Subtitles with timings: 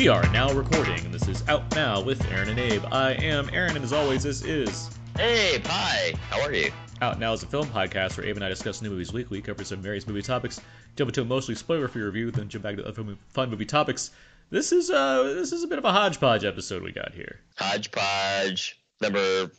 [0.00, 2.82] We are now recording, and this is Out Now with Aaron and Abe.
[2.90, 6.14] I am Aaron, and as always, this is Hey, hi.
[6.30, 6.72] How are you?
[7.02, 9.62] Out Now is a film podcast where Abe and I discuss new movies weekly, cover
[9.62, 10.58] some various movie topics,
[10.96, 14.10] jump into a mostly spoiler-free review, then jump back to other fun movie topics.
[14.48, 17.38] This is uh this is a bit of a hodgepodge episode we got here.
[17.58, 19.50] Hodgepodge number,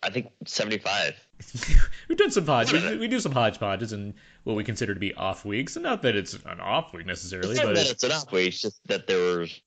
[0.00, 1.16] I think seventy-five.
[2.08, 2.72] We've done some hodge.
[2.72, 4.14] We, we do some hodgepodges and
[4.44, 7.52] what we consider to be off weeks, and not that it's an off week necessarily,
[7.52, 9.60] It's but that it's, it's an off week, it's just that there was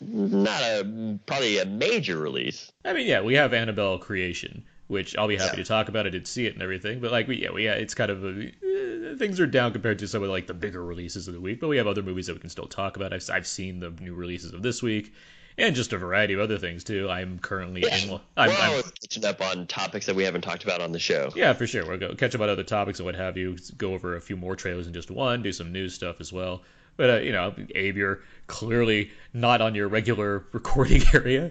[0.00, 2.70] not a probably a major release.
[2.84, 5.62] I mean, yeah, we have Annabelle Creation, which I'll be happy Yeah.
[5.64, 6.06] to talk about.
[6.06, 8.24] I did see it and everything, but like, we, yeah, we, yeah, it's kind of
[8.24, 11.40] a, eh, things are down compared to some of like the bigger releases of the
[11.40, 11.60] week.
[11.60, 13.12] But we have other movies that we can still talk about.
[13.12, 15.12] I've, I've seen the new releases of this week,
[15.58, 17.08] and just a variety of other things too.
[17.10, 18.10] I'm currently Yeah, in.
[18.10, 20.98] We're I'm, I'm, always catching up on topics that we haven't talked about on the
[20.98, 21.30] show.
[21.36, 21.86] yeah, for sure.
[21.86, 23.56] We'll go catch up on other topics and what have you.
[23.76, 25.42] Go over a few more trailers than just one.
[25.42, 26.62] Do some news stuff as well.
[26.96, 31.50] But uh, you know, Abe, you're clearly not on your regular recording area.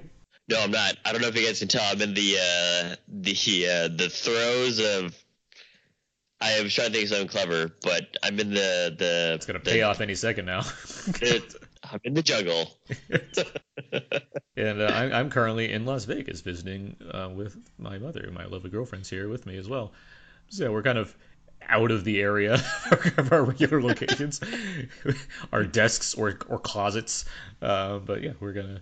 [0.50, 0.98] No, I'm not.
[1.06, 1.83] I don't know if you guys can tell.
[1.83, 3.31] I'm in the uh, the
[3.67, 5.16] uh, the throes of.
[6.44, 9.31] I am trying to think of something clever, but I'm in the the.
[9.36, 10.61] It's gonna the- pay off any second now.
[11.92, 12.72] I'm in the jungle.
[14.58, 18.30] And uh, I'm, I'm currently in Las Vegas visiting uh, with my mother.
[18.31, 19.94] My lovely girlfriend's here with me as well.
[20.50, 21.16] So we're kind of
[21.67, 22.53] out of the area
[23.17, 24.42] of our regular locations,
[25.53, 27.25] our desks or, or closets.
[27.61, 28.81] Uh, but yeah, we're gonna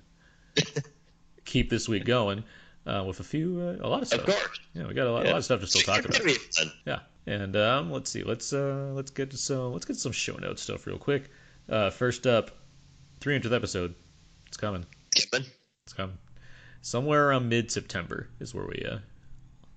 [1.45, 2.43] keep this week going
[2.87, 4.27] uh, with a few, uh, a lot of stuff.
[4.27, 4.59] Of course.
[4.73, 6.13] Yeah, we got a lot, a lot of stuff to still talk about.
[6.13, 6.71] gonna be fun.
[6.85, 10.35] Yeah, and um, let's see, let's uh, let's get to some let's get some show
[10.35, 11.29] notes stuff real quick.
[11.69, 12.51] Uh, first up,
[13.21, 13.95] 300th episode.
[14.47, 14.85] It's coming.
[15.15, 15.45] Kevin.
[15.85, 16.17] It's coming.
[16.81, 18.99] Somewhere around mid September is where we uh,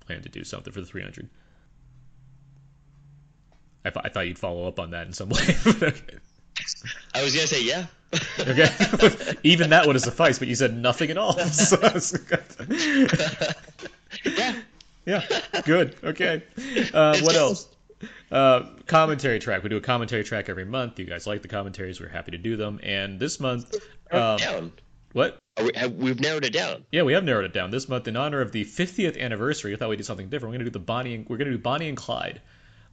[0.01, 1.29] plan to do something for the 300.
[3.85, 5.41] I, th- I thought you'd follow up on that in some way.
[5.67, 5.93] okay.
[7.15, 7.87] I was gonna say yeah.
[8.39, 8.69] Okay.
[9.43, 11.39] Even that would have sufficed, but you said nothing at all.
[11.39, 11.79] So
[14.25, 14.61] yeah.
[15.07, 15.97] yeah, good.
[16.05, 16.43] Okay.
[16.93, 17.69] Uh, what else?
[18.33, 19.63] Uh, commentary track.
[19.63, 20.99] We do a commentary track every month.
[20.99, 22.01] You guys like the commentaries.
[22.01, 22.81] We're happy to do them.
[22.83, 23.75] And this month,
[24.11, 24.73] um, down.
[25.13, 25.37] what?
[25.59, 26.87] Are we, have, we've narrowed it down.
[26.91, 29.75] Yeah, we have narrowed it down this month in honor of the 50th anniversary.
[29.75, 30.53] I thought we'd do something different.
[30.53, 31.15] We're gonna do the Bonnie.
[31.17, 32.41] And, we're gonna do Bonnie and Clyde.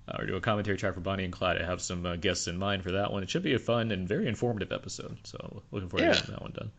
[0.10, 1.62] Uh, we're doing a commentary track for Bonnie and Clyde.
[1.62, 3.24] I have some uh, guests in mind for that one.
[3.24, 5.20] It should be a fun and very informative episode.
[5.24, 6.14] So looking forward Yeah.
[6.14, 6.72] to getting that one done.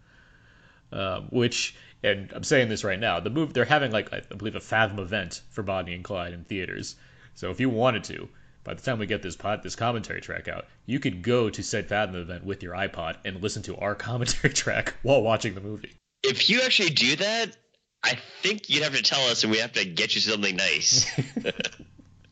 [0.93, 4.55] Um, which, and I'm saying this right now, the move they're having like I believe
[4.57, 6.97] a Fathom event for Bonnie and Clyde in theaters.
[7.41, 8.29] So if you wanted to,
[8.65, 11.63] by the time we get this pod, this commentary track out, you could go to
[11.63, 15.63] said Fathom event with your iPod and listen to our commentary track while watching the
[15.63, 15.95] movie.
[16.23, 17.57] If you actually do that,
[18.05, 21.11] I think you'd have to tell us, and we have to get you something nice.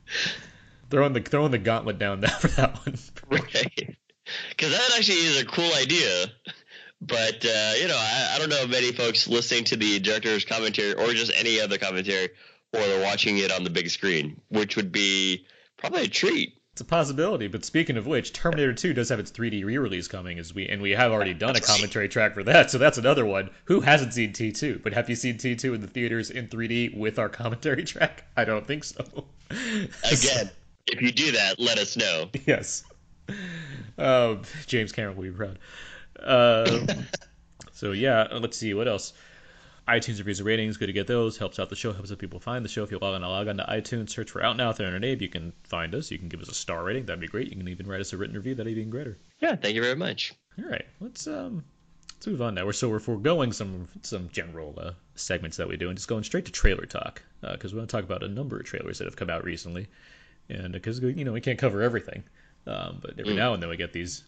[0.90, 2.98] throwing the throwing the gauntlet down there for that one.
[3.30, 3.96] right?
[4.50, 6.26] Because that actually is a cool idea.
[7.00, 10.92] But uh, you know, I, I don't know many folks listening to the director's commentary
[10.92, 12.28] or just any other commentary,
[12.72, 15.46] or they're watching it on the big screen, which would be
[15.76, 16.54] probably a treat.
[16.72, 20.38] It's a possibility, but speaking of which, Terminator 2 does have its 3D re-release coming,
[20.38, 23.26] as we and we have already done a commentary track for that, so that's another
[23.26, 23.50] one.
[23.64, 24.84] Who hasn't seen T2?
[24.84, 28.28] But have you seen T2 in the theaters in 3D with our commentary track?
[28.36, 29.24] I don't think so.
[29.50, 30.50] Again,
[30.86, 32.28] if you do that, let us know.
[32.46, 32.84] yes.
[33.98, 35.58] Um, James Cameron will be proud.
[36.20, 36.86] Um,
[37.72, 39.14] so yeah, let's see what else.
[39.88, 41.38] iTunes reviews and ratings, good to get those.
[41.38, 42.82] Helps out the show, helps other people find the show.
[42.82, 45.04] If you log on, log on to iTunes, search for Out Now with Aaron and
[45.04, 46.10] Abe, you can find us.
[46.10, 47.48] You can give us a star rating, that'd be great.
[47.50, 49.18] You can even write us a written review, that'd be even greater.
[49.40, 50.34] Yeah, thank you very much.
[50.58, 51.64] All right, let's um,
[52.14, 52.66] let's move on now.
[52.66, 56.24] We're so we're foregoing some some general uh, segments that we do and just going
[56.24, 59.04] straight to trailer talk because we want to talk about a number of trailers that
[59.04, 59.86] have come out recently,
[60.48, 62.24] and because you know we can't cover everything,
[62.66, 63.36] um, but every Mm.
[63.36, 64.24] now and then we get these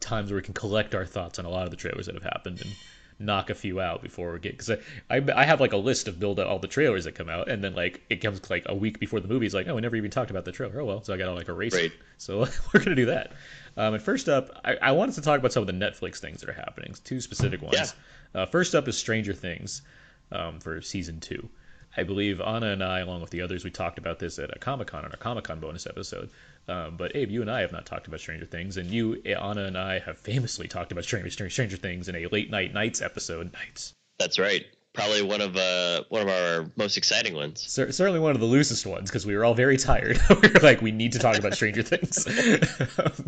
[0.00, 2.22] times where we can collect our thoughts on a lot of the trailers that have
[2.24, 2.74] happened and
[3.18, 6.06] knock a few out before we get because I, I I have like a list
[6.06, 8.64] of build out all the trailers that come out and then like it comes like
[8.66, 10.80] a week before the movie it's like oh we never even talked about the trailer.
[10.80, 11.92] Oh well so I gotta like erase it.
[12.18, 13.32] So we're gonna do that.
[13.76, 16.40] Um, and first up I, I wanted to talk about some of the Netflix things
[16.40, 17.94] that are happening two specific ones.
[18.34, 19.82] Uh, first up is Stranger Things
[20.32, 21.48] um, for season two.
[21.96, 24.58] I believe Anna and I, along with the others, we talked about this at a
[24.58, 26.30] Comic Con on our Comic Con bonus episode.
[26.68, 29.64] Um, but Abe, you and I have not talked about Stranger Things, and you, Anna,
[29.64, 33.00] and I have famously talked about Stranger, Stranger, Stranger Things in a late night nights
[33.00, 33.52] episode.
[33.52, 34.66] Nights, That's right.
[34.98, 37.64] Probably one of uh one of our most exciting ones.
[37.64, 40.18] Cer- certainly one of the loosest ones because we were all very tired.
[40.42, 42.24] we were like, we need to talk about Stranger Things.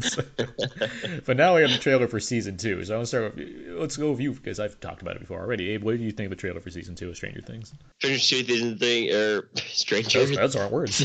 [0.04, 0.22] So-
[1.24, 2.84] but now we have the trailer for season two.
[2.84, 5.20] So I want to start with let's go with you because I've talked about it
[5.20, 5.70] before already.
[5.70, 7.72] Abe, what do you think of the trailer for season two of Stranger Things?
[8.00, 10.96] Stranger Things thing or Stranger Those, those aren't words.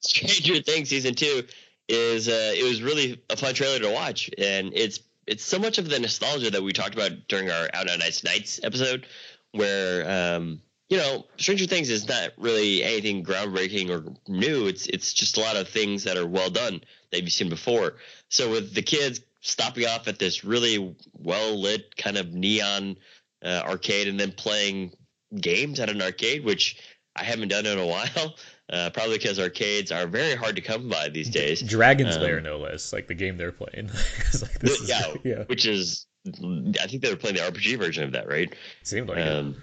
[0.00, 1.42] Stranger Things season two
[1.90, 5.78] is uh, it was really a fun trailer to watch, and it's it's so much
[5.78, 9.06] of the nostalgia that we talked about during our Out on Ice Nights episode,
[9.52, 14.66] where um, you know, Stranger Things is not really anything groundbreaking or new.
[14.66, 16.80] It's it's just a lot of things that are well done
[17.10, 17.94] that you've seen before.
[18.28, 22.96] So with the kids stopping off at this really well lit kind of neon
[23.44, 24.92] uh, arcade and then playing
[25.40, 26.80] games at an arcade, which
[27.16, 28.36] I haven't done in a while.
[28.68, 31.62] Uh, probably because arcades are very hard to come by these days.
[31.62, 33.86] Dragon's um, Lair, no less, like the game they're playing.
[34.42, 38.12] like, is, yeah, yeah, which is, I think they were playing the RPG version of
[38.12, 38.52] that, right?
[38.82, 39.54] Seemed like um,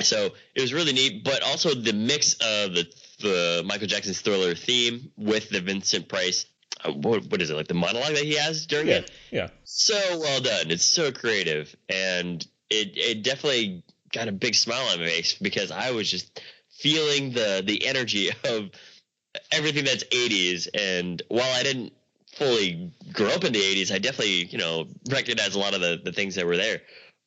[0.00, 0.06] it.
[0.06, 2.86] So it was really neat, but also the mix of the
[3.20, 6.46] the Michael Jackson's Thriller theme with the Vincent Price.
[6.84, 9.10] Uh, what, what is it like the monologue that he has during yeah, it?
[9.30, 10.70] Yeah, so well done.
[10.70, 15.70] It's so creative, and it it definitely got a big smile on my face because
[15.70, 16.40] I was just
[16.78, 18.70] feeling the the energy of
[19.52, 20.68] everything that's 80s.
[20.74, 21.92] And while I didn't
[22.34, 26.00] fully grow up in the 80s, I definitely you know recognize a lot of the
[26.02, 26.80] the things that were there.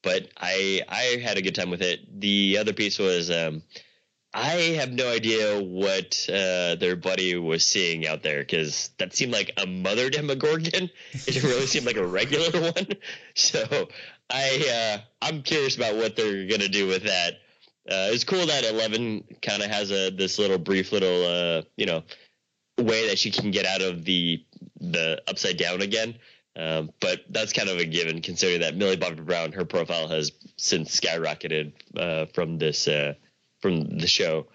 [0.03, 2.19] But I I had a good time with it.
[2.19, 3.29] The other piece was.
[3.29, 3.63] Um,
[4.33, 9.33] I have no idea what uh, their buddy was seeing out there because that seemed
[9.33, 10.89] like a mother Demogorgon.
[11.11, 12.87] It didn't really seem like a regular one.
[13.35, 13.89] So
[14.29, 17.41] I uh, I'm curious about what they're gonna do with that.
[17.89, 21.85] Uh, it's cool that Eleven kind of has a this little brief little uh, you
[21.85, 22.03] know
[22.77, 24.43] way that she can get out of the
[24.79, 26.15] the upside down again.
[26.55, 30.31] Um, but that's kind of a given considering that Millie Bobby Brown her profile has
[30.57, 33.13] since skyrocketed uh, from this uh,
[33.61, 34.47] from the show.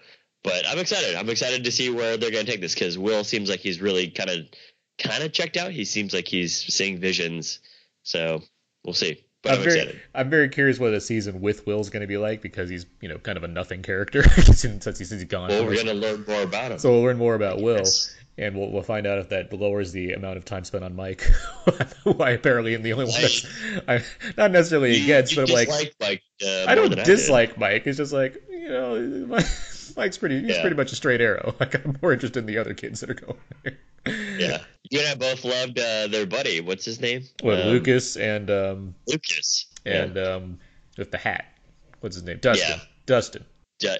[0.43, 1.15] But I'm excited.
[1.15, 3.81] I'm excited to see where they're going to take this because Will seems like he's
[3.81, 4.45] really kind of
[4.97, 5.71] kind of checked out.
[5.71, 7.59] He seems like he's seeing visions.
[8.03, 8.43] So
[8.85, 9.25] we'll see.
[9.47, 10.01] But I'm, I'm very, excited.
[10.13, 13.09] I'm very curious what a season with Will's going to be like because he's, you
[13.09, 14.23] know, kind of a nothing character
[14.53, 15.49] since he's, he's gone.
[15.49, 16.79] Well, we're going to learn more about him.
[16.79, 17.83] So we'll learn more about Will,
[18.37, 21.29] and we'll, we'll find out if that lowers the amount of time spent on Mike.
[22.03, 23.45] Why apparently I'm the only one that's
[23.87, 24.03] I'm
[24.37, 27.87] not necessarily you, against, you but like, Mike, uh, I don't dislike I Mike.
[27.87, 29.39] It's just like, you know,
[29.97, 30.41] Mike's pretty.
[30.41, 30.61] He's yeah.
[30.61, 31.55] pretty much a straight arrow.
[31.59, 33.39] Like I'm more interested in the other kids that are going.
[34.39, 36.61] yeah, you and I both loved uh, their buddy.
[36.61, 37.23] What's his name?
[37.41, 40.21] What um, Lucas and um, Lucas and yeah.
[40.21, 40.59] um,
[40.97, 41.45] with the hat.
[41.99, 42.37] What's his name?
[42.39, 42.77] Dustin.
[42.77, 42.83] Yeah.
[43.07, 43.45] Dustin.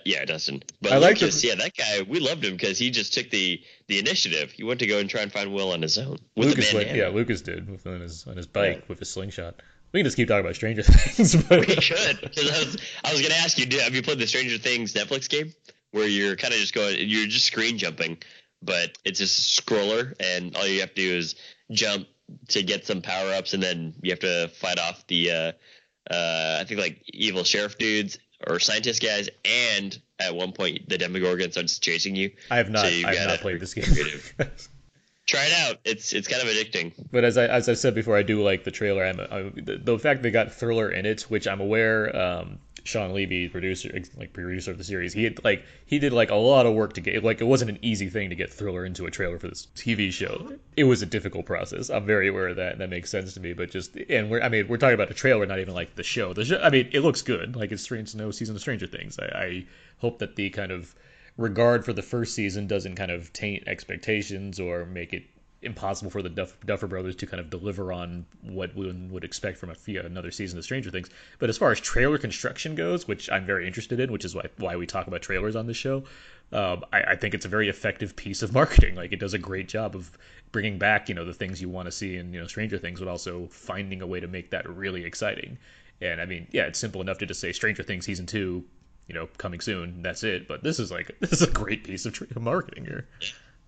[0.06, 0.62] yeah, Dustin.
[0.82, 2.08] But I Lucas, like the, yeah, that guy.
[2.08, 4.52] We loved him because he just took the the initiative.
[4.52, 6.18] He went to go and try and find Will on his own.
[6.36, 8.86] Lucas went, yeah, Lucas did on his on his bike yeah.
[8.88, 9.56] with his slingshot.
[9.94, 11.36] We can just keep talking about Stranger Things.
[11.44, 11.66] But...
[11.68, 11.98] We should.
[11.98, 15.30] I was, I was going to ask you, have you played the Stranger Things Netflix
[15.30, 15.54] game?
[15.92, 18.18] Where you're kind of just going, you're just screen jumping,
[18.62, 21.36] but it's just a scroller, and all you have to do is
[21.72, 22.08] jump
[22.50, 25.52] to get some power ups, and then you have to fight off the, uh,
[26.12, 30.98] uh, I think like evil sheriff dudes or scientist guys, and at one point the
[30.98, 32.32] Demogorgon starts chasing you.
[32.52, 32.86] I have not.
[32.86, 33.86] So I have not played this game.
[35.28, 35.80] Try it out.
[35.84, 36.94] It's it's kind of addicting.
[37.12, 39.04] But as I as I said before, I do like the trailer.
[39.04, 43.14] I'm, I'm the, the, fact they got Thriller in it, which I'm aware um, Shawn
[43.14, 46.66] Levy, producer, like producer of the series, he had like he did like a lot
[46.66, 49.12] of work to get like it wasn't an easy thing to get Thriller into a
[49.12, 50.54] trailer for this TV show.
[50.78, 51.90] It was a difficult process.
[51.90, 53.52] I'm very aware of that, and that makes sense to me.
[53.52, 56.04] But just and we're I mean we're talking about a trailer, not even like the
[56.04, 56.34] show.
[56.34, 57.56] The show, I mean it looks good.
[57.58, 59.20] Like it's strange no season of Stranger Things.
[59.20, 59.66] I, I
[60.00, 60.96] hope that the kind of
[61.36, 65.26] regard for the first season doesn't kind of taint expectations or make it
[65.62, 69.58] impossible for the Duff, Duffer Brothers to kind of deliver on what one would expect
[69.58, 71.10] from a, another season of Stranger Things.
[71.40, 74.46] But as far as trailer construction goes, which I'm very interested in, which is why
[74.58, 76.04] why we talk about trailers on this show,
[76.52, 78.96] um, I, I, think it's a very effective piece of marketing.
[78.96, 80.18] Like it does a great job of
[80.52, 83.00] bringing back you know the things you want to see in you know Stranger Things,
[83.00, 85.58] but also finding a way to make that really exciting.
[86.02, 88.64] And I mean, yeah, it's simple enough to just say Stranger Things season two,
[89.08, 90.04] you know, coming soon.
[90.04, 90.48] That's it.
[90.48, 93.08] But this is like this is a great piece of marketing here.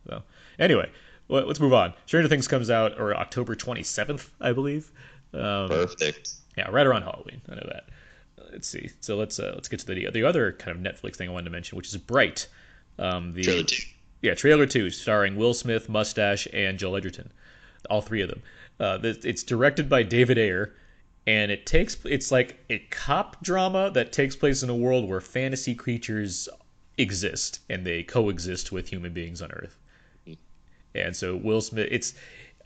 [0.07, 0.21] So
[0.59, 0.89] anyway,
[1.29, 1.93] let's move on.
[2.05, 4.91] Stranger Things comes out or October 27th, I believe.
[5.33, 6.33] Um, Perfect.
[6.57, 7.41] Yeah, right around Halloween.
[7.49, 7.85] I know that.
[8.51, 8.89] Let's see.
[8.99, 11.45] So let's uh, let's get to the the other kind of Netflix thing I wanted
[11.45, 12.47] to mention, which is Bright.
[12.97, 13.83] Um, the trailer two.
[14.21, 17.31] Yeah, trailer two, starring Will Smith, Mustache, and Joel Edgerton.
[17.89, 18.41] All three of them.
[18.79, 20.73] Uh, it's directed by David Ayer,
[21.27, 25.21] and it takes it's like a cop drama that takes place in a world where
[25.21, 26.49] fantasy creatures
[26.97, 29.78] exist and they coexist with human beings on Earth.
[30.95, 32.13] And so Will Smith, it's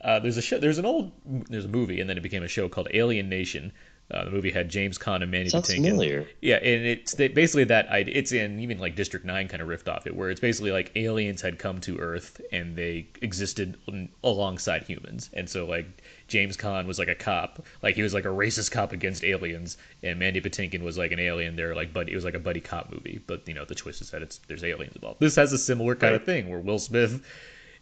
[0.00, 2.48] uh, there's a show, there's an old there's a movie, and then it became a
[2.48, 3.72] show called Alien Nation.
[4.10, 5.76] Uh, the movie had James Caan and Mandy Sounds Patinkin.
[5.76, 6.28] familiar.
[6.42, 10.06] Yeah, and it's basically that it's in even like District Nine kind of riffed off
[10.06, 13.78] it, where it's basically like aliens had come to Earth and they existed
[14.22, 18.26] alongside humans, and so like James Caan was like a cop, like he was like
[18.26, 21.56] a racist cop against aliens, and Mandy Patinkin was like an alien.
[21.56, 24.02] They're like, but it was like a buddy cop movie, but you know the twist
[24.02, 25.18] is that it's there's aliens involved.
[25.20, 26.20] This has a similar kind right.
[26.20, 27.22] of thing where Will Smith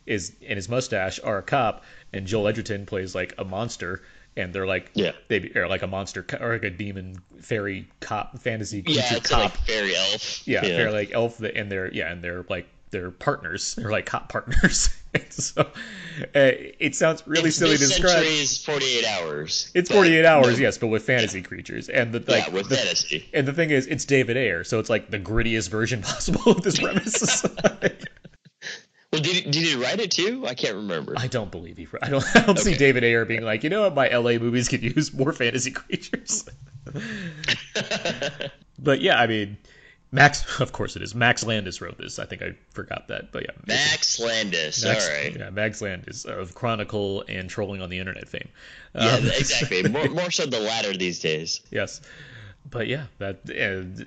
[0.07, 4.03] is and his mustache are a cop, and Joel Edgerton plays like a monster,
[4.37, 8.39] and they're like yeah they are like a monster or like a demon fairy cop
[8.39, 10.47] fantasy creature yeah, it's cop like fairy elf.
[10.47, 10.77] yeah, yeah.
[10.77, 14.91] they're like elf and they're yeah and they're like they're partners they're like cop partners
[15.31, 15.67] so uh,
[16.35, 20.63] it sounds really it's silly to describe is 48 hours it's 48 hours no.
[20.63, 21.45] yes but with fantasy yeah.
[21.45, 24.63] creatures and the like yeah, with the, fantasy and the thing is it's david ayer
[24.65, 27.45] so it's like the grittiest version possible of this premise
[29.13, 30.47] Well, did, did he write it too?
[30.47, 31.13] I can't remember.
[31.19, 31.87] I don't believe he.
[32.01, 32.25] I don't.
[32.35, 32.73] I don't okay.
[32.73, 35.71] see David Ayer being like, you know what, my LA movies could use more fantasy
[35.73, 36.49] creatures.
[38.79, 39.59] but yeah, I mean,
[40.13, 40.61] Max.
[40.61, 41.15] Of course it is.
[41.15, 42.19] Max Landis wrote this.
[42.19, 43.51] I think I forgot that, but yeah.
[43.67, 44.83] Max Landis.
[44.83, 45.37] Max, all right.
[45.39, 48.49] Yeah, Max Landis of Chronicle and Trolling on the Internet fame.
[48.95, 49.83] Yeah, um, exactly.
[49.91, 51.61] more, more so the latter these days.
[51.71, 52.01] Yes,
[52.71, 53.41] but yeah, that.
[53.47, 54.05] Uh,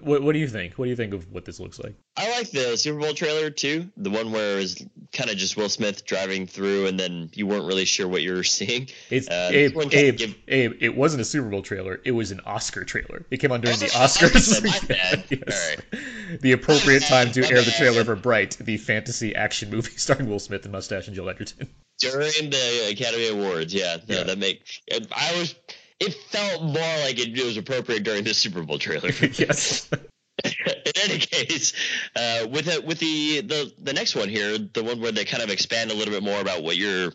[0.00, 0.74] what, what do you think?
[0.74, 1.94] What do you think of what this looks like?
[2.16, 3.90] I like the Super Bowl trailer too.
[3.96, 7.46] The one where it was kind of just Will Smith driving through, and then you
[7.46, 8.88] weren't really sure what you were seeing.
[9.10, 10.34] It's uh, Abe, Abe, give...
[10.48, 12.00] Abe, It wasn't a Super Bowl trailer.
[12.04, 13.26] It was an Oscar trailer.
[13.30, 14.62] It came on during the Oscars.
[15.30, 16.40] yes.
[16.40, 20.38] The appropriate time to air the trailer for Bright, the fantasy action movie starring Will
[20.38, 21.68] Smith and Mustache and Joel Edgerton.
[21.98, 24.22] During the Academy Awards, yeah, no, yeah.
[24.24, 24.82] that makes.
[24.92, 25.54] I was
[26.00, 29.10] it felt more like it, was appropriate during the Super Bowl trailer.
[29.32, 29.90] yes.
[30.44, 31.72] In any case,
[32.14, 35.42] uh, with the, with the, the the next one here, the one where they kind
[35.42, 37.12] of expand a little bit more about what you're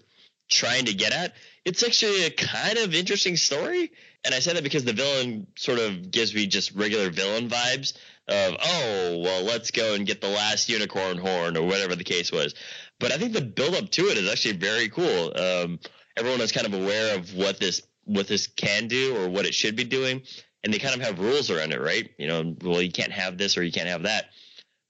[0.49, 1.33] trying to get at,
[1.63, 3.91] it's actually a kind of interesting story.
[4.23, 7.93] And I say that because the villain sort of gives me just regular villain vibes
[8.27, 12.31] of, oh, well, let's go and get the last unicorn horn or whatever the case
[12.31, 12.53] was.
[12.99, 15.31] But I think the build up to it is actually very cool.
[15.35, 15.79] Um,
[16.17, 19.53] everyone is kind of aware of what this what this can do or what it
[19.53, 20.21] should be doing,
[20.63, 22.09] and they kind of have rules around it, right?
[22.17, 24.25] You know, well, you can't have this or you can't have that.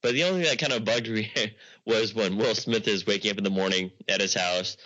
[0.02, 1.32] But the only thing that kind of bugged me
[1.86, 4.78] was when Will Smith is waking up in the morning at his house,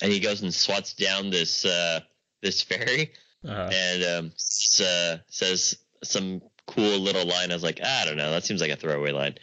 [0.00, 2.00] and he goes and swats down this uh,
[2.40, 3.12] this fairy,
[3.46, 3.70] uh-huh.
[3.72, 4.26] and um,
[4.80, 7.50] uh, says some cool little line.
[7.50, 9.34] I was like, I don't know, that seems like a throwaway line.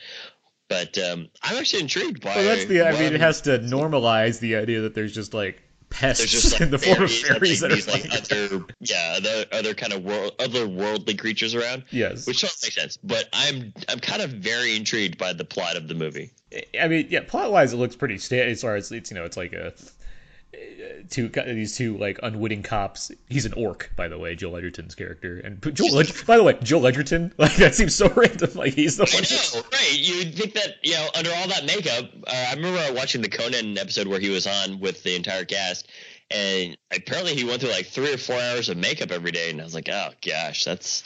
[0.69, 2.35] But um, I'm actually intrigued by.
[2.35, 2.83] Well, that's the.
[2.83, 6.53] I mean, it has to normalize the idea that there's just like pests There's just
[6.53, 10.03] like in the form of fairies that these, like other yeah other other kind of
[10.03, 11.83] world other worldly creatures around.
[11.91, 12.97] Yes, which doesn't make sense.
[13.03, 16.31] But I'm I'm kind of very intrigued by the plot of the movie.
[16.79, 19.25] I mean, yeah, plot wise, it looks pretty standard as far as it's you know
[19.25, 19.73] it's like a
[21.09, 23.11] two these two like unwitting cops.
[23.27, 25.39] He's an orc, by the way, Joel Edgerton's character.
[25.39, 28.51] And Joel, by the way, Joel Edgerton, like that seems so random.
[28.55, 29.23] Like he's the one.
[29.23, 29.99] I know, right?
[29.99, 32.11] You'd think that you know under all that makeup.
[32.27, 35.89] Uh, I remember watching the Conan episode where he was on with the entire cast,
[36.31, 39.61] and apparently he went through like three or four hours of makeup every day, and
[39.61, 41.03] I was like, oh gosh, that's.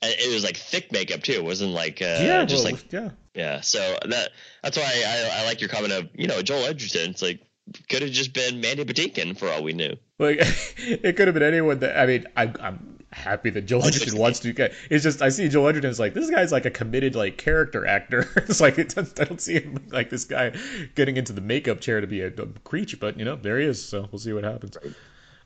[0.00, 1.32] It was like thick makeup too.
[1.32, 3.60] It wasn't like uh, yeah, just well, like yeah, yeah.
[3.62, 4.30] So that
[4.62, 7.10] that's why I, I like your comment of you know Joel Edgerton.
[7.10, 7.40] It's like
[7.88, 9.96] could have just been Mandy Patinkin for all we knew.
[10.18, 10.38] Like
[10.78, 14.40] it could have been anyone that I mean I, I'm happy that Joel Edgerton wants
[14.40, 14.74] to get.
[14.90, 17.86] It's just I see Joel Edgerton is like this guy's like a committed like character
[17.86, 18.30] actor.
[18.36, 20.52] it's like it I don't see him like this guy
[20.94, 23.66] getting into the makeup chair to be a, a creature, but you know there he
[23.66, 23.84] is.
[23.84, 24.76] So we'll see what happens.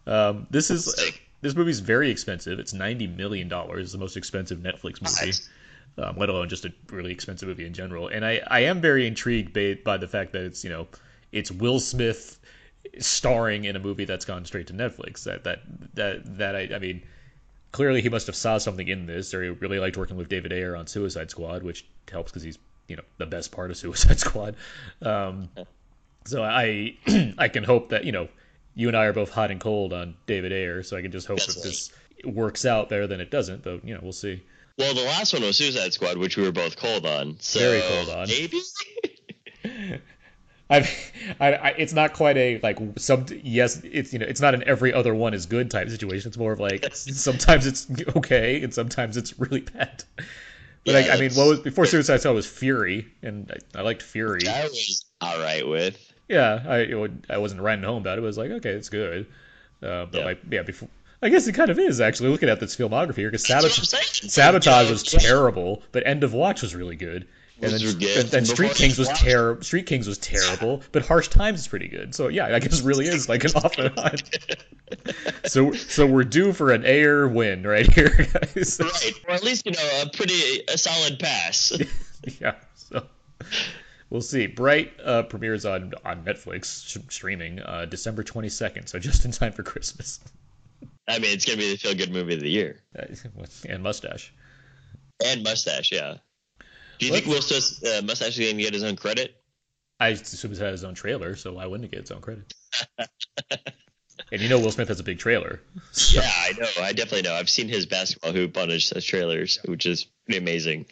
[0.06, 2.58] Um, this is this movie's very expensive.
[2.58, 3.92] It's ninety million dollars.
[3.92, 5.36] The most expensive Netflix movie.
[5.98, 8.08] Um, let alone just a really expensive movie in general.
[8.08, 10.88] And I, I am very intrigued by, by the fact that it's you know
[11.32, 12.38] it's Will Smith
[12.98, 15.24] starring in a movie that's gone straight to Netflix.
[15.24, 15.62] That that
[15.94, 17.02] that that I, I mean,
[17.72, 20.52] clearly he must have saw something in this, or he really liked working with David
[20.52, 22.58] Ayer on Suicide Squad, which helps because he's
[22.88, 24.56] you know the best part of Suicide Squad.
[25.00, 25.48] Um,
[26.26, 26.96] so I
[27.38, 28.28] I can hope that you know
[28.74, 31.26] you and I are both hot and cold on David Ayer, so I can just
[31.26, 31.90] hope that this
[32.24, 33.62] works out better than it doesn't.
[33.62, 34.42] But you know we'll see.
[34.78, 37.36] Well, the last one was Suicide Squad, which we were both cold on.
[37.40, 38.28] So Very cold on.
[38.28, 38.60] Maybe.
[40.72, 44.54] I've, I, I, it's not quite a like some yes it's you know it's not
[44.54, 46.28] an every other one is good type situation.
[46.28, 47.86] It's more of like sometimes it's
[48.16, 50.02] okay and sometimes it's really bad.
[50.84, 53.82] But yeah, I, I, mean what was before Suicide Squad was Fury and I, I
[53.82, 54.48] liked Fury.
[54.48, 55.98] I was all right with.
[56.28, 59.26] Yeah I would, I wasn't writing home about it, it was like okay it's good.
[59.82, 60.24] Uh, but yeah.
[60.24, 60.88] like yeah before
[61.20, 63.46] I guess it kind of is actually looking at this filmography here because
[64.32, 67.28] Sabotage was terrible but End of Watch was really good
[67.62, 69.62] and then, and then Street Kings was terrible.
[69.62, 72.14] Street Kings was terrible, but Harsh Times is pretty good.
[72.14, 74.16] So yeah, I guess really is like an off and on.
[75.44, 78.80] so so we're due for an Ayer win right here, guys.
[78.80, 81.72] Right, or at least you know a pretty a solid pass.
[82.40, 82.54] yeah.
[82.74, 83.06] So
[84.10, 84.46] we'll see.
[84.46, 86.66] Bright uh, premieres on on Netflix
[87.10, 90.20] streaming uh, December twenty second, so just in time for Christmas.
[91.08, 92.80] I mean, it's gonna be the feel good movie of the year.
[93.68, 94.32] And mustache.
[95.24, 96.16] And mustache, yeah.
[96.98, 99.34] Do you think Will Smith uh, mustache is going get his own credit?
[99.98, 102.52] I assume it has his own trailer, so why wouldn't it get its own credit?
[104.32, 105.60] and you know Will Smith has a big trailer.
[105.92, 106.20] So.
[106.20, 106.66] Yeah, I know.
[106.82, 107.34] I definitely know.
[107.34, 110.86] I've seen his basketball hoop on his, his trailers, which is pretty amazing.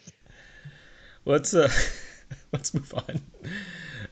[1.25, 1.71] Let's uh,
[2.53, 3.21] let's move on.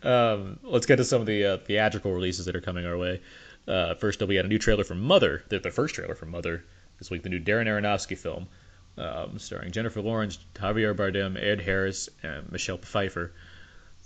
[0.02, 3.22] Um, let's get to some of the uh, theatrical releases that are coming our way.
[3.68, 6.32] Uh, first up, we had a new trailer from Mother, the, the first trailer from
[6.32, 6.64] Mother
[6.98, 8.48] this week, the new Darren Aronofsky film,
[9.00, 13.32] um, starring Jennifer Lawrence, Javier Bardem, Ed Harris, and Michelle Pfeiffer.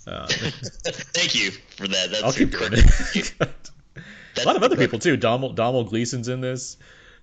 [0.06, 2.12] Um, Thank you for that.
[2.12, 3.34] That's I'll keep doing it.
[3.40, 5.18] a lot of other people too.
[5.18, 6.78] Domhnall Gleeson's in this.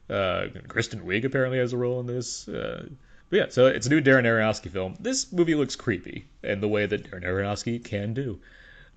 [0.09, 2.49] Uh, Kristen Wiig apparently has a role in this.
[2.49, 2.89] Uh,
[3.29, 4.97] but yeah, so it's a new Darren Aronofsky film.
[4.99, 8.41] This movie looks creepy in the way that Darren Aronofsky can do.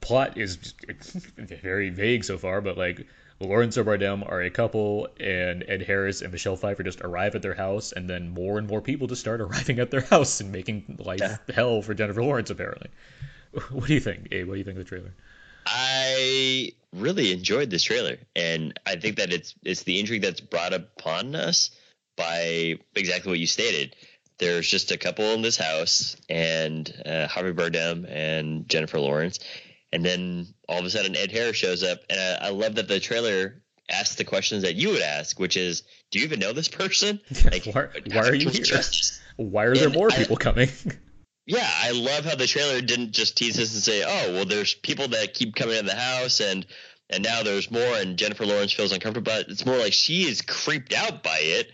[0.01, 0.55] Plot is
[1.37, 3.05] very vague so far, but like
[3.43, 7.41] Lawrence and Bardem are a couple, and Ed Harris and Michelle Pfeiffer just arrive at
[7.41, 10.51] their house, and then more and more people just start arriving at their house and
[10.51, 11.37] making life yeah.
[11.53, 12.49] hell for Jennifer Lawrence.
[12.49, 12.89] Apparently,
[13.71, 14.47] what do you think, Abe?
[14.47, 15.13] What do you think of the trailer?
[15.65, 20.73] I really enjoyed this trailer, and I think that it's it's the intrigue that's brought
[20.73, 21.71] upon us
[22.15, 23.95] by exactly what you stated.
[24.39, 29.39] There's just a couple in this house, and uh, Javier Bardem and Jennifer Lawrence,
[29.93, 32.87] and then all of a sudden Ed Harris shows up, and I, I love that
[32.87, 36.51] the trailer asks the questions that you would ask, which is, do you even know
[36.51, 37.21] this person?
[37.45, 38.81] Like, why, why are you here?
[39.35, 40.69] Why are there and more people coming?
[41.45, 44.73] yeah, I love how the trailer didn't just tease us and say, "Oh, well, there's
[44.73, 46.65] people that keep coming in the house, and
[47.09, 50.41] and now there's more." And Jennifer Lawrence feels uncomfortable, but it's more like she is
[50.41, 51.71] creeped out by it,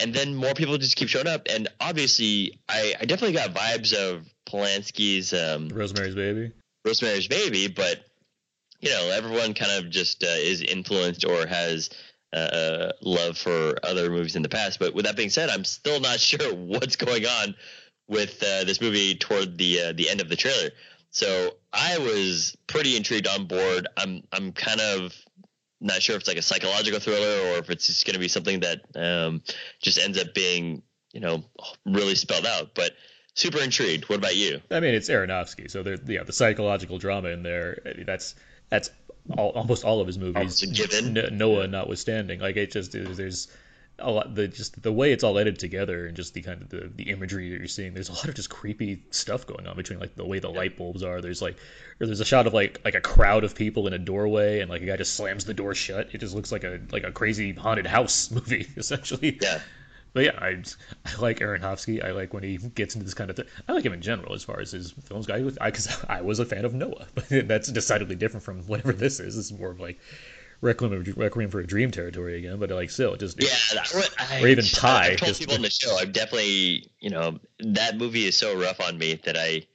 [0.00, 1.46] and then more people just keep showing up.
[1.50, 6.52] And obviously, I, I definitely got vibes of Polanski's um, Rosemary's Baby.
[6.84, 8.04] Rosemary's Baby, but
[8.80, 11.90] you know, everyone kind of just uh, is influenced or has
[12.32, 14.78] uh, love for other movies in the past.
[14.78, 17.54] But with that being said, I'm still not sure what's going on
[18.08, 20.70] with uh, this movie toward the uh, the end of the trailer.
[21.10, 23.86] So I was pretty intrigued on board.
[23.96, 25.14] I'm I'm kind of
[25.80, 28.28] not sure if it's like a psychological thriller or if it's just going to be
[28.28, 29.42] something that um,
[29.80, 31.44] just ends up being you know
[31.84, 32.74] really spelled out.
[32.74, 32.92] But
[33.34, 34.08] super intrigued.
[34.08, 34.60] What about you?
[34.70, 37.94] I mean, it's Aronofsky, so there, yeah, the psychological drama in there.
[38.06, 38.34] That's
[38.68, 38.90] that's
[39.36, 40.62] all, almost all of his movies.
[40.64, 43.48] Given Noah notwithstanding, like it just there's
[43.98, 46.68] a lot the just the way it's all edited together and just the kind of
[46.70, 49.76] the, the imagery that you're seeing there's a lot of just creepy stuff going on
[49.76, 51.56] between like the way the light bulbs are there's like
[52.00, 54.70] or there's a shot of like like a crowd of people in a doorway and
[54.70, 57.12] like a guy just slams the door shut it just looks like a like a
[57.12, 59.60] crazy haunted house movie essentially yeah
[60.12, 60.62] but yeah, I,
[61.06, 62.04] I like Aronofsky.
[62.04, 63.46] I like when he gets into this kind of thing.
[63.68, 65.42] I like him in general as far as his films go.
[65.42, 69.20] Because I, I, was a fan of Noah, but that's decidedly different from whatever this
[69.20, 69.36] is.
[69.36, 69.98] This is more of like
[70.60, 73.82] Requiem, Requiem for a Dream territory again, but like still, just yeah,
[74.18, 75.06] I, or even Pi.
[75.06, 78.56] I told just, people in the show, I'm definitely you know that movie is so
[78.58, 79.66] rough on me that I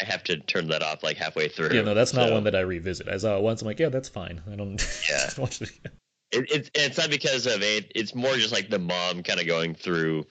[0.00, 1.70] I have to turn that off like halfway through.
[1.72, 3.08] Yeah, no, that's not one that I revisit.
[3.08, 3.62] I saw it once.
[3.62, 4.42] I'm like, yeah, that's fine.
[4.50, 4.82] I don't.
[5.08, 5.30] Yeah.
[5.38, 5.92] watch it again.
[6.32, 7.90] It, it, it's not because of it.
[7.94, 10.26] It's more just like the mom kind of going through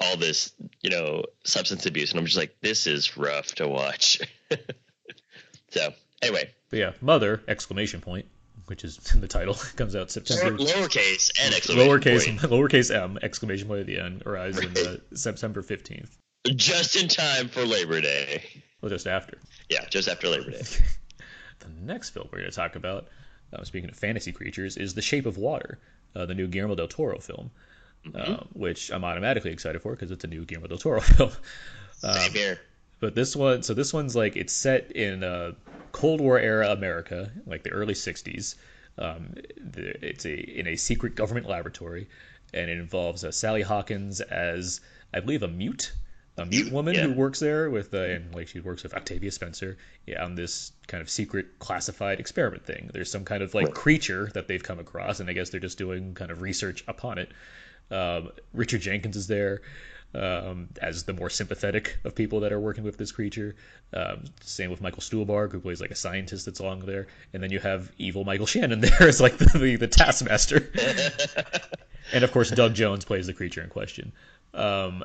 [0.00, 0.52] all this,
[0.82, 4.20] you know, substance abuse, and I'm just like, this is rough to watch.
[5.70, 8.26] so anyway, but yeah, mother exclamation point
[8.66, 10.56] which is in the title, comes out September.
[10.56, 12.40] Lowercase and exclamation lowercase, point.
[12.52, 14.78] Lowercase m exclamation point at the end arrives right.
[14.78, 16.16] in uh, September fifteenth.
[16.46, 18.44] Just in time for Labor Day.
[18.80, 19.38] Well, just after.
[19.68, 20.62] Yeah, just after Labor Day.
[21.60, 23.08] the next film we're going to talk about,
[23.52, 25.78] uh, speaking of fantasy creatures, is The Shape of Water,
[26.14, 27.50] uh, the new Guillermo del Toro film,
[28.06, 28.32] mm-hmm.
[28.32, 31.32] Uh, which I'm automatically excited for because it's a new Guillermo del Toro film.
[32.02, 32.60] Um, Same here.
[33.00, 35.52] But this one, so this one's like it's set in uh,
[35.90, 38.54] Cold War era America, like the early '60s.
[38.96, 39.34] Um,
[39.74, 42.08] it's a in a secret government laboratory,
[42.54, 44.80] and it involves uh, Sally Hawkins as
[45.12, 45.92] I believe a mute,
[46.38, 47.02] a mute woman yeah.
[47.02, 50.72] who works there with uh, and like she works with Octavia Spencer yeah, on this
[50.86, 52.90] kind of secret classified experiment thing.
[52.92, 53.74] There's some kind of like right.
[53.74, 57.18] creature that they've come across, and I guess they're just doing kind of research upon
[57.18, 57.32] it.
[57.90, 59.60] Um, Richard Jenkins is there
[60.14, 63.54] um, as the more sympathetic of people that are working with this creature.
[63.92, 67.50] Um, same with Michael Stuhlbarg, who plays like a scientist that's along there, and then
[67.50, 70.70] you have evil Michael Shannon there as like the, the, the taskmaster,
[72.12, 74.12] and of course Doug Jones plays the creature in question.
[74.54, 75.04] Um,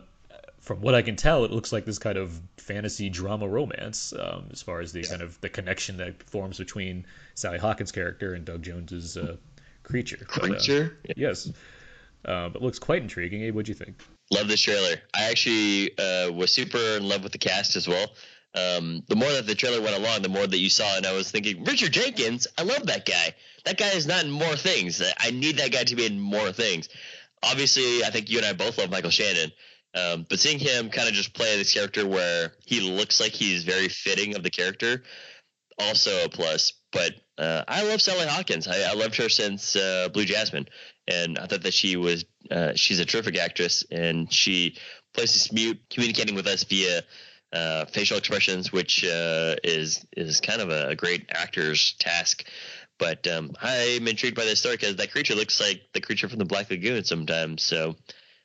[0.67, 4.49] from what I can tell, it looks like this kind of fantasy drama romance, um,
[4.51, 5.08] as far as the yeah.
[5.08, 9.38] kind of the connection that forms between Sally Hawkins' character and Doug Jones's uh,
[9.84, 10.17] creature.
[10.17, 11.49] Creature, but, uh, yes.
[12.25, 13.43] Uh, but looks quite intriguing.
[13.43, 14.03] Abe, what'd you think?
[14.30, 14.97] Love this trailer.
[15.15, 18.08] I actually uh, was super in love with the cast as well.
[18.53, 21.13] Um, the more that the trailer went along, the more that you saw, and I
[21.13, 23.36] was thinking, Richard Jenkins, I love that guy.
[23.63, 25.01] That guy is not in more things.
[25.17, 26.89] I need that guy to be in more things.
[27.41, 29.53] Obviously, I think you and I both love Michael Shannon,
[29.93, 33.63] um, but seeing him kind of just play this character where he looks like he's
[33.63, 35.04] very fitting of the character,
[35.80, 36.73] also a plus.
[36.91, 38.67] But uh, I love Sally Hawkins.
[38.67, 40.67] I, I loved her since uh, Blue Jasmine,
[41.08, 44.78] and I thought that she was uh, she's a terrific actress, and she
[45.13, 47.02] plays this mute, communicating with us via
[47.54, 52.45] uh, facial expressions, which uh, is is kind of a, great actor's task.
[53.00, 56.39] But um, I'm intrigued by this story because that creature looks like the creature from
[56.39, 57.63] the Black Lagoon sometimes.
[57.63, 57.95] So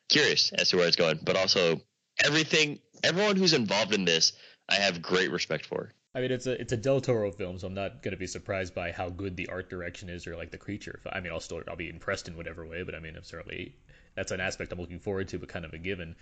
[0.08, 1.80] curious as to where it's going, but also
[2.22, 4.32] everything, everyone who's involved in this,
[4.68, 5.92] I have great respect for.
[6.14, 8.74] I mean, it's a it's a Del Toro film, so I'm not gonna be surprised
[8.74, 11.00] by how good the art direction is or like the creature.
[11.10, 13.74] I mean, I'll still I'll be impressed in whatever way, but I mean, I'm certainly
[14.14, 16.14] that's an aspect I'm looking forward to, but kind of a given,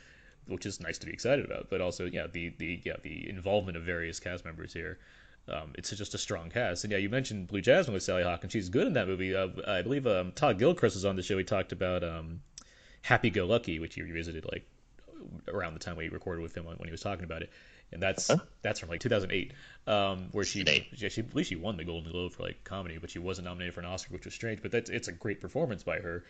[0.47, 1.71] which is nice to be excited about.
[1.71, 4.99] But also, yeah, the the yeah the involvement of various cast members here.
[5.49, 8.45] Um, it's just a strong cast, and yeah, you mentioned Blue Jasmine with Sally Hawkins.
[8.45, 9.35] And she's good in that movie.
[9.35, 11.37] Uh, I believe um, Todd Gilchrist was on the show.
[11.37, 12.41] He talked about um,
[13.03, 14.67] Happy Go Lucky, which he revisited like
[15.49, 17.51] around the time we recorded with him when he was talking about it
[17.93, 18.43] and that's uh-huh.
[18.63, 19.53] that's from like 2008,
[19.87, 20.63] um, where she
[20.97, 23.75] yeah, she believe she won the Golden Globe for like comedy, but she wasn't nominated
[23.75, 24.63] for an Oscar, which was strange.
[24.63, 26.25] But that's it's a great performance by her,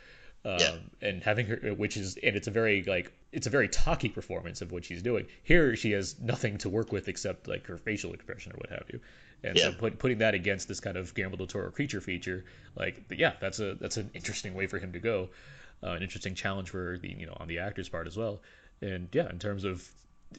[0.44, 0.74] um, yeah.
[1.02, 4.62] and having her, which is and it's a very like it's a very talky performance
[4.62, 5.26] of what she's doing.
[5.42, 8.84] Here she has nothing to work with except like her facial expression or what have
[8.92, 9.00] you.
[9.42, 9.64] And yeah.
[9.64, 12.44] so put, putting that against this kind of Guillermo del Toro creature feature,
[12.76, 15.28] like yeah, that's a that's an interesting way for him to go,
[15.82, 18.40] uh, an interesting challenge for the you know on the actor's part as well.
[18.82, 19.86] And yeah, in terms of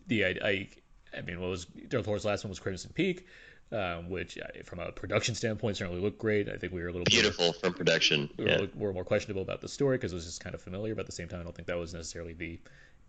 [0.07, 0.69] the I, I
[1.17, 3.27] I mean, what was Del Toro's last one was Crimson Peak,
[3.71, 6.49] um, which uh, from a production standpoint certainly looked great.
[6.49, 8.29] I think we were a little beautiful more, from production.
[8.37, 8.61] We were, yeah.
[8.75, 11.01] we were more questionable about the story because it was just kind of familiar, but
[11.01, 12.59] at the same time, I don't think that was necessarily the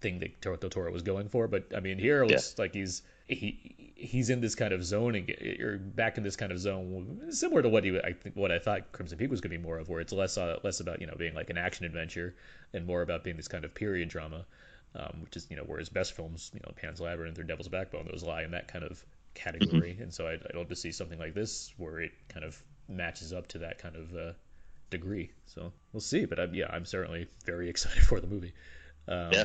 [0.03, 1.49] thing that Del Toro was going for.
[1.49, 2.63] But I mean, here it looks yeah.
[2.63, 6.53] like he's he he's in this kind of zone and or back in this kind
[6.53, 9.53] of zone similar to what he I think what I thought Crimson Peak was going
[9.53, 11.59] to be more of, where it's less uh, less about you know being like an
[11.59, 12.35] action adventure
[12.73, 14.45] and more about being this kind of period drama
[14.95, 17.69] um, which is you know where his best films, you know, Pan's Labyrinth or Devil's
[17.69, 19.03] Backbone, those lie in that kind of
[19.35, 19.93] category.
[19.93, 20.03] Mm-hmm.
[20.03, 23.33] And so I'd, I'd love to see something like this where it kind of matches
[23.33, 24.33] up to that kind of uh,
[24.91, 25.31] degree.
[25.47, 26.27] So we'll see.
[26.27, 28.53] But I'm, yeah, I'm certainly very excited for the movie.
[29.09, 29.45] Um, yeah.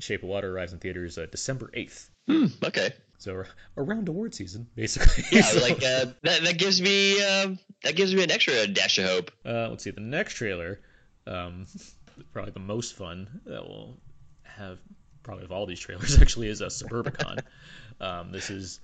[0.00, 2.08] Shape of Water arrives in theaters uh, December 8th.
[2.28, 2.92] Mm, okay.
[3.18, 3.44] So
[3.76, 5.24] around award season, basically.
[5.32, 7.48] Yeah, so, like uh, that, that gives me uh,
[7.82, 9.32] that gives me an extra dash of hope.
[9.44, 10.80] Uh, let's see the next trailer.
[11.26, 11.66] Um,
[12.32, 13.96] probably the most fun that will
[14.44, 14.78] have
[15.24, 17.40] probably of all these trailers actually is a Suburbicon.
[18.00, 18.80] um, this is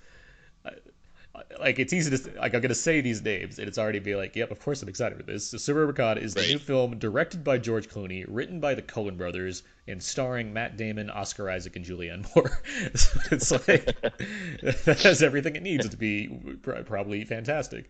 [1.58, 4.36] like it's easy to like I'm gonna say these names and it's already be like,
[4.36, 5.48] yep, of course I'm excited for this.
[5.48, 6.50] So Suburbicon is the right.
[6.50, 11.10] new film directed by George Clooney, written by the Coen brothers, and starring Matt Damon,
[11.10, 12.60] Oscar Isaac, and Julianne Moore.
[12.94, 13.84] so it's like
[14.84, 16.28] that has everything it needs to be
[16.62, 17.88] probably fantastic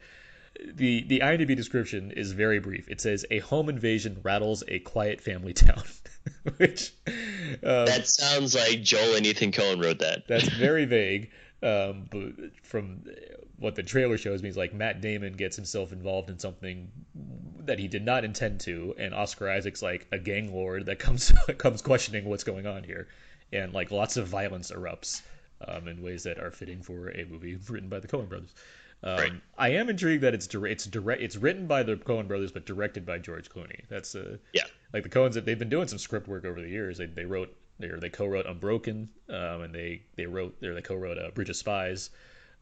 [0.75, 2.89] the the IMDb description is very brief.
[2.89, 5.83] It says a home invasion rattles a quiet family town,
[6.57, 10.27] which um, that sounds like Joel and Ethan Coen wrote that.
[10.29, 11.31] That's very vague.
[11.65, 13.05] Um, but from
[13.59, 16.91] what the trailer shows me is like Matt Damon gets himself involved in something
[17.61, 21.33] that he did not intend to, and Oscar Isaac's like a gang lord that comes
[21.59, 23.09] comes questioning what's going on here,
[23.51, 25.23] and like lots of violence erupts
[25.67, 28.55] um, in ways that are fitting for a movie written by the Coen brothers.
[29.03, 29.33] Um, right.
[29.57, 30.73] I am intrigued that it's direct.
[30.73, 31.23] It's direct.
[31.23, 33.81] It's written by the Coen brothers, but directed by George Clooney.
[33.89, 34.65] That's uh, yeah.
[34.93, 36.99] Like the Coens, they've been doing some script work over the years.
[36.99, 41.31] They, they wrote they they co-wrote Unbroken, um, and they they wrote they co-wrote uh,
[41.31, 42.11] Bridge of Spies.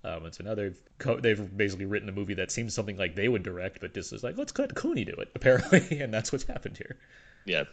[0.05, 3.15] Um, and so now they've co- they've basically written a movie that seems something like
[3.15, 6.33] they would direct, but just is like let's let Clooney do it apparently, and that's
[6.33, 6.97] what's happened here.
[7.45, 7.65] Yeah.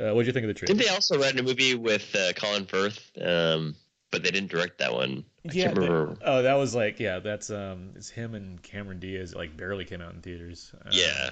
[0.00, 0.74] Uh, what do you think of the trailer?
[0.74, 3.10] Didn't they also write a movie with uh, Colin Firth?
[3.20, 3.76] Um,
[4.10, 5.24] but they didn't direct that one.
[5.48, 5.72] I yeah.
[5.72, 9.34] They, oh, that was like yeah, that's um, it's him and Cameron Diaz.
[9.34, 10.72] Like barely came out in theaters.
[10.84, 11.30] Uh, yeah.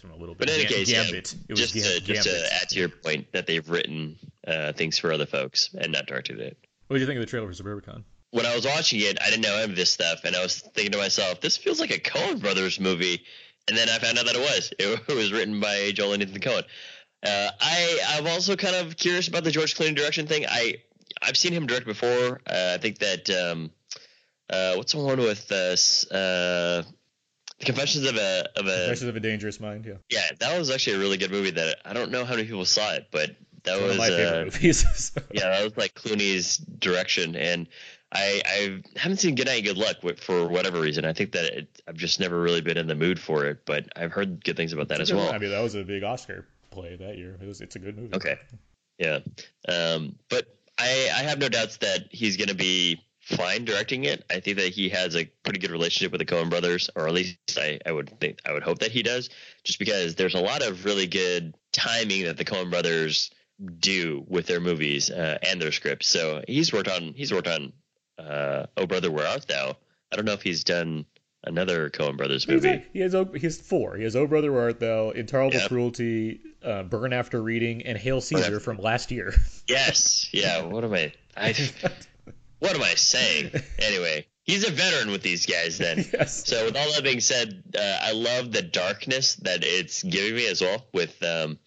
[0.00, 0.46] From a little bit.
[0.46, 1.34] But in any case, Gambit.
[1.48, 4.98] Yeah, just, Gam- to, just to add to your point that they've written uh, things
[4.98, 6.56] for other folks and not directed it.
[6.86, 8.04] What did you think of the trailer for Suburbicon?
[8.30, 10.60] When I was watching it, I didn't know any of this stuff, and I was
[10.60, 13.24] thinking to myself, "This feels like a Coen Brothers movie."
[13.68, 14.72] And then I found out that it was.
[14.78, 16.64] It was written by Joel and Ethan Coen.
[17.22, 20.46] Uh, I I'm also kind of curious about the George Clooney direction thing.
[20.48, 20.76] I
[21.22, 22.40] I've seen him direct before.
[22.46, 23.70] Uh, I think that um,
[24.50, 26.10] uh, what's the one with us?
[26.10, 26.86] Uh, the
[27.64, 29.84] Confessions of a of a Confessions of a Dangerous Mind.
[29.86, 29.94] Yeah.
[30.10, 31.50] Yeah, that was actually a really good movie.
[31.50, 33.30] That I don't know how many people saw it, but
[33.64, 34.84] that was my favorite uh, movies.
[34.94, 35.20] So.
[35.32, 37.68] Yeah, that was like Clooney's direction, and
[38.12, 41.04] I I haven't seen Good Night Good Luck for whatever reason.
[41.04, 43.86] I think that it, I've just never really been in the mood for it, but
[43.96, 45.32] I've heard good things about that it's as well.
[45.32, 47.38] I mean, that was a big Oscar play that year.
[47.40, 48.14] It was it's a good movie.
[48.14, 48.38] Okay.
[48.98, 49.20] Yeah.
[49.68, 50.46] Um, but
[50.78, 53.00] I, I have no doubts that he's going to be
[53.34, 54.24] fine directing it.
[54.30, 57.14] I think that he has a pretty good relationship with the Coen brothers, or at
[57.14, 59.30] least I, I would think I would hope that he does,
[59.64, 63.30] just because there's a lot of really good timing that the Coen brothers
[63.78, 66.08] do with their movies uh, and their scripts.
[66.08, 67.72] So he's worked on he's worked on
[68.18, 69.76] uh, Oh Brother Where Art Thou.
[70.12, 71.06] I don't know if he's done
[71.44, 72.84] another Coen Brothers movie.
[72.92, 73.96] He has he has four.
[73.96, 75.68] He has Oh Brother Where Art Thou, Intolerable.
[75.68, 79.34] Cruelty, uh, Burn After Reading, and Hail Caesar from last year.
[79.68, 80.28] Yes.
[80.32, 80.62] Yeah.
[80.62, 81.12] What am I?
[81.36, 81.54] I
[82.62, 83.50] what am I saying?
[83.80, 85.76] Anyway, he's a veteran with these guys.
[85.76, 85.98] Then.
[86.12, 86.46] yes.
[86.46, 90.46] So with all that being said, uh, I love the darkness that it's giving me
[90.46, 90.86] as well.
[90.94, 91.58] With um,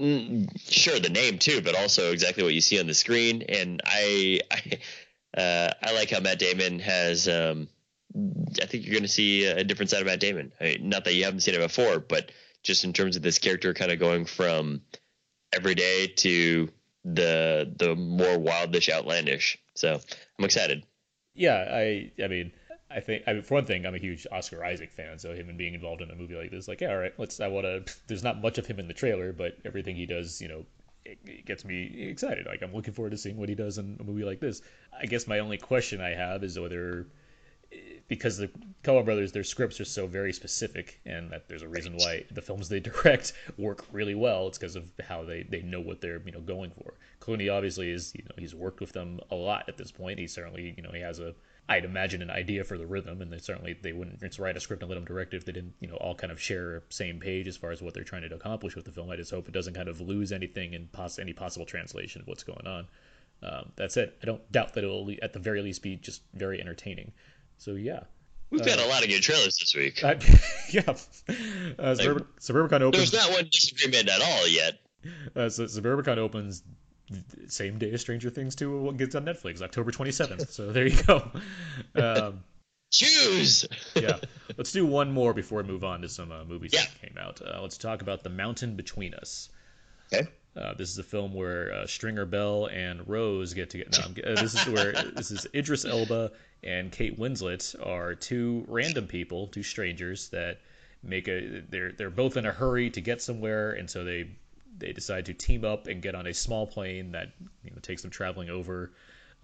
[0.00, 3.42] mm, sure the name too, but also exactly what you see on the screen.
[3.42, 7.28] And I I, uh, I like how Matt Damon has.
[7.28, 7.68] Um,
[8.62, 10.50] I think you're going to see a different side of Matt Damon.
[10.58, 12.32] I mean, not that you haven't seen it before, but
[12.62, 14.80] just in terms of this character kind of going from
[15.52, 16.70] everyday to
[17.04, 19.58] the the more wildish, outlandish.
[19.78, 20.00] So
[20.38, 20.84] I'm excited.
[21.34, 22.52] Yeah, I I mean
[22.90, 25.54] I think I mean, for one thing, I'm a huge Oscar Isaac fan, so him
[25.56, 27.38] being involved in a movie like this, like yeah, all right, let's.
[27.38, 27.94] I want to.
[28.06, 30.66] There's not much of him in the trailer, but everything he does, you know,
[31.04, 32.46] it, it gets me excited.
[32.46, 34.62] Like I'm looking forward to seeing what he does in a movie like this.
[34.98, 37.06] I guess my only question I have is whether
[38.08, 38.50] because the
[38.82, 42.40] Coen brothers, their scripts are so very specific, and that there's a reason why the
[42.40, 44.48] films they direct work really well.
[44.48, 46.94] It's because of how they, they know what they're you know going for.
[47.20, 50.18] Clooney obviously is you know he's worked with them a lot at this point.
[50.18, 51.34] He certainly you know he has a
[51.70, 54.82] I'd imagine an idea for the rhythm, and they certainly they wouldn't write a script
[54.82, 57.20] and let them direct it if they didn't you know all kind of share same
[57.20, 59.10] page as far as what they're trying to accomplish with the film.
[59.10, 62.28] I just hope it doesn't kind of lose anything in pos- any possible translation of
[62.28, 62.86] what's going on.
[63.42, 64.16] Um, that's it.
[64.22, 67.12] I don't doubt that it will at the very least be just very entertaining.
[67.58, 68.00] So yeah.
[68.50, 70.02] We've got uh, a lot of good trailers this week.
[70.02, 70.12] I,
[70.70, 70.82] yeah.
[70.86, 72.08] Uh, like,
[72.40, 73.10] Suburbicon opens.
[73.10, 74.78] There's not one disagreement at all yet.
[75.36, 76.62] Uh, so Suburbicon opens
[77.46, 80.50] same day as Stranger Things 2 gets on Netflix, October 27th.
[80.50, 81.30] so there you go.
[81.94, 82.44] Um,
[82.90, 83.66] Choose.
[83.94, 84.16] yeah.
[84.56, 86.82] Let's do one more before we move on to some uh, movies yeah.
[86.82, 87.40] that came out.
[87.42, 89.50] Uh, let's talk about The Mountain Between Us.
[90.12, 90.28] Okay.
[90.58, 93.92] Uh, this is a film where uh, Stringer Bell and Rose get to get.
[93.92, 96.32] No, uh, this is where this is Idris Elba
[96.64, 100.58] and Kate Winslet are two random people, two strangers that
[101.02, 101.62] make a.
[101.68, 104.30] They're they're both in a hurry to get somewhere, and so they
[104.78, 107.30] they decide to team up and get on a small plane that
[107.62, 108.92] you know takes them traveling over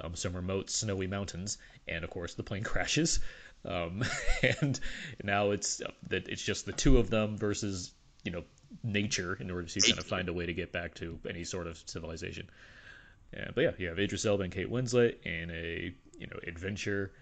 [0.01, 3.21] um, some remote snowy mountains, and of course the plane crashes.
[3.65, 4.03] Um,
[4.61, 4.79] and
[5.23, 7.93] now it's uh, that it's just the two of them versus
[8.25, 8.45] you know
[8.83, 11.67] nature in order to kind of find a way to get back to any sort
[11.67, 12.49] of civilization.
[13.33, 17.13] Yeah, but yeah, you have Idris Elba and Kate Winslet in a you know adventure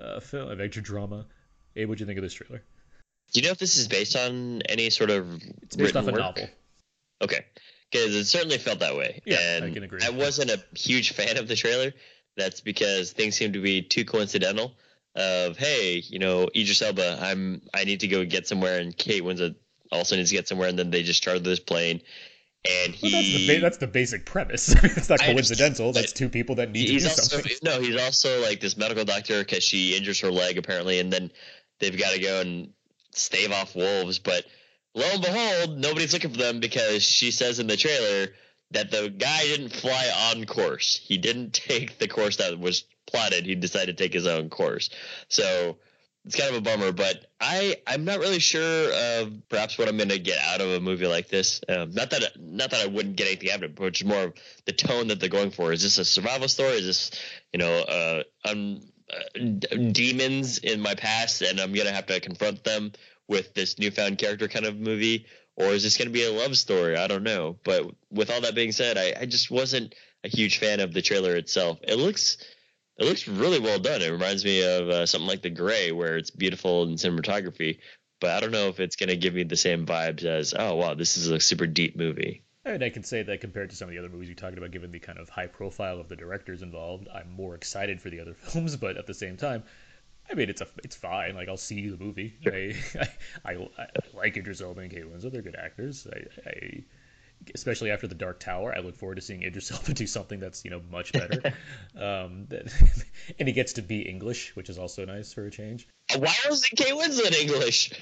[0.00, 1.26] uh, film, adventure drama.
[1.74, 2.62] Hey, what'd you think of this trailer?
[3.32, 6.12] Do you know if this is based on any sort of it's based off a
[6.12, 6.48] novel?
[7.22, 7.44] Okay,
[7.90, 9.22] because it certainly felt that way.
[9.24, 10.00] Yeah, and I can agree.
[10.04, 11.92] I wasn't a huge fan of the trailer.
[12.36, 14.76] That's because things seem to be too coincidental.
[15.16, 19.22] Of hey, you know, Idris Elba, I'm I need to go get somewhere, and Kate
[19.22, 19.54] Winslet
[19.94, 22.00] also needs to get somewhere, and then they just charter this plane.
[22.66, 24.68] And he well, that's, the ba- that's, the basic premise.
[24.84, 25.92] it's not coincidental.
[25.92, 27.52] That's two people that need to do also, something.
[27.62, 31.30] No, he's also like this medical doctor because she injures her leg apparently, and then
[31.78, 32.72] they've got to go and
[33.10, 34.18] stave off wolves.
[34.18, 34.46] But
[34.94, 38.28] lo and behold, nobody's looking for them because she says in the trailer
[38.70, 41.00] that the guy didn't fly on course.
[41.02, 43.44] He didn't take the course that was plotted.
[43.44, 44.88] He decided to take his own course.
[45.28, 45.76] So
[46.24, 49.96] it's kind of a bummer, but I I'm not really sure of perhaps what I'm
[49.98, 51.60] going to get out of a movie like this.
[51.68, 54.32] Um, not that not that I wouldn't get anything out of it, but just more
[54.64, 55.72] the tone that they're going for.
[55.72, 56.72] Is this a survival story?
[56.72, 57.10] Is this
[57.52, 58.80] you know uh, um,
[59.12, 62.92] uh, demons in my past, and I'm going to have to confront them
[63.28, 66.56] with this newfound character kind of movie, or is this going to be a love
[66.56, 66.96] story?
[66.96, 67.58] I don't know.
[67.64, 71.02] But with all that being said, I, I just wasn't a huge fan of the
[71.02, 71.78] trailer itself.
[71.82, 72.38] It looks
[72.98, 74.02] it looks really well done.
[74.02, 77.78] It reminds me of uh, something like The Grey, where it's beautiful in cinematography,
[78.20, 80.76] but I don't know if it's going to give me the same vibes as, oh,
[80.76, 82.42] wow, this is a super deep movie.
[82.64, 84.70] And I can say that compared to some of the other movies you talked about,
[84.70, 88.20] given the kind of high profile of the directors involved, I'm more excited for the
[88.20, 88.76] other films.
[88.76, 89.64] But at the same time,
[90.30, 91.34] I mean, it's a it's fine.
[91.34, 92.34] Like I'll see the movie.
[92.42, 92.54] Sure.
[92.54, 92.74] I,
[93.44, 95.32] I, I, I like Idris Elba and Kate Winslet.
[95.32, 96.06] They're good actors.
[96.10, 96.84] I, I
[97.54, 98.74] especially after the Dark Tower.
[98.76, 101.40] I look forward to seeing Idris Elba do something that's you know much better.
[101.96, 102.72] um, that,
[103.38, 105.88] and he gets to be English, which is also nice for a change.
[106.16, 107.92] Why wasn't Kate Winslet English?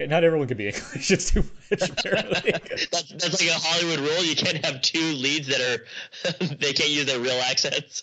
[0.00, 1.10] Not everyone can be English.
[1.10, 1.90] It's too much.
[1.90, 2.52] Apparently,
[2.92, 4.24] that's, that's like a Hollywood rule.
[4.24, 8.02] You can't have two leads that are they can't use their real accents.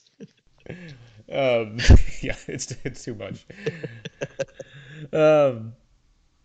[1.31, 1.77] Um,
[2.21, 3.45] yeah, it's it's too much.
[5.11, 5.73] Um,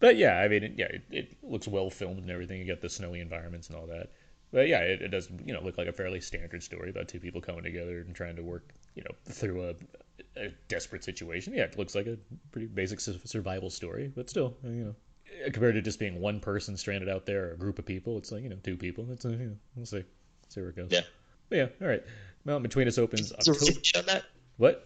[0.00, 2.58] but yeah, I mean, it, yeah, it, it, looks well filmed and everything.
[2.58, 4.11] You get the snowy environments and all that.
[4.52, 7.20] But yeah, it, it, does you know look like a fairly standard story about two
[7.20, 11.52] people coming together and trying to work you know through a, a desperate situation.
[11.54, 12.16] Yeah, it looks like a
[12.52, 14.94] pretty basic survival story, but still, you know,
[15.52, 18.32] compared to just being one person stranded out there or a group of people, it's
[18.32, 19.06] like you know two people.
[19.12, 20.04] It's uh, you know, we'll see,
[20.48, 20.88] see where it goes.
[20.90, 21.02] Yeah.
[21.48, 21.66] But yeah.
[21.82, 22.02] All right.
[22.44, 23.32] Well, between us opens.
[23.32, 24.22] October.
[24.56, 24.84] What?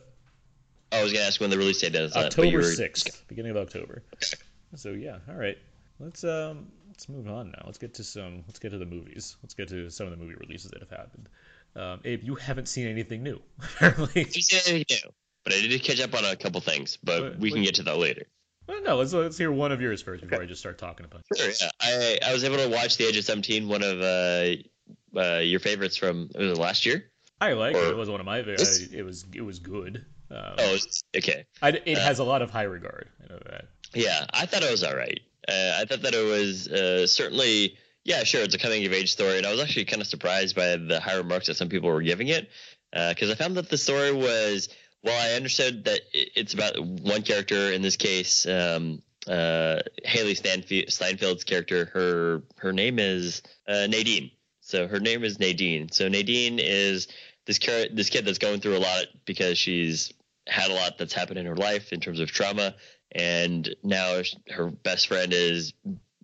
[0.91, 2.15] I was gonna ask when the release date is.
[2.15, 4.03] October sixth, beginning of October.
[4.15, 4.42] Okay.
[4.77, 5.59] So yeah, all right.
[6.01, 7.63] Let's um let's move on now.
[7.65, 8.45] Let's get to some.
[8.47, 9.37] Let's get to the movies.
[9.43, 11.29] Let's get to some of the movie releases that have happened.
[11.75, 14.23] Um, Abe, you haven't seen anything new, apparently.
[14.23, 15.11] anything new,
[15.45, 16.99] but I did catch up on a couple things.
[17.03, 18.27] But, we can get to that later.
[18.69, 20.45] Well, no, let's let's hear one of yours first before okay.
[20.45, 21.23] I just start talking about.
[21.37, 21.51] Sure.
[21.61, 21.71] Yeah.
[21.81, 25.61] I I was able to watch The Age of Seventeen, one of uh, uh your
[25.61, 27.11] favorites from was last year.
[27.41, 27.91] I like or, it.
[27.91, 28.39] It was one of my.
[28.39, 28.81] favorites.
[28.93, 30.05] it was it was good.
[30.31, 30.77] Um, oh,
[31.17, 31.45] okay.
[31.61, 33.09] I, it uh, has a lot of high regard.
[33.23, 33.67] I know that.
[33.95, 35.21] Yeah, I thought it was all right.
[35.49, 39.13] Uh, I thought that it was uh, certainly, yeah, sure, it's a coming of age
[39.13, 41.91] story, and I was actually kind of surprised by the high remarks that some people
[41.91, 42.49] were giving it,
[42.91, 44.69] because uh, I found that the story was,
[45.03, 51.45] well, I understood that it's about one character in this case, um, uh, Hailee Steinfeld's
[51.45, 51.87] character.
[51.87, 54.31] Her her name is uh, Nadine.
[54.61, 55.91] So her name is Nadine.
[55.91, 57.09] So Nadine is
[57.47, 60.13] this car- this kid that's going through a lot because she's
[60.49, 62.75] had a lot that's happened in her life in terms of trauma
[63.15, 65.75] and now her best friend is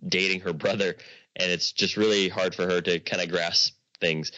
[0.05, 0.95] dating her brother
[1.35, 4.31] and it's just really hard for her to kind of grasp things.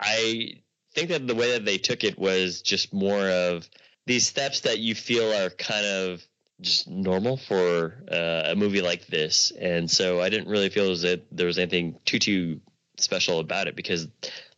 [0.00, 0.60] I
[0.94, 3.68] think that the way that they took it was just more of
[4.06, 6.26] these steps that you feel are kind of
[6.60, 9.52] just normal for uh, a movie like this.
[9.52, 12.60] And so i didn't really feel as that there was anything too too
[13.00, 14.08] special about it because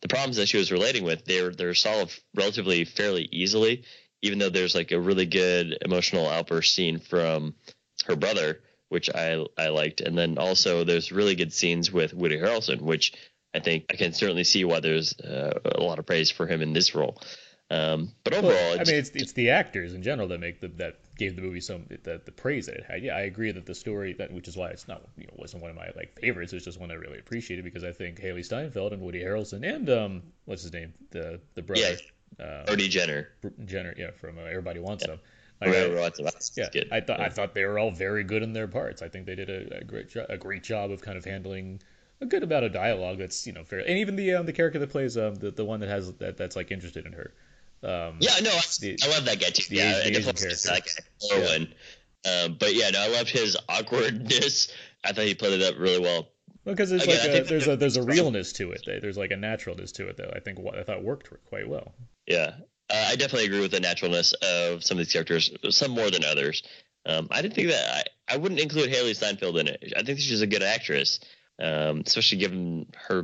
[0.01, 3.83] the problems that she was relating with they're they're solved relatively fairly easily
[4.21, 7.55] even though there's like a really good emotional outburst scene from
[8.05, 12.37] her brother, which I I liked, and then also there's really good scenes with Woody
[12.37, 13.13] Harrelson, which
[13.53, 16.61] I think I can certainly see why there's uh, a lot of praise for him
[16.61, 17.21] in this role.
[17.69, 20.67] Um, but overall, well, I mean, it's it's the actors in general that make the
[20.67, 23.01] that gave the movie some the, the praise that it had.
[23.01, 25.61] Yeah, I agree that the story that which is why it's not you know wasn't
[25.61, 26.51] one of my like favorites.
[26.51, 29.89] It's just one I really appreciated because I think Hailee Steinfeld and Woody Harrelson and
[29.89, 31.81] um what's his name the the brother.
[31.81, 31.95] Yeah
[32.39, 33.29] uh, Brody Jenner.
[33.65, 35.13] Jenner, yeah, from uh, Everybody Wants yeah.
[35.13, 35.19] Some.
[35.61, 36.63] Like, Everybody Wants Some.
[36.63, 36.89] yeah, good.
[36.91, 37.25] I thought yeah.
[37.25, 39.01] I thought they were all very good in their parts.
[39.01, 41.81] I think they did a, a great jo- a great job of kind of handling
[42.21, 44.79] a good amount of dialogue that's you know fair, and even the um, the character
[44.79, 47.33] that plays um the, the one that has that that's like interested in her.
[47.83, 49.67] Um, yeah, no, I, the, I love that guy too.
[49.69, 50.49] The, yeah, the Asian character.
[50.67, 50.81] Guy,
[51.21, 51.65] yeah.
[52.23, 54.71] Um, but yeah, no, I loved his awkwardness.
[55.03, 56.27] I thought he played it up really well.
[56.65, 58.83] Well, because there's Again, like a, there's a there's a realness to it.
[58.85, 61.93] There's like a naturalness to it that I think I thought worked quite well.
[62.27, 62.53] Yeah,
[62.89, 66.23] uh, I definitely agree with the naturalness of some of these characters, some more than
[66.23, 66.63] others.
[67.05, 69.93] Um, I didn't think that I, I wouldn't include Hailee Steinfeld in it.
[69.97, 71.19] I think she's a good actress,
[71.59, 73.23] um, especially given her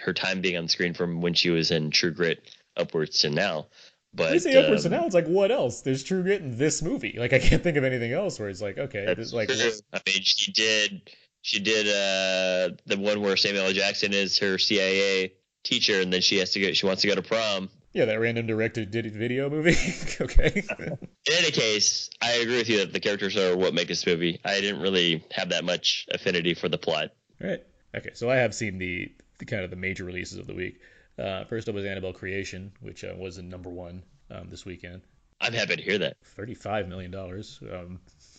[0.00, 3.66] her time being on screen from when she was in True Grit upwards to now.
[4.12, 5.82] But you say upwards um, to now, it's like what else?
[5.82, 7.14] There's True Grit in this movie.
[7.16, 9.50] Like I can't think of anything else where it's like okay, this, like.
[9.50, 11.02] I mean, she did
[11.42, 13.72] she did uh, the one where Samuel L.
[13.72, 16.72] Jackson is her CIA teacher, and then she has to go.
[16.72, 19.76] She wants to go to prom, yeah, that random directed did it video movie.
[20.20, 20.62] okay.
[20.78, 24.40] In any case, I agree with you that the characters are what make this movie.
[24.44, 27.10] I didn't really have that much affinity for the plot.
[27.42, 27.64] All right.
[27.96, 30.78] Okay, so I have seen the, the kind of the major releases of the week.
[31.18, 35.02] Uh, first up was Annabelle Creation, which uh, was in number one um, this weekend.
[35.40, 36.16] I'm happy to hear that.
[36.22, 37.58] Thirty-five million dollars.
[37.62, 37.98] Um,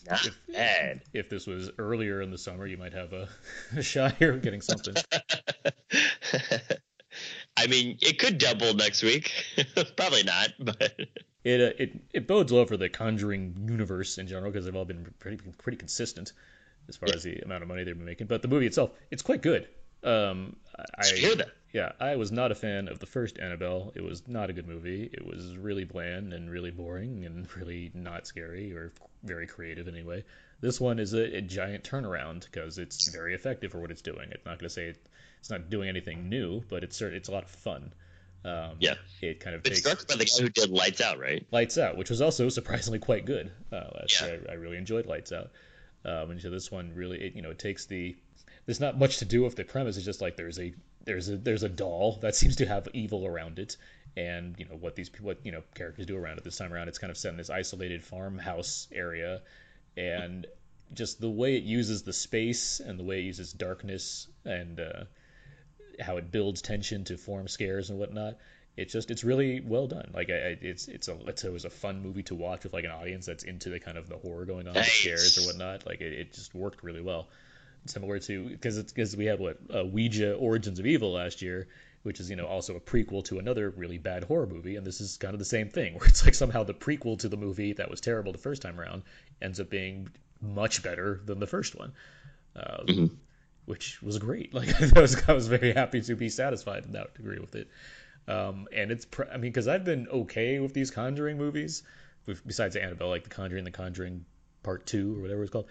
[0.10, 1.02] Not if, bad.
[1.14, 3.30] If this was earlier in the summer, you might have a,
[3.76, 4.96] a shot here of getting something.
[7.58, 9.32] I mean, it could double next week.
[9.98, 10.94] Probably not, but
[11.44, 14.86] it, uh, it it bodes well for the Conjuring universe in general because they've all
[14.86, 16.34] been pretty pretty consistent
[16.88, 17.16] as far yeah.
[17.16, 18.28] as the amount of money they've been making.
[18.28, 19.68] But the movie itself, it's quite good.
[20.04, 20.56] Um,
[20.98, 21.50] I hear that.
[21.74, 23.94] Yeah, I was not a fan of the first Annabelle.
[23.96, 25.10] It was not a good movie.
[25.12, 28.92] It was really bland and really boring and really not scary or
[29.24, 30.24] very creative anyway.
[30.60, 34.30] This one is a, a giant turnaround because it's very effective for what it's doing.
[34.32, 35.06] It's not going to say it,
[35.40, 37.94] it's not doing anything new, but it's it's a lot of fun.
[38.44, 39.66] Um, yeah, it kind of.
[39.66, 41.46] It's directed by the guy who did Lights Out, right?
[41.52, 43.52] Lights Out, which was also surprisingly quite good.
[43.72, 44.28] Uh, last yeah.
[44.28, 45.52] year, I, I, really enjoyed Lights Out.
[46.04, 48.16] Um, and so this one really, it, you know, it takes the.
[48.66, 49.98] There's not much to do with the premise.
[49.98, 50.74] It's just like there's a
[51.06, 53.78] there's a there's a doll that seems to have evil around it,
[54.16, 56.88] and you know what these what you know characters do around it this time around.
[56.88, 59.42] It's kind of set in this isolated farmhouse area,
[59.98, 60.48] and
[60.94, 65.04] just the way it uses the space and the way it uses darkness and uh,
[66.00, 68.38] how it builds tension to form scares and whatnot.
[68.78, 70.12] It's just it's really well done.
[70.14, 72.86] Like I, it's it's a it's it was a fun movie to watch with like
[72.86, 74.86] an audience that's into the kind of the horror going on, nice.
[74.86, 75.86] the scares or whatnot.
[75.86, 77.28] Like it, it just worked really well.
[77.86, 81.68] Similar to because it's because we had what uh, Ouija Origins of Evil last year,
[82.04, 85.02] which is you know also a prequel to another really bad horror movie, and this
[85.02, 87.74] is kind of the same thing where it's like somehow the prequel to the movie
[87.74, 89.04] that was terrible the first time around
[89.42, 90.10] ends up being
[90.42, 91.94] much better than the first one.
[92.56, 93.16] Um, mm-hmm
[93.66, 94.54] which was great.
[94.62, 97.70] Like I was, I was very happy to be satisfied in that degree with it.
[98.28, 101.84] Um, and it's, pr- I mean, because I've been okay with these Conjuring movies
[102.46, 104.26] besides Annabelle, like The Conjuring, The Conjuring
[104.64, 105.68] Part Two or whatever it's called.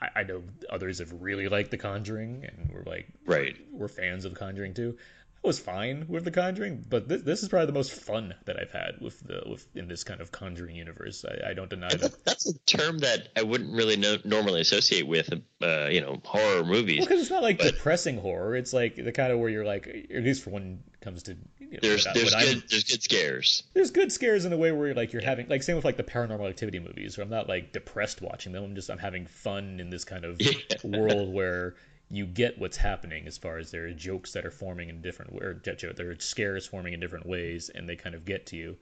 [0.00, 4.24] I, I know others have really liked The Conjuring, and we're like, right, we're fans
[4.24, 4.96] of Conjuring too.
[5.42, 8.60] I was fine with The Conjuring, but this, this is probably the most fun that
[8.60, 11.24] I've had with the with in this kind of Conjuring universe.
[11.24, 12.24] I, I don't deny that.
[12.26, 15.32] That's a term that I wouldn't really know, normally associate with,
[15.62, 17.00] uh, you know, horror movies.
[17.00, 18.54] Because well, it's not like but, depressing horror.
[18.54, 21.36] It's like the kind of where you're like, at least for when it comes to
[21.70, 23.62] you know, there's what, there's what good I'm, there's good scares.
[23.72, 25.96] There's good scares in the way where you're like you're having like same with like
[25.96, 28.62] the Paranormal Activity movies, where I'm not like depressed watching them.
[28.62, 30.52] I'm just I'm having fun in this kind of yeah.
[30.84, 31.76] world where
[32.10, 35.32] you get what's happening as far as there are jokes that are forming in different
[35.40, 35.60] or
[35.94, 38.76] there are scares forming in different ways and they kind of get to you.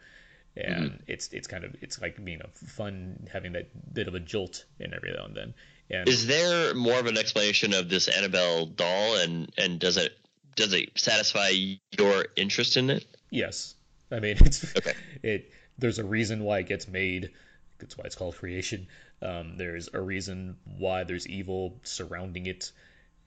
[0.57, 1.03] And mm-hmm.
[1.07, 4.65] it's it's kind of it's like being a fun having that bit of a jolt
[4.81, 5.55] in every now and then.
[5.91, 10.19] And is there more of an explanation of this annabelle doll and and does it
[10.57, 11.51] does it satisfy
[11.99, 13.05] your interest in it?
[13.31, 13.75] Yes.
[14.11, 14.95] I mean it's okay.
[15.23, 17.31] it there's a reason why it gets made.
[17.79, 18.89] That's why it's called creation.
[19.21, 22.73] Um, there's a reason why there's evil surrounding it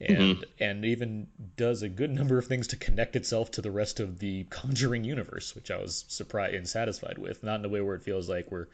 [0.01, 0.43] and mm-hmm.
[0.59, 4.19] and even does a good number of things to connect itself to the rest of
[4.19, 7.43] the Conjuring universe, which I was surprised and satisfied with.
[7.43, 8.67] Not in a way where it feels like we're,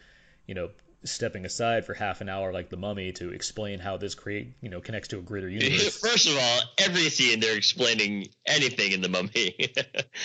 [0.45, 0.69] you know,
[1.11, 4.69] stepping aside for half an hour like the mummy to explain how this create you
[4.69, 5.97] know connects to a greater universe.
[5.97, 9.55] first of all every scene they're explaining anything in the mummy.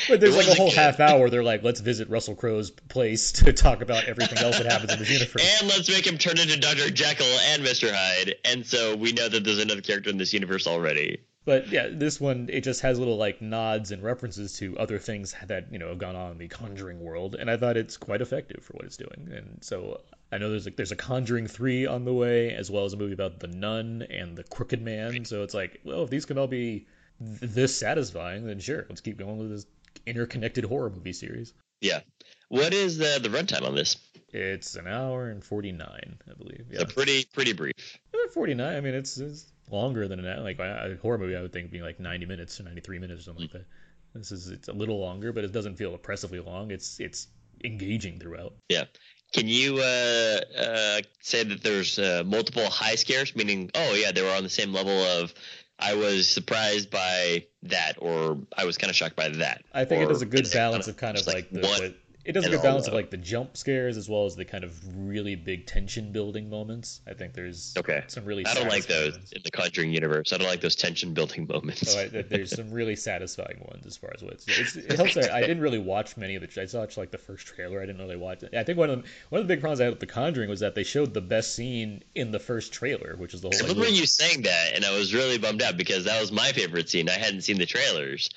[0.08, 3.52] But there's like a whole half hour they're like let's visit russell crowe's place to
[3.52, 5.60] talk about everything else that happens in the universe.
[5.60, 8.36] And let's make him turn into dr jekyll and mr hyde.
[8.44, 12.20] And so we know that there's another character in this universe already but yeah, this
[12.20, 15.88] one it just has little like nods and references to other things that you know
[15.88, 18.84] have gone on in the Conjuring world, and I thought it's quite effective for what
[18.84, 19.28] it's doing.
[19.34, 22.84] And so I know there's a, there's a Conjuring three on the way, as well
[22.84, 25.24] as a movie about the Nun and the Crooked Man.
[25.24, 26.86] So it's like, well, if these can all be
[27.20, 29.66] this satisfying, then sure, let's keep going with this
[30.06, 31.52] interconnected horror movie series.
[31.80, 32.00] Yeah.
[32.48, 33.96] What is the the runtime on this?
[34.32, 36.66] It's an hour and forty nine, I believe.
[36.70, 36.80] Yeah.
[36.80, 37.98] So pretty pretty brief.
[38.32, 38.76] Forty nine.
[38.76, 41.36] I mean, it's, it's longer than an like a horror movie.
[41.36, 43.58] I would think being like ninety minutes or ninety three minutes or something mm-hmm.
[43.58, 43.66] like
[44.12, 44.18] that.
[44.18, 46.70] This is it's a little longer, but it doesn't feel oppressively long.
[46.70, 47.28] It's it's
[47.62, 48.54] engaging throughout.
[48.68, 48.84] Yeah.
[49.32, 53.34] Can you uh, uh, say that there's uh, multiple high scares?
[53.34, 55.32] Meaning, oh yeah, they were on the same level of
[55.78, 59.64] I was surprised by that, or I was kind of shocked by that.
[59.72, 61.94] I think it does a good balance of kind of like, like the, one,
[62.24, 64.62] it does a good balance of like the jump scares as well as the kind
[64.62, 67.00] of really big tension building moments.
[67.06, 68.46] I think there's okay some really.
[68.46, 69.32] I don't like those ones.
[69.32, 70.32] in the Conjuring universe.
[70.32, 71.96] I don't like those tension building moments.
[71.96, 75.16] Oh, I, there's some really satisfying ones as far as what it's, it's, it helps.
[75.16, 76.60] I, I, didn't really watch many of the.
[76.60, 77.80] I watched like the first trailer.
[77.80, 78.54] I didn't really watch it.
[78.54, 80.48] I think one of the, one of the big problems I had with the Conjuring
[80.48, 83.66] was that they showed the best scene in the first trailer, which is the whole.
[83.66, 86.52] I remember you saying that, and I was really bummed out because that was my
[86.52, 87.08] favorite scene.
[87.08, 88.30] I hadn't seen the trailers.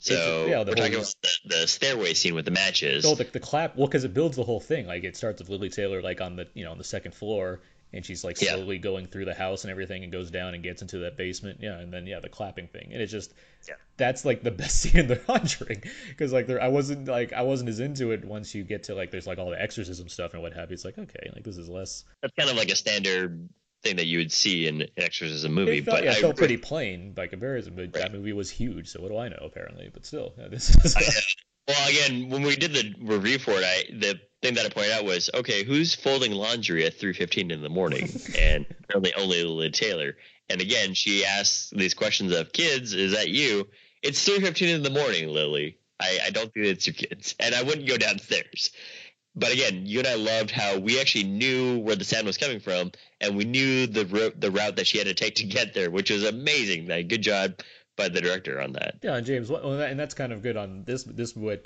[0.00, 3.04] So yeah, the we're talking about the, the, stairway scene with the matches.
[3.04, 3.76] Oh, the, the clap.
[3.76, 4.86] Well, because it builds the whole thing.
[4.86, 7.60] Like it starts with Lili Taylor like on the you know on the second floor,
[7.92, 8.82] and she's like slowly yeah.
[8.82, 11.58] going through the house and everything, and goes down and gets into that basement.
[11.60, 13.34] Yeah, and then yeah, the clapping thing, and it's just
[13.66, 13.74] yeah.
[13.96, 17.42] that's like the best scene in The Conjuring because like there I wasn't like I
[17.42, 20.34] wasn't as into it once you get to like there's like all the exorcism stuff
[20.34, 20.74] and what have you.
[20.74, 22.04] It's like okay, like this is less.
[22.22, 23.48] That's kind of like a standard
[23.82, 25.78] thing that you would see in an exorcism movie.
[25.78, 27.74] It felt, but yeah, it felt pretty plain by comparison.
[27.74, 27.92] But right.
[27.94, 29.38] that movie was huge, so what do I know?
[29.42, 30.96] Apparently, but still, yeah, this is.
[30.96, 31.02] I,
[31.68, 34.92] well, again, when we did the review for it, I the thing that I pointed
[34.92, 38.08] out was, okay, who's folding laundry at 3:15 in the morning?
[38.38, 40.16] and apparently only Lili Taylor.
[40.50, 43.68] And again, she asks these questions of kids, "Is that you?"
[44.02, 45.78] It's 3:15 in the morning, Lily.
[46.00, 48.70] I, I don't think it's your kids, and I wouldn't go downstairs.
[49.38, 52.60] But again, you and I loved how we actually knew where the sound was coming
[52.60, 55.90] from, and we knew the the route that she had to take to get there,
[55.90, 56.86] which was amazing.
[56.86, 57.60] Like, good job
[57.96, 58.96] by the director on that.
[59.02, 61.04] Yeah, and James, and that's kind of good on this.
[61.04, 61.64] This what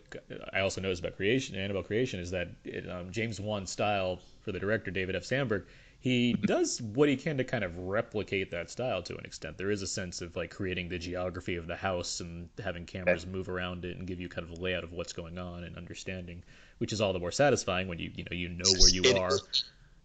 [0.52, 4.52] I also noticed about creation, Annabelle creation, is that it, um, James Wan style for
[4.52, 5.24] the director David F.
[5.24, 5.64] Sandberg.
[6.02, 9.56] He does what he can to kind of replicate that style to an extent.
[9.56, 13.24] There is a sense of like creating the geography of the house and having cameras
[13.24, 15.76] move around it and give you kind of a layout of what's going on and
[15.76, 16.42] understanding
[16.82, 19.16] which is all the more satisfying when you you know you know where you it,
[19.16, 19.38] are.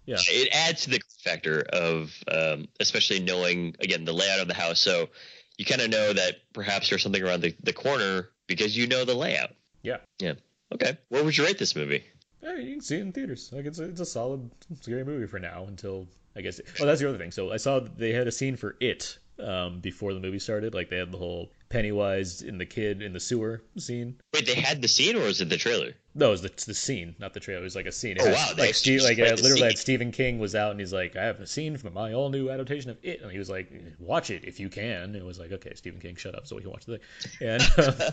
[0.05, 4.53] Yeah, it adds to the factor of um, especially knowing again the layout of the
[4.53, 4.79] house.
[4.79, 5.09] So
[5.57, 9.05] you kind of know that perhaps there's something around the, the corner because you know
[9.05, 9.55] the layout.
[9.81, 9.97] Yeah.
[10.19, 10.33] Yeah.
[10.71, 10.95] Okay.
[11.09, 12.03] Where would you rate this movie?
[12.47, 13.51] Yeah, you can see it in theaters.
[13.51, 14.49] Like it's a, it's a solid
[14.81, 16.61] scary movie for now until I guess.
[16.79, 17.31] oh, that's the other thing.
[17.31, 20.73] So I saw they had a scene for it um, before the movie started.
[20.73, 24.15] Like they had the whole Pennywise and the kid in the sewer scene.
[24.33, 25.93] Wait, they had the scene, or was it the trailer?
[26.15, 27.61] No, it was the, the scene, not the trailer.
[27.61, 28.17] It was like a scene.
[28.17, 28.49] It oh wow!
[28.57, 31.39] Like, Steve, like uh, literally, had Stephen King was out and he's like, "I have
[31.39, 34.43] a scene from my all new adaptation of It," and he was like, "Watch it
[34.45, 36.71] if you can." And it was like, "Okay, Stephen King, shut up, so we can
[36.71, 38.11] watch the thing." And uh,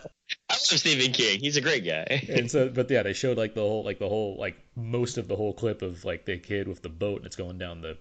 [0.50, 1.40] love Stephen King.
[1.40, 2.26] He's a great guy.
[2.28, 5.28] and so, but yeah, they showed like the whole, like the whole, like most of
[5.28, 7.96] the whole clip of like the kid with the boat and it's going down the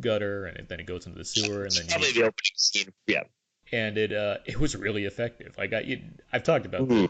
[0.00, 2.92] gutter and it, then it goes into the sewer and then probably the opening scene.
[3.06, 3.24] Yeah.
[3.72, 5.54] And it uh, it was really effective.
[5.58, 6.02] Like I,
[6.32, 7.08] I've talked about the,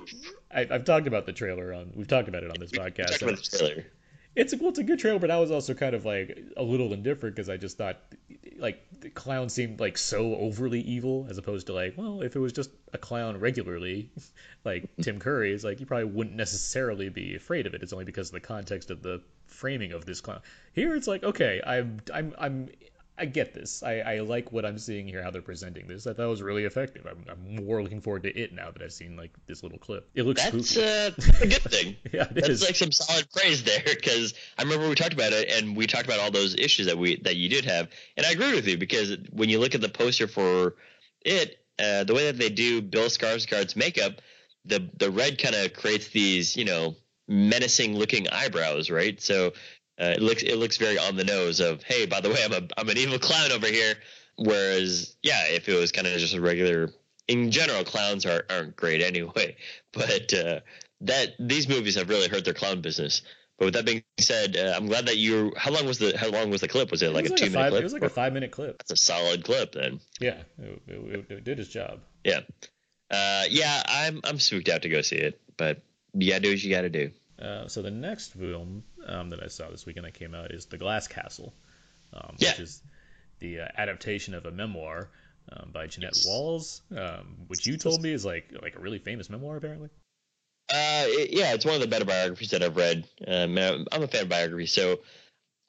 [0.50, 1.92] I, have talked about the trailer on.
[1.94, 3.22] We've talked about it on this podcast.
[3.22, 3.86] About the trailer.
[4.38, 6.62] It's a well, it's a good trailer, but I was also kind of like a
[6.62, 7.98] little indifferent because I just thought
[8.56, 12.38] like the clown seemed like so overly evil as opposed to like well if it
[12.38, 14.10] was just a clown regularly
[14.64, 17.82] like Tim Curry is like you probably wouldn't necessarily be afraid of it.
[17.82, 20.40] It's only because of the context of the framing of this clown.
[20.72, 22.68] Here it's like okay I'm I'm I'm
[23.18, 23.82] I get this.
[23.82, 26.06] I, I like what I'm seeing here, how they're presenting this.
[26.06, 27.06] I thought it was really effective.
[27.06, 30.08] I'm, I'm more looking forward to it now that I've seen like this little clip.
[30.14, 30.76] It looks that's.
[30.76, 31.10] Uh,
[31.40, 31.96] a good thing.
[32.12, 32.62] yeah, that's is.
[32.62, 36.04] like some solid praise there because I remember we talked about it and we talked
[36.04, 38.78] about all those issues that we that you did have, and I agree with you
[38.78, 40.76] because when you look at the poster for
[41.22, 44.20] it, uh, the way that they do Bill Skarsgård's makeup,
[44.64, 46.94] the the red kind of creates these you know
[47.28, 49.20] menacing looking eyebrows, right?
[49.20, 49.52] So
[50.00, 52.52] uh, it looks it looks very on the nose of hey, by the way, I'm
[52.52, 53.94] a I'm an evil clown over here.
[54.36, 56.90] Whereas, yeah, if it was kind of just a regular,
[57.26, 59.56] in general, clowns are, aren't great anyway.
[59.92, 60.60] But uh,
[61.00, 63.22] that these movies have really hurt their clown business.
[63.58, 65.52] But with that being said, uh, I'm glad that you.
[65.56, 66.92] How long was the How long was the clip?
[66.92, 67.80] Was it like it was a like two a minute five, clip?
[67.80, 68.78] It was like a five minute clip.
[68.78, 69.98] That's a solid clip then.
[70.20, 72.00] Yeah, it, it, it did its job.
[72.22, 72.40] Yeah,
[73.10, 73.82] uh, yeah.
[73.88, 75.82] I'm I'm spooked out to go see it, but
[76.14, 77.10] you gotta do what you gotta do.
[77.40, 80.66] Uh, so the next film um, that I saw this weekend that came out is
[80.66, 81.52] The Glass Castle,
[82.12, 82.50] um, Yeah.
[82.50, 82.82] which is
[83.38, 85.08] the uh, adaptation of a memoir
[85.52, 86.26] um, by Jeannette Yes.
[86.26, 89.88] Walls, um, which you told me is like like a really famous memoir apparently.
[90.70, 93.06] Uh, it- yeah, it's one of the better biographies that I've read.
[93.26, 95.00] Um, I'm I'm a fan of biography, so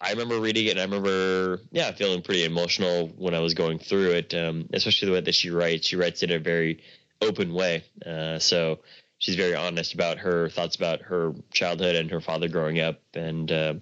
[0.02, 3.80] I remember reading it, and I remember, yeah, feeling pretty emotional when I was going
[3.80, 4.34] through it.
[4.34, 5.88] Um, especially the way that she writes.
[5.88, 6.84] She writes in a very
[7.22, 7.84] open way.
[8.06, 8.80] Uh, so
[9.20, 13.52] she's very honest about her thoughts about her childhood and her father growing up, and
[13.52, 13.74] uh,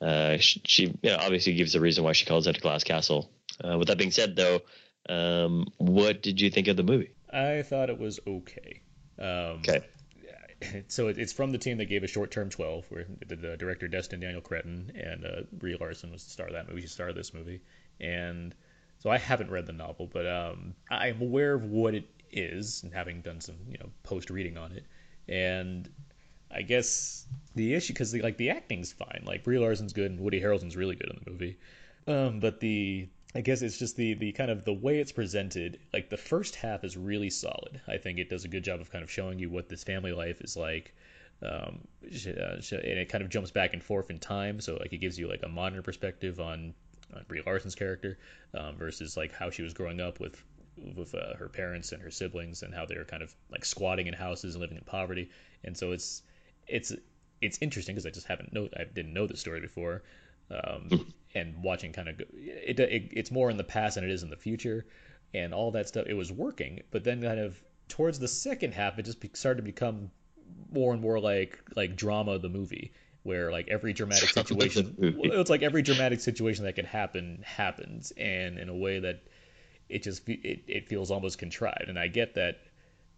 [0.00, 2.82] uh, she, she you know, obviously gives the reason why she calls it a glass
[2.82, 3.30] castle.
[3.62, 4.60] Uh, with that being said, though,
[5.08, 7.10] um, what did you think of the movie?
[7.32, 8.82] I thought it was okay.
[9.18, 9.82] Um, Okay.
[10.86, 13.88] So it's from the team that gave a short term 12, where the, the director
[13.88, 17.16] Destin Daniel Cretton and uh, Brie Larson was the star of that movie, star of
[17.16, 17.62] this movie.
[18.00, 18.54] And
[19.00, 22.92] so I haven't read the novel, but um, I'm aware of what it is, and
[22.92, 24.84] having done some you know post reading on it.
[25.28, 25.88] And
[26.50, 30.40] I guess the issue, because like the acting's fine, like Brie Larson's good and Woody
[30.40, 31.58] Harrelson's really good in the movie.
[32.06, 35.78] Um, but the I guess it's just the the kind of the way it's presented.
[35.92, 37.80] Like the first half is really solid.
[37.88, 40.12] I think it does a good job of kind of showing you what this family
[40.12, 40.94] life is like.
[41.42, 44.98] Um, uh, and it kind of jumps back and forth in time, so like it
[44.98, 46.72] gives you like a modern perspective on,
[47.16, 48.16] on Brie Larson's character
[48.54, 50.40] um, versus like how she was growing up with
[50.96, 54.14] with uh, her parents and her siblings and how they're kind of like squatting in
[54.14, 55.30] houses and living in poverty.
[55.64, 56.22] And so it's
[56.66, 56.92] it's
[57.40, 60.02] it's interesting because I just haven't know I didn't know this story before.
[60.50, 64.10] Um, and watching kind of go, it, it it's more in the past than it
[64.10, 64.84] is in the future,
[65.32, 66.06] and all that stuff.
[66.06, 67.56] It was working, but then kind of
[67.88, 70.10] towards the second half, it just be, started to become
[70.72, 72.92] more and more like like drama the movie,
[73.22, 78.58] where like every dramatic situation, it's like every dramatic situation that could happen happens, and
[78.58, 79.22] in a way that
[79.92, 81.88] it just it, it feels almost contrived.
[81.88, 82.58] And I get that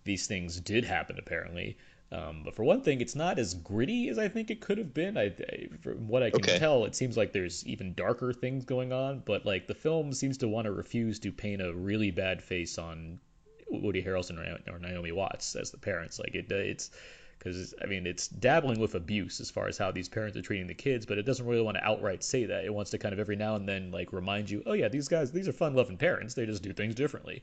[0.04, 1.76] these things did happen apparently.
[2.12, 4.94] Um, but for one thing, it's not as gritty as I think it could have
[4.94, 5.16] been.
[5.16, 6.50] I, I from what I can Okay.
[6.50, 9.22] tell, it seems like there's even darker things going on.
[9.24, 12.78] But like the film seems to want to refuse to paint a really bad face
[12.78, 13.18] on
[13.68, 16.18] Woody Harrelson or, or Naomi Watts as the parents.
[16.18, 16.90] Like it, it's
[17.38, 20.66] because I mean it's dabbling with abuse as far as how these parents are treating
[20.66, 22.64] the kids, but it doesn't really want to outright say that.
[22.64, 25.08] It wants to kind of every now and then like remind you, oh yeah, these
[25.08, 26.34] guys, these are fun-loving parents.
[26.34, 27.42] They just do things differently,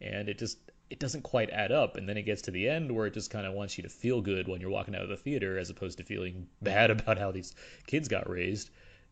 [0.00, 0.58] and it just
[0.90, 1.96] it doesn't quite add up.
[1.96, 3.88] And then it gets to the end where it just kind of wants you to
[3.88, 7.18] feel good when you're walking out of the theater, as opposed to feeling bad about
[7.18, 7.54] how these
[7.86, 8.70] kids got raised.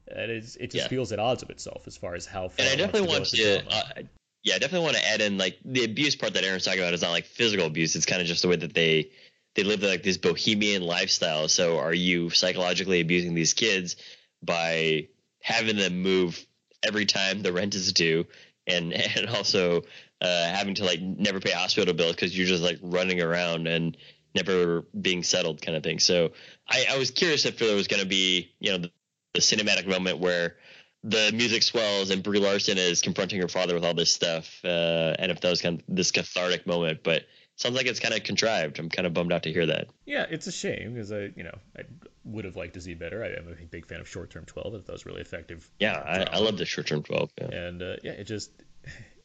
[0.08, 0.88] And it's, it just Yeah.
[0.88, 3.36] feels at odds with itself as far as how far And I definitely want to,
[3.36, 4.02] to, go with the uh,
[4.42, 6.94] yeah, I definitely want to add in like the abuse part that Aaron's talking about
[6.94, 7.94] is not like physical abuse.
[7.94, 9.10] It's kind of just the way that they
[9.54, 11.48] they live like this bohemian lifestyle.
[11.48, 13.96] So are you psychologically abusing these kids
[14.42, 15.08] by
[15.42, 16.44] having them move
[16.82, 18.26] every time the rent is due,
[18.66, 19.82] and and also
[20.20, 23.96] uh, having to like never pay hospital bills because you're just like running around and
[24.34, 25.98] never being settled kind of thing.
[25.98, 26.32] So
[26.68, 28.90] I, I was curious if there was going to be you know the,
[29.34, 30.56] the cinematic moment where
[31.02, 35.14] the music swells and Brie Larson is confronting her father with all this stuff, uh,
[35.18, 37.24] and if that was kind of this cathartic moment, but
[37.60, 38.78] sounds like it's kind of contrived.
[38.78, 39.88] I'm kind of bummed out to hear that.
[40.06, 41.82] Yeah, it's a shame because I, you know, I
[42.24, 43.22] would have liked to see better.
[43.22, 44.66] I, am a big fan of short term 12.
[44.66, 45.70] I thought it was really effective.
[45.78, 47.30] Yeah, I, I love the short term 12.
[47.38, 47.44] Yeah.
[47.46, 48.50] And uh, yeah, it just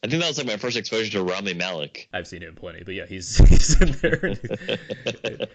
[0.04, 2.08] I think that was like my first exposure to Rami Malek.
[2.12, 4.34] I've seen him plenty, but yeah, he's he's in there.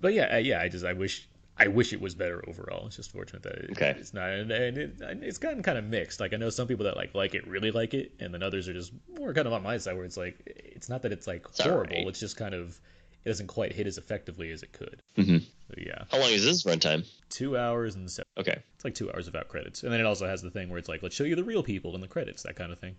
[0.00, 1.28] but yeah, yeah, I just I wish
[1.58, 2.86] I wish it was better overall.
[2.86, 3.96] It's just fortunate that it, okay.
[3.98, 6.20] it's not, and it, it's gotten kind of mixed.
[6.20, 8.68] Like I know some people that like like it, really like it, and then others
[8.68, 11.26] are just more kind of on my side where it's like it's not that it's
[11.26, 11.96] like it's horrible.
[11.96, 12.06] Right.
[12.06, 12.78] It's just kind of
[13.24, 15.00] it doesn't quite hit as effectively as it could.
[15.16, 15.38] Mm-hmm.
[15.78, 16.04] Yeah.
[16.10, 17.08] How long is this runtime?
[17.30, 18.28] Two hours and seven.
[18.36, 18.62] Okay.
[18.74, 20.90] It's like two hours without credits, and then it also has the thing where it's
[20.90, 22.96] like let's show you the real people in the credits, that kind of thing,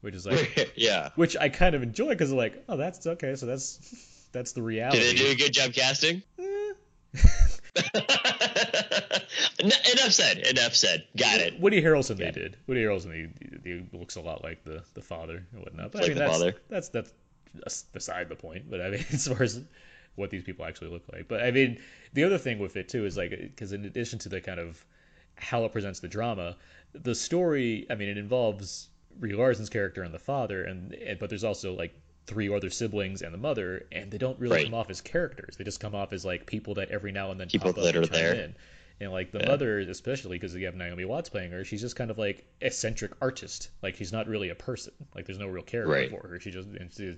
[0.00, 3.46] which is like yeah, which I kind of enjoy because like oh that's okay, so
[3.46, 4.98] that's that's the reality.
[4.98, 6.24] Did they do a good job casting?
[6.40, 6.72] Eh.
[9.58, 10.38] enough said.
[10.38, 11.04] Enough said.
[11.16, 11.58] Got it.
[11.60, 12.56] Woody Harrelson, they did.
[12.66, 13.28] Woody Harrelson, he,
[13.68, 15.92] he, looks a lot like the, the father and whatnot.
[15.92, 16.54] But like I mean, that's, father.
[16.68, 18.70] that's that's beside the point.
[18.70, 19.60] But I mean, as far as
[20.16, 21.28] what these people actually look like.
[21.28, 21.80] But I mean,
[22.12, 24.84] the other thing with it too is like because in addition to the kind of
[25.36, 26.56] how it presents the drama,
[26.92, 27.86] the story.
[27.90, 31.74] I mean, it involves Brie Larson's character and the father, and, and but there's also
[31.74, 31.94] like
[32.26, 34.64] three other siblings and the mother, and they don't really right.
[34.64, 35.56] come off as characters.
[35.56, 38.06] They just come off as like people that every now and then people that are
[38.06, 38.34] there.
[38.34, 38.54] In.
[39.00, 39.48] And like the yeah.
[39.48, 43.12] mother, especially because you have Naomi Watts playing her, she's just kind of like eccentric
[43.20, 43.70] artist.
[43.82, 44.92] Like she's not really a person.
[45.14, 46.10] Like there's no real character right.
[46.10, 46.38] for her.
[46.38, 47.16] She just and, she,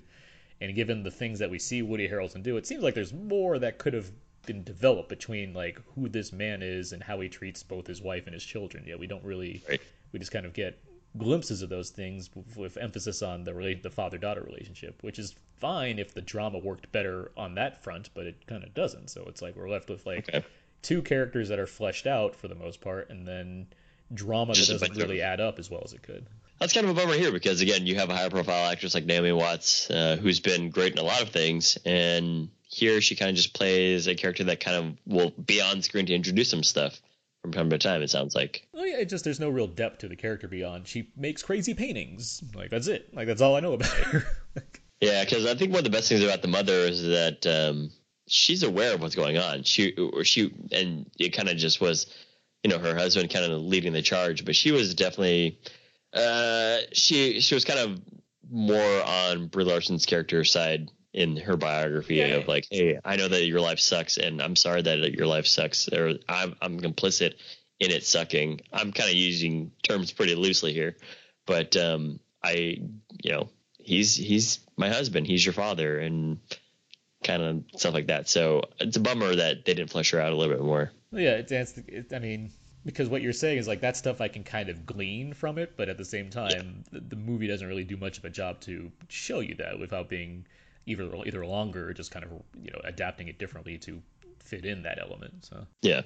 [0.59, 3.59] and given the things that we see Woody Harrelson do, it seems like there's more
[3.59, 4.11] that could have
[4.47, 8.25] been developed between like who this man is and how he treats both his wife
[8.25, 8.83] and his children.
[8.87, 9.63] Yeah, we don't really.
[9.69, 9.81] Right.
[10.13, 10.79] We just kind of get
[11.17, 15.35] glimpses of those things with emphasis on the relate the father daughter relationship, which is
[15.59, 19.09] fine if the drama worked better on that front, but it kind of doesn't.
[19.09, 20.45] So it's like we're left with like okay.
[20.81, 23.67] two characters that are fleshed out for the most part, and then
[24.13, 26.25] drama Just that doesn't really add up as well as it could.
[26.59, 29.05] That's kind of a bummer here because again, you have a higher profile actress like
[29.05, 33.29] Naomi Watts, uh, who's been great in a lot of things, and here she kind
[33.29, 36.63] of just plays a character that kind of will be on screen to introduce some
[36.63, 36.99] stuff
[37.47, 38.01] from time to time.
[38.01, 38.67] It sounds like.
[38.73, 41.73] Oh yeah, it just there's no real depth to the character beyond she makes crazy
[41.73, 42.43] paintings.
[42.53, 43.13] Like that's it.
[43.13, 44.25] Like that's all I know about her.
[45.01, 47.91] yeah, because I think one of the best things about the mother is that um,
[48.27, 49.63] she's aware of what's going on.
[49.63, 52.07] She or she and it kind of just was,
[52.63, 55.59] you know, her husband kind of leading the charge, but she was definitely.
[56.13, 58.01] Uh, she she was kind of
[58.49, 62.35] more on Brie Larson's character side in her biography yeah.
[62.35, 65.47] of like, hey, I know that your life sucks, and I'm sorry that your life
[65.47, 67.33] sucks, or I'm, I'm complicit
[67.79, 68.61] in it sucking.
[68.71, 70.95] I'm kind of using terms pretty loosely here,
[71.47, 72.81] but um, I,
[73.23, 73.49] you know,
[73.79, 76.37] he's he's my husband, he's your father, and
[77.23, 78.29] kind of stuff like that.
[78.29, 80.91] So it's a bummer that they didn't flesh her out a little bit more.
[81.11, 82.51] Well, yeah, it's, it's it, I mean,
[82.85, 85.73] because what you're saying is like that stuff I can kind of glean from it,
[85.77, 86.99] but at the same time, yeah.
[86.99, 90.09] the, the, movie doesn't really do much of a job to show you that without
[90.09, 90.45] being
[90.87, 94.01] either either longer or just kind of you know adapting it differently to
[94.43, 95.45] fit in that element.
[95.45, 96.01] So yeah.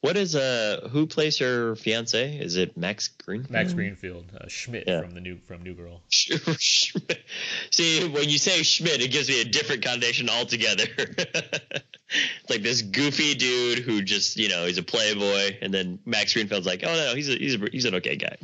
[0.00, 2.36] What is uh who plays her fiance?
[2.36, 3.52] Is it Max Greenfield?
[3.52, 5.00] Max Greenfield, uh, Schmidt yeah.
[5.00, 6.02] from the new from New Girl.
[6.10, 10.86] See, when you say Schmidt, it gives me a different connotation altogether.
[12.48, 16.66] like this goofy dude who just you know he's a playboy, and then Max Greenfield's
[16.66, 18.36] like, oh no, he's a, he's a, he's an okay guy.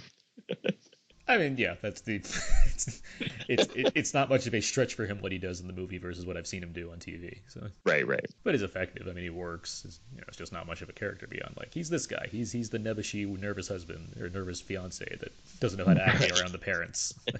[1.26, 2.16] I mean, yeah, that's the.
[2.66, 3.00] it's
[3.48, 5.96] it's, it's not much of a stretch for him what he does in the movie
[5.96, 7.38] versus what I've seen him do on TV.
[7.48, 8.26] So right, right.
[8.42, 9.08] But he's effective.
[9.08, 9.84] I mean, he works.
[9.86, 12.28] It's, you know, it's just not much of a character beyond like he's this guy.
[12.30, 16.30] He's he's the nebbishy, nervous husband or nervous fiance that doesn't know how to act
[16.40, 17.14] around the parents.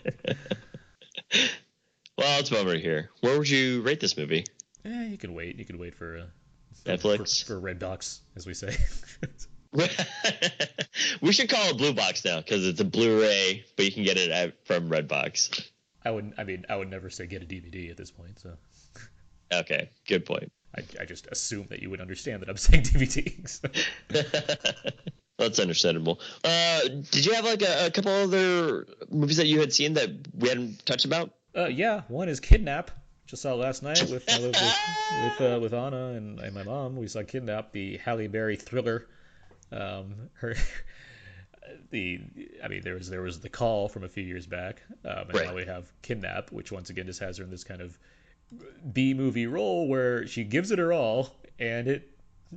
[2.16, 3.11] well, it's bummer here.
[3.20, 4.45] Where would you rate this movie?
[4.82, 5.59] Yeah, you can wait.
[5.59, 6.24] You can wait for uh,
[6.87, 8.74] Netflix for, for red box, as we say.
[11.20, 14.16] we should call it Blue Box now because it's a Blu-ray, but you can get
[14.16, 15.68] it at, from Redbox.
[16.05, 16.35] I wouldn't.
[16.39, 18.39] I mean, I would never say get a DVD at this point.
[18.39, 18.53] So.
[19.53, 20.53] Okay, good point.
[20.77, 23.49] I, I just assume that you would understand that I'm saying DVD.
[23.49, 23.68] So.
[25.39, 26.20] That's understandable.
[26.45, 30.11] Uh, did you have like a, a, couple other movies that you had seen that
[30.33, 31.33] we hadn't touched about?
[31.57, 32.93] Uh, yeah, one is Kidnap.
[33.27, 36.97] Just saw last night with with with, uh, with Anna and, and, my mom.
[36.97, 39.07] We saw Kidnap, the Halle Berry thriller
[39.75, 40.55] um, her,
[41.91, 42.20] the,
[42.62, 45.35] I mean, there was there was the call from a few years back, um, and
[45.35, 45.47] right.
[45.47, 47.99] now we have Kidnap, which once again just has her in this kind of
[48.93, 52.11] B movie role where she gives it her all, and it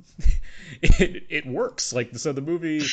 [0.82, 1.92] it, it works.
[1.92, 2.80] Like so, the movie.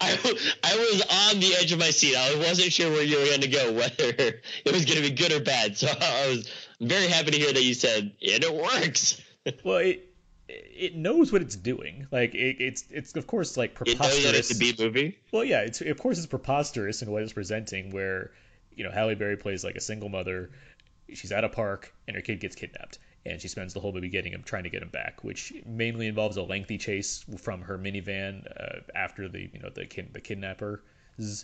[0.00, 0.18] I,
[0.64, 1.02] I was
[1.34, 2.16] on the edge of my seat.
[2.16, 5.10] I wasn't sure where you were going to go, whether it was going to be
[5.10, 5.76] good or bad.
[5.76, 9.20] So I was very happy to hear that you said and it works.
[9.64, 10.09] well, it,
[10.50, 12.06] it knows what it's doing.
[12.10, 14.18] Like it, it's it's of course like preposterous.
[14.18, 15.18] It knows that it's a B movie.
[15.32, 17.90] Well, yeah, it's of course it's preposterous in what it's presenting.
[17.90, 18.32] Where
[18.74, 20.50] you know Halle Berry plays like a single mother.
[21.12, 24.08] She's at a park and her kid gets kidnapped, and she spends the whole movie
[24.08, 27.78] getting him, trying to get him back, which mainly involves a lengthy chase from her
[27.78, 30.82] minivan uh, after the you know the kid, the kidnapper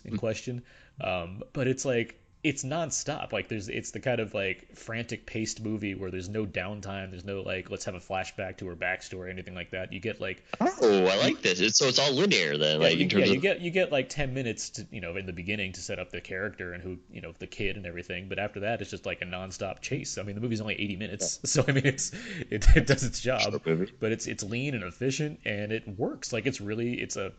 [0.04, 0.62] in question.
[1.00, 3.32] Um, but it's like it's nonstop.
[3.32, 7.10] Like there's it's the kind of like frantic paced movie where there's no downtime.
[7.10, 9.92] There's no like let's have a flashback to her backstory, or anything like that.
[9.92, 11.58] You get like oh, I like this.
[11.58, 12.80] It's, so it's all linear then.
[12.80, 14.86] Yeah, like you, in terms yeah, of you get you get like ten minutes to
[14.92, 17.48] you know in the beginning to set up the character and who you know the
[17.48, 18.28] kid and everything.
[18.28, 20.16] But after that, it's just like a nonstop chase.
[20.16, 22.12] I mean, the movie's only eighty minutes, so I mean it's
[22.48, 23.92] it, it does its job, movie.
[23.98, 26.32] but it's it's lean and efficient and it works.
[26.32, 27.32] Like it's really it's a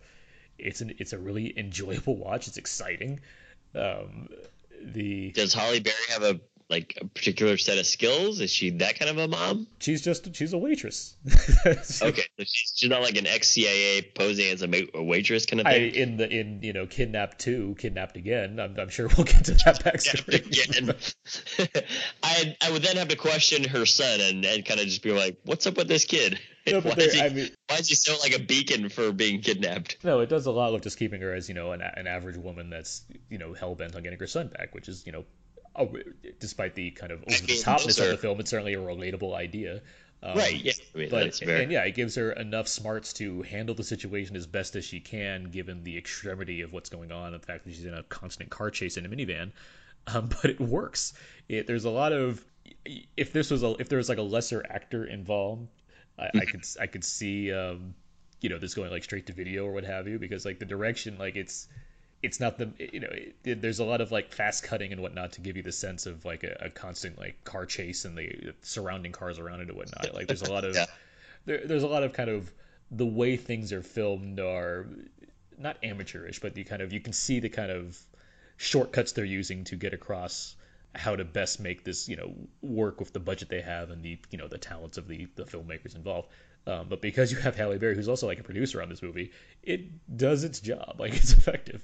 [0.60, 2.50] it's an it's a really enjoyable watch.
[2.50, 3.22] It's exciting.
[3.74, 4.30] Um,
[4.82, 8.42] the does Halle Berry have a like a particular set of skills?
[8.42, 9.68] Is she that kind of a mom?
[9.80, 11.16] she's just she's a waitress.
[11.66, 15.46] Okay, so she's, she's not like an ex CIA posing as a, ma- a waitress
[15.46, 15.96] kind of I thing.
[15.96, 18.60] in the in you know kidnapped two, kidnapped again.
[18.60, 20.46] I'm, I'm sure we'll get to that backstory.
[20.46, 21.74] Again.
[22.24, 25.12] I I would then have to question her son and, and kind of just be
[25.12, 26.40] like, what's up with this kid?
[26.72, 29.12] No, why, is there, he, I mean, why is he so like a beacon for
[29.12, 29.98] being kidnapped?
[30.04, 32.38] no, it does a lot with just keeping her as you know an, an average
[32.38, 35.26] woman that's you know hell bent on getting her son back, which is you know,
[35.76, 35.88] a,
[36.40, 39.82] despite the kind of over the topness of the film, it's certainly a relatable idea.
[40.24, 40.56] Um, right.
[40.56, 40.72] Yeah.
[40.96, 41.62] I mean, But that's fair.
[41.62, 45.00] and yeah, it gives her enough smarts to handle the situation as best as she
[45.00, 48.04] can, given the extremity of what's going on, and the fact that she's in a
[48.04, 49.52] constant car chase in a minivan.
[50.08, 51.14] Um, but it works.
[51.48, 52.44] It, there's a lot of
[53.16, 55.68] if this was a if there was like a lesser actor involved,
[56.18, 57.94] I, I could I could see um,
[58.42, 60.66] you know this going like straight to video or what have you because like the
[60.66, 61.68] direction like it's
[62.24, 63.10] it's not the you know
[63.44, 66.06] it, there's a lot of like fast cutting and whatnot to give you the sense
[66.06, 69.78] of like a, a constant like car chase and the surrounding cars around it and
[69.78, 70.86] whatnot like there's a lot of Yeah.
[71.46, 72.52] there, there's a lot of kind of
[72.90, 74.88] the way things are filmed are
[75.58, 77.98] not amateurish but you kind of you can see the kind of
[78.58, 80.56] shortcuts they're using to get across
[80.98, 84.18] how to best make this you know work with the budget they have and the
[84.32, 86.28] you know the talents of the the filmmakers involved
[86.66, 89.32] um, but because you have Halle Berry who's also like a producer on this movie
[89.64, 89.82] it
[90.18, 91.82] does its job like it's effective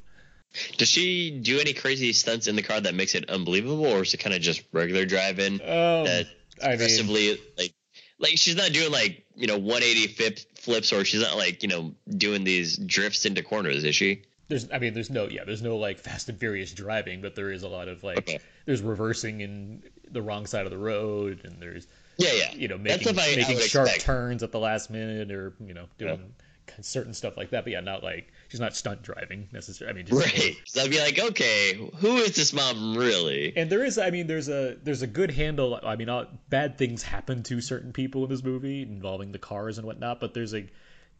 [0.77, 4.13] Does she do any crazy stunts in the car that makes it unbelievable, or is
[4.13, 5.53] it kind of just regular driving?
[5.53, 6.27] um, that
[6.61, 7.73] I mean aggressively like
[8.19, 11.69] like she's not doing like you know 180 flip, flips or she's not like you
[11.69, 15.61] know doing these drifts into corners is she there's I mean there's no yeah there's
[15.63, 18.39] no like Fast and Furious driving but there is a lot of like Okay.
[18.65, 21.87] There's reversing in the wrong side of the road and there's
[22.17, 22.51] yeah yeah.
[22.53, 24.05] you know making I- I making would sharp expect.
[24.05, 26.33] turns at the last minute or you know doing
[26.81, 27.65] certain stuff like that.
[27.65, 30.55] But yeah not like she's not stunt driving necessarily I mean just right.
[30.65, 33.53] so i'd be like okay who is this mom really?
[33.55, 36.77] And there is i mean there's a there's a good handle i mean uh, bad
[36.77, 40.53] things happen to certain people in this movie involving the cars and whatnot but there's
[40.53, 40.65] a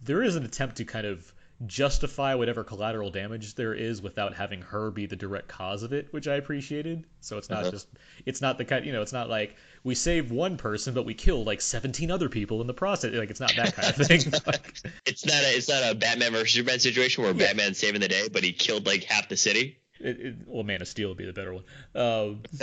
[0.02, 1.32] there is an attempt to kind of
[1.66, 6.08] justify whatever collateral damage there is without having her be the direct cause of it
[6.12, 7.04] which i appreciated.
[7.22, 7.72] So it's not Uh-huh.
[7.72, 7.88] just
[8.26, 11.14] it's not the kind you know it's not like we save one person but we
[11.14, 13.14] kill like 17 other people in the process.
[13.14, 14.22] Like it's not that kind of thing.
[14.46, 14.74] Like,
[15.06, 17.48] it's not a it's not a batman versus superman situation where Yeah.
[17.48, 19.78] batman's saving the day but he killed like half the city?
[20.00, 21.64] It, it, well man of steel would be the better one.
[21.96, 22.42] Um,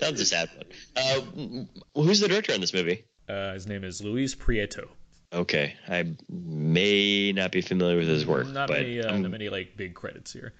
[0.00, 0.66] that was a sad one.
[0.96, 3.04] Uh, who's the director on this movie?
[3.28, 4.88] Uh, his name is luis prieto
[5.32, 9.48] okay i may not be familiar with his work not but many uh, not many
[9.48, 10.52] like big credits here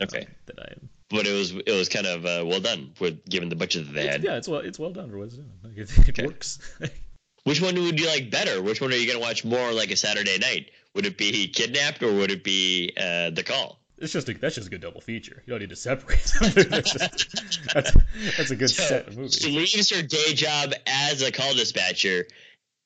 [0.00, 2.92] okay um, that i am but it was it was kind of uh, well done
[2.98, 4.24] with given the budget that they had.
[4.24, 5.50] yeah, it's well, it's well done for what it's doing.
[5.62, 6.26] Like, it, it Okay.
[6.26, 6.58] works.
[7.44, 8.62] Which one would you like better?
[8.62, 10.70] Which one are you going to watch more like a Saturday night?
[10.94, 13.78] Would it be Kidnapped or would it be uh, The Call?
[13.98, 15.42] it's just a, that's just a good double feature.
[15.44, 17.36] You don't need to separate that's, just,
[17.74, 17.92] that's,
[18.36, 19.34] that's a good So, set of movies.
[19.34, 22.24] She leaves her day job as a call dispatcher,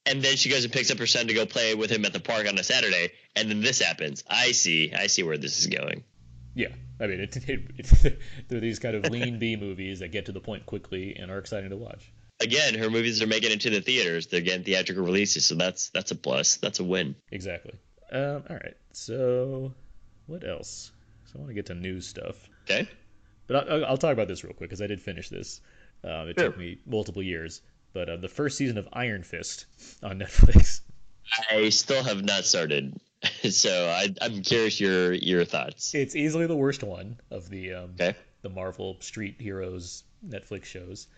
[0.07, 2.13] and then she goes and picks up her son to go play with him at
[2.13, 4.25] the park on a Saturday, and then this happens.
[4.29, 4.93] I see.
[4.95, 6.05] I see where this is going.
[6.55, 6.69] Yeah,
[7.01, 10.33] I mean, it, it, it, they're these kind of lean B movies that get to
[10.33, 12.11] the point quickly and are exciting to watch.
[12.41, 14.27] Again, her movies are making it to the theaters.
[14.27, 16.57] They're getting theatrical releases, so that's that's a plus.
[16.57, 17.17] That's a win.
[17.31, 17.75] Exactly.
[18.13, 18.77] Um, all right.
[18.93, 19.73] So,
[20.27, 20.93] what else?
[21.27, 22.37] So I want to get to news stuff,
[22.71, 22.89] Okay.
[23.47, 25.61] but I'll, I'll talk about this real quick because I did finish this.
[26.05, 27.63] Um, it took me multiple years,
[27.97, 29.65] but uh, the first season of Iron Fist
[30.03, 30.81] on Netflix.
[31.51, 32.95] I still have not started,
[33.51, 35.95] so I, I'm curious your your thoughts.
[35.95, 38.15] It's easily the worst one of the um, Okay.
[38.43, 41.09] the Marvel Street Heroes Netflix shows.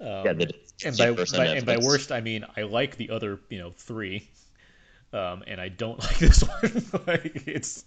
[0.00, 3.40] Um, Yeah, the- and by, by and by worst I mean I like the other
[3.50, 4.28] you know three,
[5.12, 7.02] um, and I don't like this one.
[7.08, 7.84] like it's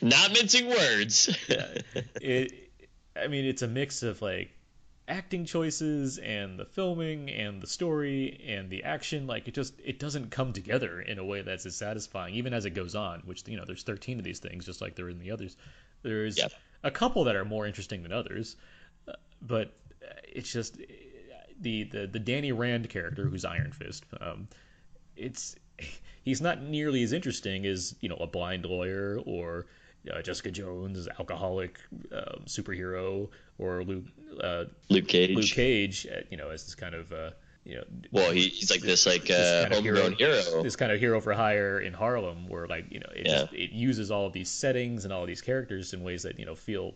[0.00, 1.36] Not mincing words.
[1.48, 2.70] it.
[3.20, 4.52] I mean it's a mix of like
[5.08, 9.26] acting choices and the filming and the story and the action.
[9.26, 12.64] Like it just it doesn't come together in a way that's as satisfying even as
[12.64, 13.20] it goes on.
[13.24, 15.56] Which you know there's 13 of these things just like there are in the others.
[16.02, 16.48] There's Yeah.
[16.84, 18.56] a couple that are more interesting than others,
[19.08, 20.78] uh, but uh, it's just
[21.60, 24.04] the the the Danny Rand character who's Iron Fist.
[24.20, 24.48] Um,
[25.16, 25.56] it's
[26.22, 29.66] he's not nearly as interesting as you know a blind lawyer or
[30.12, 31.78] uh, Jessica Jones, alcoholic
[32.12, 33.28] um, superhero,
[33.58, 34.04] or Luke
[34.40, 35.36] uh, Luke Cage.
[35.36, 37.30] Luke Cage, uh, you know, as this kind of uh,
[37.64, 37.84] you know.
[38.12, 41.00] Well, he, he's like this like uh, kind of homegrown hero, hero, This kind of
[41.00, 43.38] hero for hire in Harlem, where like you know it, yeah.
[43.40, 46.38] just, it uses all of these settings and all of these characters in ways that
[46.38, 46.94] you know feel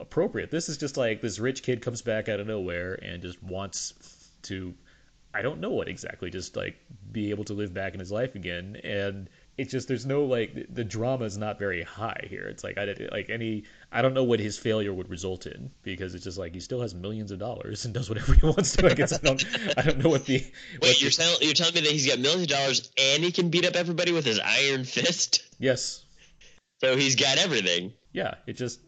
[0.00, 0.50] appropriate.
[0.50, 3.94] This is just like this rich kid comes back out of nowhere and just wants
[4.42, 4.74] to
[5.34, 6.76] I don't know what exactly, just like
[7.12, 9.28] be able to live back in his life again and
[9.58, 12.44] it's just there's no like the drama is not very high here.
[12.44, 15.70] It's like I did like any I don't know what his failure would result in
[15.82, 18.76] because it's just like he still has millions of dollars and does whatever he wants
[18.76, 18.88] to.
[18.88, 19.44] I guess I don't
[19.76, 20.38] I don't know what the
[20.80, 23.32] wait what you're telling you're telling me that he's got millions of dollars and he
[23.32, 25.42] can beat up everybody with his iron fist.
[25.58, 26.04] Yes.
[26.80, 27.92] So he's got everything.
[28.12, 28.78] Yeah, it just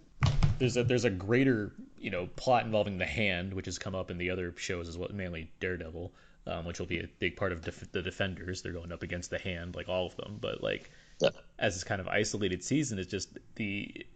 [0.60, 4.12] there's a there's a greater you know plot involving the hand, which has come up
[4.12, 6.12] in the other shows as well, mainly Daredevil,
[6.46, 8.62] um, which will be a big part of def- the Defenders.
[8.62, 10.38] They're going up against the hand, like all of them.
[10.40, 11.30] But like yeah.
[11.58, 14.06] as this kind of isolated season, it's just the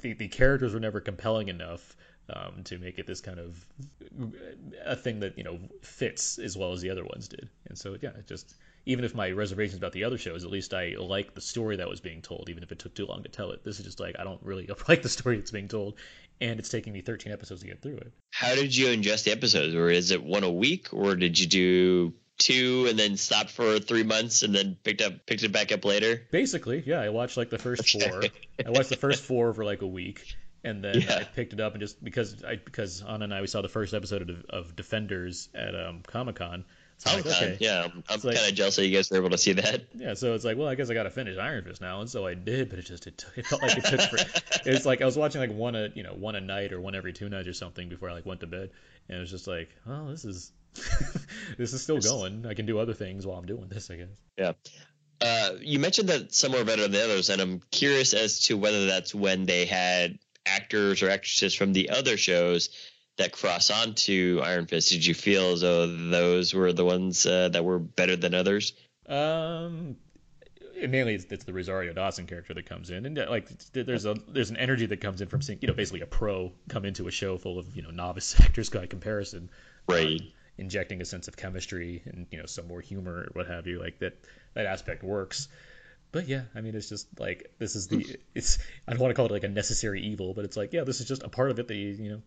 [0.00, 1.96] the, the characters were never compelling enough
[2.32, 3.64] um, to make it this kind of
[4.84, 7.48] a thing that you know fits as well as the other ones did.
[7.68, 10.74] And so yeah, it just even if my reservations about the other shows, at least
[10.74, 13.28] I like the story that was being told, even if it took too long to
[13.28, 13.64] tell it.
[13.64, 15.94] This is just like I don't really like the story that's being told,
[16.40, 18.12] and it's taking me 13 episodes to get through it.
[18.32, 19.74] How did you ingest the episodes?
[19.74, 23.78] Or is it one a week, or did you do two and then stop for
[23.78, 26.22] three months and then picked up picked it back up later?
[26.30, 27.00] Basically, yeah.
[27.00, 28.22] I watched like the first four.
[28.64, 30.36] I watched the first four for like a week.
[30.64, 31.16] And then yeah.
[31.16, 33.68] I picked it up and just because I because Anna and I we saw the
[33.68, 36.64] first episode of, of Defenders at um, Comic Con,
[36.98, 37.56] so like, okay.
[37.60, 39.82] Yeah, I'm, I'm kind of jealous that you guys were able to see that.
[39.94, 42.08] Yeah, so it's like, well, I guess I got to finish Iron Fist now, and
[42.08, 44.00] so I did, but it just it, it felt like it took.
[44.00, 44.16] For,
[44.68, 46.94] it's like I was watching like one a you know one a night or one
[46.94, 48.70] every two nights or something before I like went to bed,
[49.08, 50.52] and it was just like, oh, this is
[51.58, 52.46] this is still going.
[52.46, 54.08] I can do other things while I'm doing this, I guess.
[54.38, 54.52] Yeah.
[55.20, 58.56] Uh, you mentioned that some were better than the others, and I'm curious as to
[58.56, 62.70] whether that's when they had actors or actresses from the other shows
[63.16, 67.48] that cross onto Iron Fist, did you feel as though those were the ones uh,
[67.50, 68.72] that were better than others?
[69.06, 69.96] Um,
[70.88, 74.14] mainly it's, it's, the Rosario Dawson character that comes in, and uh, like there's a
[74.28, 77.08] there's an energy that comes in from seeing you know basically a pro come into
[77.08, 79.50] a show full of you know novice actors by comparison,
[79.88, 80.20] right?
[80.20, 83.66] Um, injecting a sense of chemistry and you know some more humor or what have
[83.66, 84.18] you, like that
[84.54, 85.48] that aspect works.
[86.12, 89.14] But yeah, I mean, it's just like this is the it's I don't want to
[89.14, 91.50] call it like a necessary evil, but it's like yeah, this is just a part
[91.50, 92.22] of it that you you know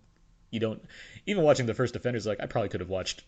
[0.56, 0.82] you don't
[1.26, 2.26] even watching the first Defenders.
[2.26, 3.24] Like I probably could have watched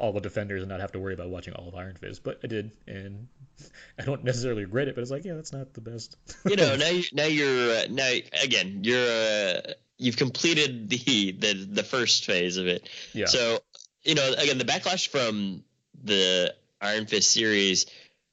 [0.00, 2.40] all the Defenders and not have to worry about watching all of Iron Fist, but
[2.42, 3.28] I did, and
[3.98, 4.96] I don't necessarily regret it.
[4.96, 6.16] But it's like, yeah, that's not the best.
[6.44, 8.10] you know, now you, now you're uh, now
[8.42, 8.98] again you're
[9.56, 9.60] uh,
[9.96, 12.88] you've completed the the the first phase of it.
[13.14, 13.26] Yeah.
[13.26, 13.60] So
[14.02, 15.62] you know, again, the backlash from
[16.02, 17.86] the Iron Fist series.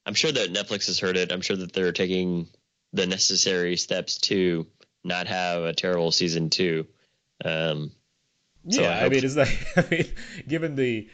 [0.05, 1.31] I'm sure that Netflix has heard it.
[1.31, 2.47] I'm sure that they're taking
[2.93, 4.65] the necessary steps to
[5.03, 6.87] not have a terrible season two.
[7.45, 7.91] Um,
[8.67, 9.47] so yeah, I, I mean, is that
[9.77, 10.05] I mean,
[10.47, 11.07] given the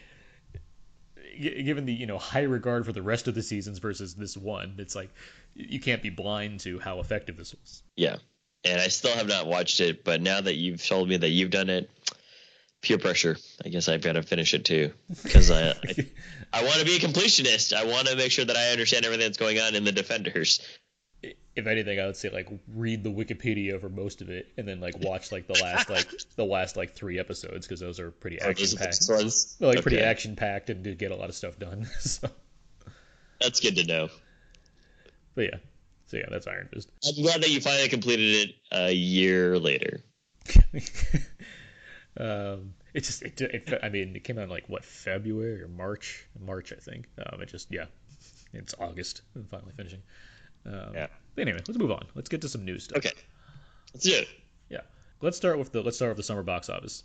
[1.39, 4.76] given the you know high regard for the rest of the seasons versus this one,
[4.78, 5.10] it's like
[5.54, 7.84] you can't be blind to how effective this was.
[7.96, 8.18] Yeah,
[8.64, 11.52] and I still have not watched it, but now that you've told me that you've
[11.52, 11.89] done it,
[12.82, 13.38] peer pressure.
[13.64, 14.93] I guess I've got to finish it too
[15.24, 15.74] because I I,
[16.54, 17.74] I want to be a completionist.
[17.74, 20.62] I want to make sure that I understand everything that's going on in the Defenders
[21.56, 24.82] if anything, I would say like read the Wikipedia for most of it, and then
[24.82, 28.41] like watch like the last like the last like three episodes because those are pretty
[28.41, 29.10] oh, action packed.
[29.10, 29.82] Like okay.
[29.82, 31.86] pretty action packed and did get a lot of stuff done.
[31.99, 32.30] so.
[33.41, 34.10] That's good to know.
[35.36, 35.58] But yeah,
[36.08, 36.89] so yeah, that's Iron Fist.
[37.06, 40.01] I'm glad that you finally completed it a year later.
[42.20, 45.68] um, it just it, it, I mean it came out in like what February or
[45.68, 47.08] March March I think.
[47.26, 47.86] Um, it just yeah,
[48.53, 49.22] it's August.
[49.36, 50.01] I'm finally finishing.
[50.66, 51.08] Um, yeah.
[51.38, 52.05] Anyway, let's move on.
[52.15, 52.97] Let's get to some news stuff.
[52.97, 53.13] Okay.
[53.93, 54.27] Let's do it.
[54.69, 54.81] Yeah.
[55.21, 57.03] Let's start with the let's start with the summer box office.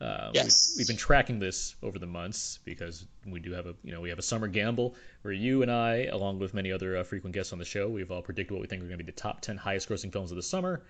[0.00, 0.72] Uh, yes.
[0.72, 4.00] We've, we've, been tracking this over the months because we do have a you know
[4.00, 7.34] we have a summer gamble where you and I, along with many other uh, frequent
[7.34, 9.16] guests on the show, we've all predicted what we think are going to be the
[9.16, 10.82] top ten highest grossing films of the summer,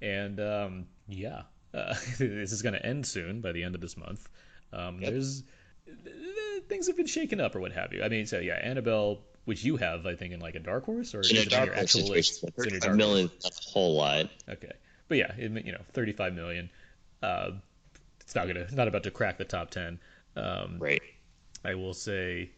[0.00, 1.42] and um, yeah,
[1.74, 4.28] uh, this is going to end soon by the end of this month.
[4.72, 5.10] Um, yep.
[5.10, 5.42] There's
[6.68, 8.02] things have been shaken up or what have you.
[8.02, 11.14] I mean, so yeah, Annabelle which you have, I think, in like a dark horse
[11.14, 12.80] or in a dark horse situation.
[12.82, 14.30] A million, that's a whole lot.
[14.48, 14.72] Okay,
[15.08, 16.70] but yeah, it, you know, thirty-five million.
[17.22, 17.52] Uh,
[18.20, 19.98] it's not gonna, not about to crack the top ten.
[20.36, 21.02] Um, right.
[21.64, 22.50] I will say,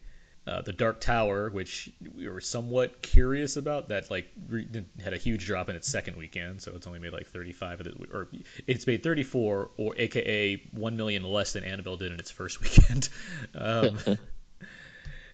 [0.47, 4.67] uh, the Dark Tower, which we were somewhat curious about, that like re-
[5.03, 7.95] had a huge drop in its second weekend, so it's only made like thirty-five, it,
[8.13, 8.29] or
[8.65, 13.09] it's made thirty-four, or AKA one million less than Annabelle did in its first weekend.
[13.53, 13.97] Um,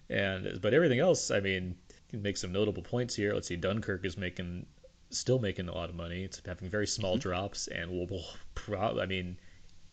[0.08, 1.76] and but everything else, I mean,
[2.10, 3.34] can make some notable points here.
[3.34, 4.66] Let's see, Dunkirk is making
[5.10, 6.24] still making a lot of money.
[6.24, 7.20] It's having very small mm-hmm.
[7.20, 8.24] drops, and will, will
[8.54, 9.36] pro- I mean,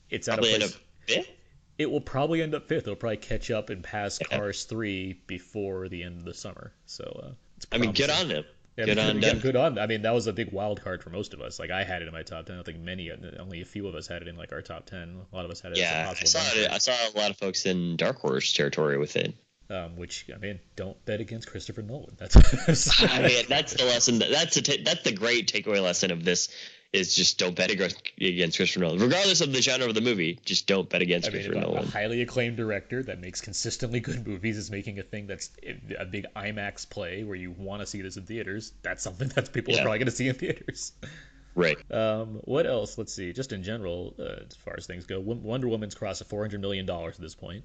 [0.09, 0.77] it's out probably a place.
[1.09, 1.35] End up fifth?
[1.77, 2.83] It will probably end up fifth.
[2.83, 4.37] It'll probably catch up and pass yeah.
[4.37, 6.73] Cars three before the end of the summer.
[6.85, 7.31] So, uh,
[7.71, 8.43] I mean, get on them.
[8.77, 9.77] Yeah, good on yeah, good on.
[9.77, 11.59] I mean, that was a big wild card for most of us.
[11.59, 12.57] Like I had it in my top ten.
[12.57, 15.21] I think many, only a few of us had it in like our top ten.
[15.31, 15.79] A lot of us had it.
[15.79, 16.71] Yeah, I saw it.
[16.71, 19.35] I saw a lot of folks in dark horse territory with it.
[19.71, 22.17] Um, which I mean, don't bet against Christopher Nolan.
[22.17, 22.35] That's
[23.03, 24.19] I mean, that's the lesson.
[24.19, 26.49] That's the t- that's the great takeaway lesson of this
[26.91, 28.03] is just don't bet against
[28.57, 30.39] Christopher Nolan, regardless of the genre of the movie.
[30.43, 31.85] Just don't bet against I mean, Christopher Nolan.
[31.85, 35.51] A highly acclaimed director that makes consistently good movies is making a thing that's
[35.97, 38.73] a big IMAX play where you want to see this in theaters.
[38.81, 39.79] That's something that people yeah.
[39.79, 40.91] are probably going to see in theaters.
[41.55, 41.77] Right.
[41.89, 42.97] Um, what else?
[42.97, 43.31] Let's see.
[43.31, 46.59] Just in general, uh, as far as things go, Wonder Woman's crossed a four hundred
[46.59, 47.63] million dollars at this point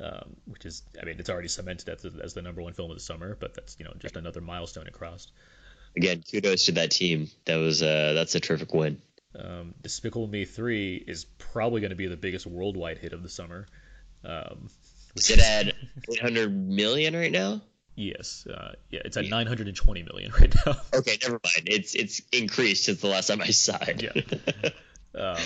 [0.00, 2.90] um, which is, I mean, it's already cemented as the, as the number one film
[2.90, 5.32] of the summer, but that's you know just another milestone it crossed.
[5.96, 7.28] Again, kudos to that team.
[7.44, 9.00] That was uh, that's a terrific win.
[9.38, 13.28] Um, Despicable Me three is probably going to be the biggest worldwide hit of the
[13.28, 13.66] summer.
[14.24, 14.68] Um,
[15.16, 15.74] is it at
[16.10, 17.60] 800 million right now?
[17.96, 19.30] Yes, uh, yeah, it's at yeah.
[19.30, 20.76] 920 million right now.
[20.94, 21.66] okay, never mind.
[21.68, 24.02] It's it's increased since the last time I saw it.
[24.02, 24.70] yeah.
[25.12, 25.42] Um,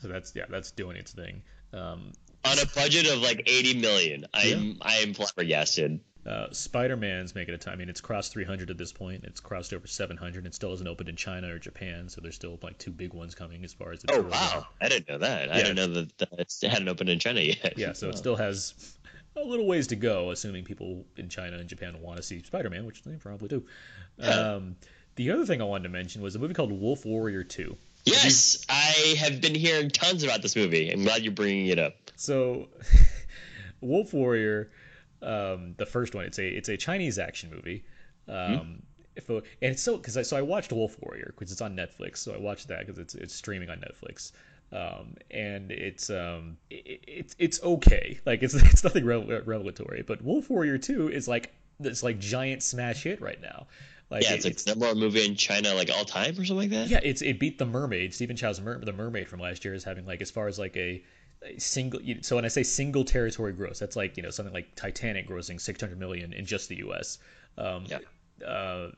[0.00, 1.42] so that's yeah, that's doing its thing.
[1.74, 2.12] Um,
[2.46, 4.26] on a budget of like 80 million.
[4.32, 4.72] I'm yeah.
[4.82, 6.00] I am flabbergasted.
[6.26, 7.74] Uh, Spider Man's making a time.
[7.74, 9.22] I mean, it's crossed 300 at this point.
[9.24, 10.44] It's crossed over 700.
[10.44, 13.36] It still hasn't opened in China or Japan, so there's still like two big ones
[13.36, 14.12] coming as far as the.
[14.12, 14.66] Oh wow!
[14.80, 15.48] I didn't know that.
[15.48, 15.54] Yeah.
[15.54, 17.74] I didn't know that, that it hadn't opened in China yet.
[17.76, 18.74] Yeah, so it still has
[19.36, 22.70] a little ways to go, assuming people in China and Japan want to see Spider
[22.70, 23.64] Man, which they probably do.
[24.18, 24.28] Yeah.
[24.28, 24.76] Um,
[25.14, 27.76] the other thing I wanted to mention was a movie called Wolf Warrior 2.
[28.06, 30.90] Yes, I have been hearing tons about this movie.
[30.90, 31.94] I'm glad you're bringing it up.
[32.14, 32.68] So,
[33.80, 34.70] Wolf Warrior,
[35.22, 37.84] um, the first one, it's a it's a Chinese action movie.
[38.28, 38.72] Um, mm-hmm.
[39.16, 42.18] if, and it's so because I so I watched Wolf Warrior because it's on Netflix.
[42.18, 44.30] So I watched that because it's it's streaming on Netflix.
[44.72, 48.20] Um, and it's um it, it's it's okay.
[48.24, 50.02] Like it's it's nothing revelatory.
[50.02, 53.66] But Wolf Warrior Two is like this like giant smash hit right now.
[54.08, 56.70] Like yeah, it's, like number one movie in China like all time or something like
[56.70, 56.88] that.
[56.88, 58.14] Yeah, it's it beat the Mermaid.
[58.14, 60.76] Stephen Chow's Mer- the Mermaid from last year is having like as far as like
[60.76, 61.02] a
[61.58, 65.28] single so when i say single territory gross that's like you know something like titanic
[65.28, 67.18] grossing 600 million in just the us
[67.58, 68.46] um, yeah.
[68.46, 68.90] uh,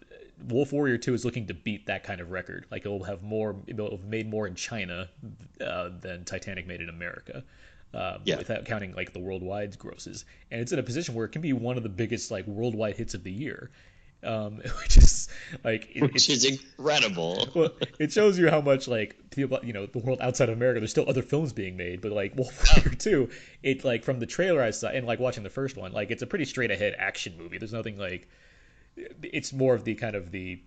[0.48, 3.22] wolf warrior 2 is looking to beat that kind of record like it will have
[3.22, 5.08] more it will have made more in china
[5.64, 7.44] uh, than titanic made in america
[7.94, 8.36] um, yeah.
[8.36, 11.52] without counting like the worldwide grosses and it's in a position where it can be
[11.52, 13.70] one of the biggest like worldwide hits of the year
[14.24, 15.28] um, which is
[15.64, 17.48] like it, which is incredible.
[17.54, 20.80] well, it shows you how much like people, you know, the world outside of America.
[20.80, 23.30] There's still other films being made, but like Wolf Warrior Two,
[23.62, 26.22] it like from the trailer I saw and like watching the first one, like it's
[26.22, 27.58] a pretty straight ahead action movie.
[27.58, 28.28] There's nothing like
[29.22, 30.60] it's more of the kind of the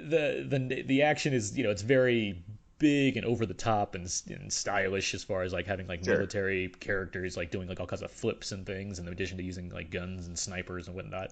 [0.00, 2.42] the the the action is you know it's very
[2.78, 6.14] big and over the top and, and stylish as far as like having like sure.
[6.14, 9.70] military characters like doing like all kinds of flips and things in addition to using
[9.70, 11.30] like guns and snipers and whatnot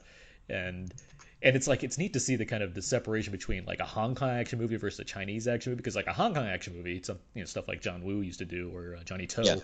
[0.49, 0.95] and
[1.43, 3.84] and it's like it's neat to see the kind of the separation between like a
[3.84, 6.76] Hong Kong action movie versus a Chinese action movie because like a Hong Kong action
[6.76, 9.43] movie, some you know stuff like John Woo used to do or uh, Johnny To,
[9.43, 9.57] yeah.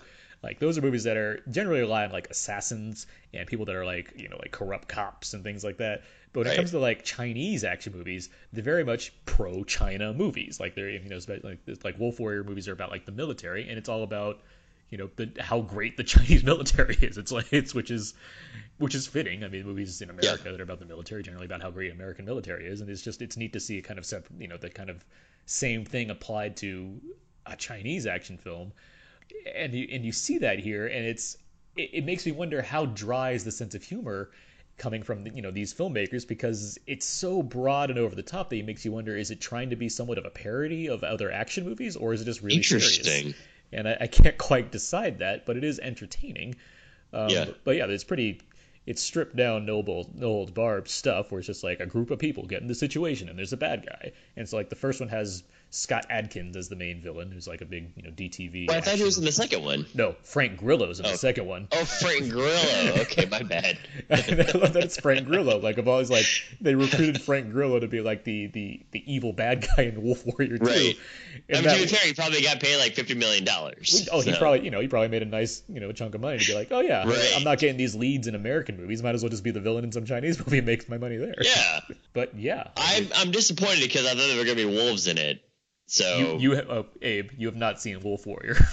[0.43, 3.85] like those are movies that are generally rely on like assassins and people that are
[3.85, 6.03] like you know like corrupt cops and things like that.
[6.33, 6.53] But when right.
[6.53, 10.59] it comes to like Chinese action movies, they're very much pro China movies.
[10.59, 13.77] Like they're you know like like Wolf Warrior movies are about like the military and
[13.77, 14.41] it's all about
[14.89, 17.17] you know the how great the Chinese military is.
[17.17, 18.13] It's like it's which is
[18.79, 19.43] which is fitting.
[19.43, 20.51] I mean, movies in America yeah.
[20.51, 23.21] that are about the military generally about how great American military is, and it's just
[23.21, 25.05] it's neat to see a kind of you know, the kind of
[25.45, 26.99] same thing applied to
[27.45, 28.71] a Chinese action film,
[29.55, 31.37] and you and you see that here, and it's
[31.75, 34.31] it, it makes me wonder how dry is the sense of humor
[34.77, 38.55] coming from you know these filmmakers because it's so broad and over the top that
[38.55, 41.29] it makes you wonder is it trying to be somewhat of a parody of other
[41.29, 43.35] action movies or is it just really interesting serious?
[43.71, 46.55] and I, I, can't quite decide that, but it is entertaining.
[47.13, 47.45] Um, yeah.
[47.63, 48.41] But, yeah, it's pretty.
[48.89, 49.83] It's stripped down, no,
[50.23, 53.29] old barred stuff where it's just like a group of people get in the situation
[53.29, 54.13] and there's a bad guy.
[54.35, 57.61] And so like the first one has Scott Adkins as the main villain, who's like
[57.61, 58.67] a big, you know, DTV.
[58.67, 59.85] Well, I thought he was in the second one.
[59.93, 61.11] No, Frank Grillo's in oh.
[61.11, 61.67] the second one.
[61.71, 63.01] Oh, Frank Grillo.
[63.01, 63.77] Okay, my bad.
[64.09, 64.15] I
[64.57, 65.59] love that it's Frank Grillo.
[65.59, 66.25] Like I've always like
[66.59, 70.25] they recruited Frank Grillo to be like the the the evil bad guy in Wolf
[70.25, 70.65] Warrior 2.
[70.65, 70.97] Right.
[71.49, 74.09] And I mean, to be probably got paid like fifty million dollars.
[74.11, 74.31] Oh, so.
[74.31, 76.45] he probably you know he probably made a nice you know chunk of money to
[76.45, 77.33] be like, oh yeah, right.
[77.35, 79.03] I'm not getting these leads in American movies.
[79.03, 81.17] Might as well just be the villain in some Chinese movie and make my money
[81.17, 81.35] there.
[81.39, 81.79] Yeah.
[82.13, 82.69] but yeah.
[82.75, 85.43] I'm I'm disappointed because I thought there were gonna be wolves in it.
[85.89, 88.57] So you, you have, oh, Abe, you have not seen Wolf Warrior.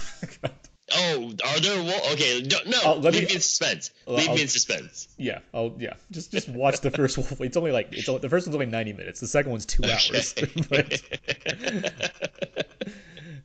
[0.95, 1.83] Oh, are there?
[1.83, 3.91] Well, okay, no, no uh, let leave me, me in suspense.
[4.07, 5.09] Leave I'll, me in suspense.
[5.19, 5.95] Yeah, oh yeah.
[6.13, 7.41] Just just watch the first Wolf.
[7.41, 9.19] It's only like it's only, the first one's only ninety minutes.
[9.19, 9.95] The second one's two okay.
[9.95, 10.35] hours.
[10.71, 11.03] but,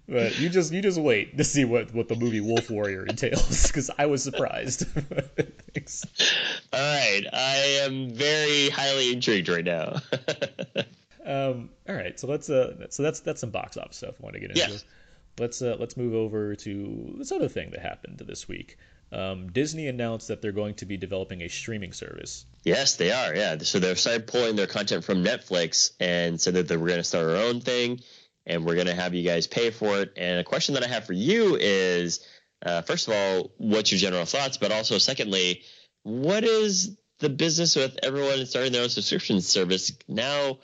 [0.07, 3.65] but you just you just wait to see what what the movie Wolf Warrior entails
[3.65, 4.85] because I was surprised.
[4.95, 9.99] all right, I am very highly intrigued right now.
[12.11, 14.51] Right, so let's uh, so that's that's some box office stuff I want to get
[14.51, 14.61] into.
[14.61, 14.85] Yes
[15.39, 18.77] let's uh, let's move over to this other thing that happened this week.
[19.11, 22.45] Um, Disney announced that they're going to be developing a streaming service.
[22.63, 23.35] Yes, they are.
[23.35, 27.03] Yeah, so they're started pulling their content from Netflix and said that we're going to
[27.03, 27.99] start our own thing,
[28.45, 30.13] and we're going to have you guys pay for it.
[30.15, 32.25] And a question that I have for you is,
[32.65, 34.57] uh, first of all, what's your general thoughts?
[34.57, 35.63] But also, secondly,
[36.03, 40.59] what is the business with everyone starting their own subscription service now?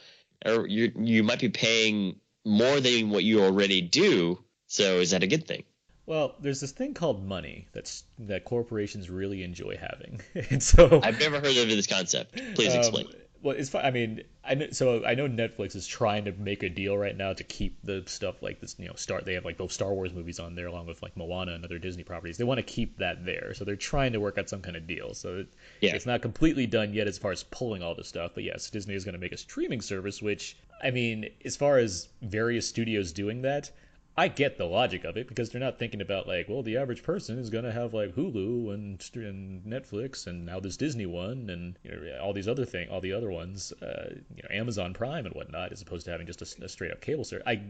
[0.45, 5.23] Or you you might be paying more than what you already do so is that
[5.23, 5.63] a good thing?
[6.05, 11.19] Well, there's this thing called money that's that corporations really enjoy having, and so I've
[11.19, 12.39] never heard of this concept.
[12.55, 13.07] Please um, explain.
[13.41, 13.85] Well, it's fine.
[13.85, 17.15] I mean, I know, so I know Netflix is trying to make a deal right
[17.15, 18.75] now to keep the stuff like this.
[18.79, 21.15] You know, start they have like both Star Wars movies on there along with like
[21.15, 22.37] Moana and other Disney properties.
[22.37, 24.87] They want to keep that there, so they're trying to work out some kind of
[24.87, 25.13] deal.
[25.13, 25.47] So it,
[25.81, 25.95] yeah.
[25.95, 28.31] it's not completely done yet as far as pulling all this stuff.
[28.33, 31.77] But yes, Disney is going to make a streaming service, which I mean, as far
[31.77, 33.71] as various studios doing that
[34.19, 37.03] I get the logic of it because they're not thinking about like, well, the average
[37.03, 41.77] person is gonna have like Hulu and, and Netflix and now this Disney one and
[41.83, 45.27] you know, all these other thing, all the other ones, uh, you know, Amazon Prime
[45.27, 47.45] and whatnot, as opposed to having just a, a straight up cable service.
[47.45, 47.61] I, I,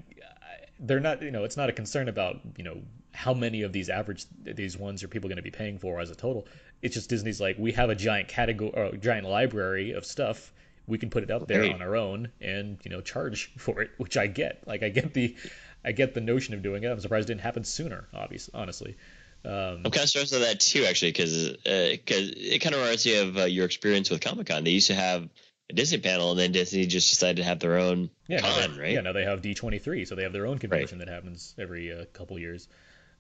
[0.79, 2.81] they're not, you know, it's not a concern about you know
[3.13, 6.11] how many of these average these ones are people going to be paying for as
[6.11, 6.47] a total.
[6.81, 10.53] It's just Disney's like we have a giant category, or a giant library of stuff
[10.87, 13.91] we can put it out there on our own and you know charge for it
[13.97, 15.35] which i get like i get the
[15.83, 16.87] I get the notion of doing it.
[16.87, 18.07] I'm surprised it didn't happen sooner.
[18.13, 18.97] Obviously, honestly.
[19.45, 22.81] Um, I'm kind of stressed of that too, actually, because because uh, it kind of
[22.81, 24.63] reminds me of uh, your experience with Comic Con.
[24.63, 25.29] They used to have
[25.69, 28.81] a Disney panel, and then Disney just decided to have their own yeah, con, they,
[28.81, 28.91] right?
[28.93, 31.07] Yeah, now they have D23, so they have their own convention right.
[31.07, 32.67] that happens every uh, couple years.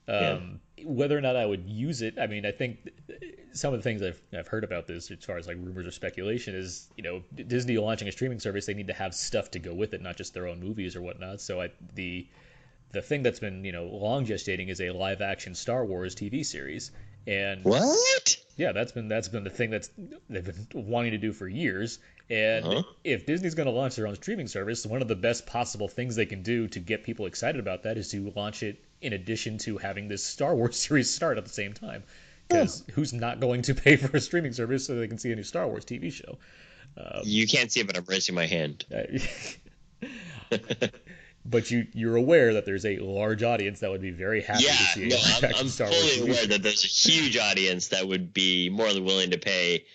[0.07, 0.85] Um, yeah.
[0.85, 2.89] Whether or not I would use it, I mean, I think
[3.51, 5.91] some of the things I've, I've heard about this, as far as like rumors or
[5.91, 9.59] speculation, is you know Disney launching a streaming service, they need to have stuff to
[9.59, 11.41] go with it, not just their own movies or whatnot.
[11.41, 12.27] So I, the
[12.91, 16.45] the thing that's been you know long gestating is a live action Star Wars TV
[16.45, 16.91] series.
[17.25, 18.37] And what?
[18.55, 19.89] Yeah, that's been that's been the thing that's
[20.29, 21.99] they've been wanting to do for years.
[22.29, 22.83] And uh-huh.
[23.03, 26.15] if Disney's going to launch their own streaming service, one of the best possible things
[26.15, 29.57] they can do to get people excited about that is to launch it in addition
[29.59, 32.03] to having this Star Wars series start at the same time.
[32.47, 35.35] Because who's not going to pay for a streaming service so they can see a
[35.35, 36.37] new Star Wars TV show?
[36.97, 38.85] Um, you can't see it, but I'm raising my hand.
[41.49, 44.71] but you you're aware that there's a large audience that would be very happy yeah,
[44.71, 45.17] to see no,
[45.47, 49.05] I'm, I'm fully Wars aware that there's a huge audience that would be more than
[49.05, 49.85] willing to pay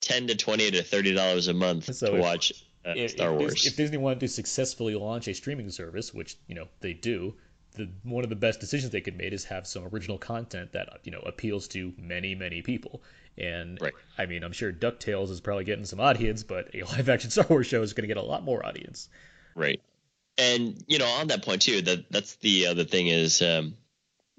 [0.00, 2.52] ten to twenty to thirty dollars a month so to if, watch
[2.84, 3.66] uh, if, Star if, Wars.
[3.66, 7.34] If Disney wanted to successfully launch a streaming service, which you know they do,
[7.74, 11.00] the one of the best decisions they could make is have some original content that
[11.04, 13.02] you know appeals to many many people.
[13.38, 13.92] And right.
[14.16, 17.46] I mean, I'm sure DuckTales is probably getting some audience, but a live action Star
[17.48, 19.08] Wars show is going to get a lot more audience.
[19.54, 19.80] Right
[20.38, 23.76] and you know, on that point too, that that's the other thing is um,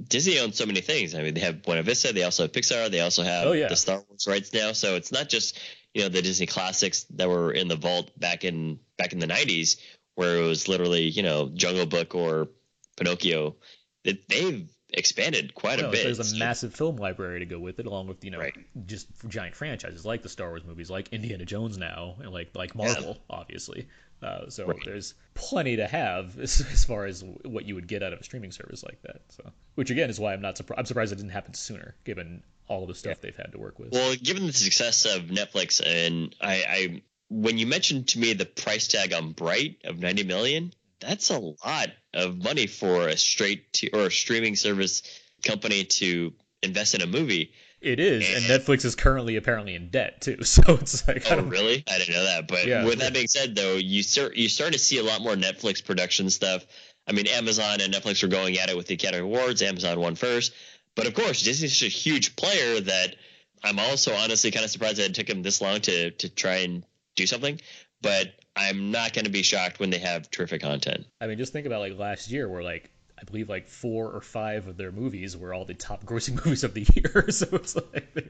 [0.03, 1.15] Disney owns so many things.
[1.15, 3.67] I mean, they have Buena Vista, they also have Pixar, they also have oh, yeah.
[3.67, 4.71] the Star Wars rights now.
[4.73, 5.59] So it's not just
[5.93, 9.27] you know the Disney classics that were in the vault back in back in the
[9.27, 9.77] '90s,
[10.15, 12.49] where it was literally you know Jungle Book or
[12.95, 13.55] Pinocchio.
[14.03, 16.03] It, they've expanded quite a bit.
[16.03, 18.53] There's a massive film library to go with it, along with you know right.
[18.85, 22.75] just giant franchises like the Star Wars movies, like Indiana Jones now, and like like
[22.75, 23.35] Marvel, yeah.
[23.35, 23.87] obviously.
[24.21, 24.77] Uh, so right.
[24.83, 28.23] there's plenty to have as, as, far as what you would get out of a
[28.23, 29.21] streaming service like that.
[29.29, 30.79] So, which again is why I'm not surprised.
[30.79, 33.29] I'm surprised it didn't happen sooner, given all the stuff yeah.
[33.29, 33.91] they've had to work with.
[33.91, 38.45] Well, given the success of Netflix, and I, I, when you mentioned to me the
[38.45, 43.71] price tag on Bright of 90 million, that's a lot of money for a straight
[43.73, 45.03] to, or a streaming service
[45.45, 46.33] company to
[46.63, 47.51] invest in a movie.
[47.79, 50.39] It is, and, and, Netflix is currently apparently in debt too.
[50.43, 51.83] So it's like, oh, really?
[51.87, 52.47] I didn't know that.
[52.47, 55.21] But yeah, with that being said, though, you start you start to see a lot
[55.21, 56.65] more Netflix production stuff.
[57.07, 59.61] I mean, Amazon and Netflix were going at it with the Academy Awards.
[59.61, 60.53] Amazon won first,
[60.95, 63.15] but of course, Disney's such a huge player that
[63.63, 66.57] I'm also honestly kind of surprised that it took them this long to to try
[66.57, 66.83] and
[67.15, 67.61] do something.
[68.01, 71.05] But I'm not going to be shocked when they have terrific content.
[71.21, 72.89] I mean, just think about like last year, where like
[73.19, 76.63] I believe like four or five of their movies were all the top grossing movies
[76.63, 77.25] of the year.
[77.31, 78.29] so it's like they,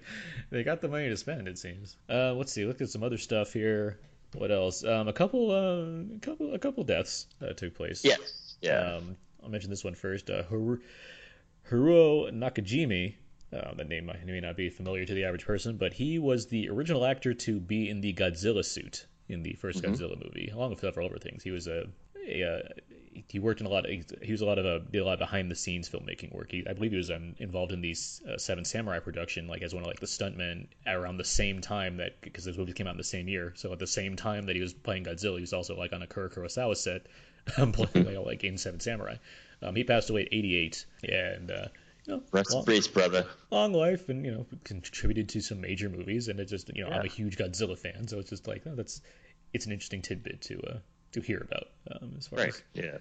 [0.50, 1.98] they, got the money to spend, it seems.
[2.10, 4.00] Uh, let's see, look at some other stuff here.
[4.34, 4.84] What else?
[4.84, 8.04] Um, a couple, uh, a couple, a couple deaths that took place.
[8.04, 8.16] Yeah,
[8.62, 8.96] yeah.
[8.96, 10.30] Um, I'll mention this one first.
[10.30, 10.80] Uh, Har-
[11.70, 13.14] Haruo Nakajima,
[13.54, 16.70] uh, that name may not be familiar to the average person, but he was the
[16.70, 19.94] original actor to be in the Godzilla suit in the 1st mm-hmm.
[19.94, 21.44] Godzilla movie, along with several other things.
[21.44, 21.88] He was a,
[22.28, 22.62] a, a
[23.28, 23.92] he worked in a lot of
[24.22, 26.52] he was a lot of a did a lot of behind the scenes filmmaking work.
[26.52, 29.74] He, I believe he was um, involved in these uh, Seven Samurai production, like as
[29.74, 32.92] one of like the stuntmen around the same time that because those movies came out
[32.92, 33.54] in the same year.
[33.56, 36.02] So at the same time that he was playing Godzilla, he was also like on
[36.02, 37.08] a Kuro Kurosawa set,
[37.58, 39.16] um, playing like, like in Seven Samurai.
[39.62, 41.68] Um, he passed away at 88, and uh,
[42.06, 43.26] you know, rest in peace, brother.
[43.50, 46.90] Long life, and you know, contributed to some major movies, and it just you know,
[46.90, 47.00] yeah.
[47.00, 49.02] I'm a huge Godzilla fan, so it's just like oh, that's
[49.54, 50.78] it's an interesting tidbit to uh,
[51.14, 52.50] to hear about um, as far right.
[52.50, 52.98] as yeah.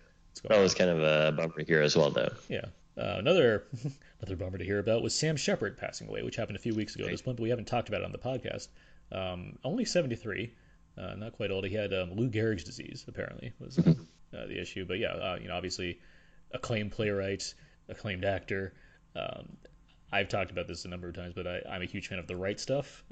[0.49, 2.33] That was kind of a bummer here as well, though.
[2.49, 2.67] Yeah.
[2.99, 3.65] Uh, another
[4.21, 6.95] another bummer to hear about was Sam Shepard passing away, which happened a few weeks
[6.95, 8.69] ago at this point, but we haven't talked about it on the podcast.
[9.13, 10.53] Um, only 73,
[10.99, 11.65] uh, not quite old.
[11.65, 13.83] He had um, Lou Gehrig's disease, apparently, was uh,
[14.37, 14.85] uh, the issue.
[14.87, 16.01] But yeah, uh, you know, obviously,
[16.53, 17.55] acclaimed playwright,
[17.89, 18.73] acclaimed actor.
[19.15, 19.57] Um,
[20.13, 22.27] I've talked about this a number of times, but I, am a huge fan of
[22.27, 23.05] the right stuff.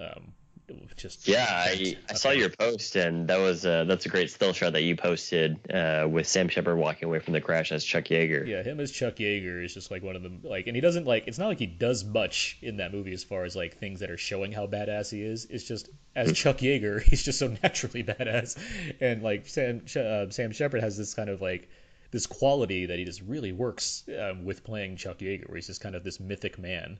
[0.97, 4.53] Just yeah I, I saw your post and that was uh, that's a great still
[4.53, 8.05] shot that you posted uh, with sam shepard walking away from the crash as chuck
[8.05, 8.47] yeager.
[8.47, 11.07] Yeah him as chuck yeager is just like one of them like and he doesn't
[11.07, 14.01] like it's not like he does much in that movie as far as like things
[14.01, 15.45] that are showing how badass he is.
[15.47, 16.35] It's just as hmm.
[16.35, 18.57] chuck yeager he's just so naturally badass.
[19.01, 21.69] And like sam uh, sam shepard has this kind of like
[22.11, 25.81] this quality that he just really works um, with playing chuck yeager where he's just
[25.81, 26.99] kind of this mythic man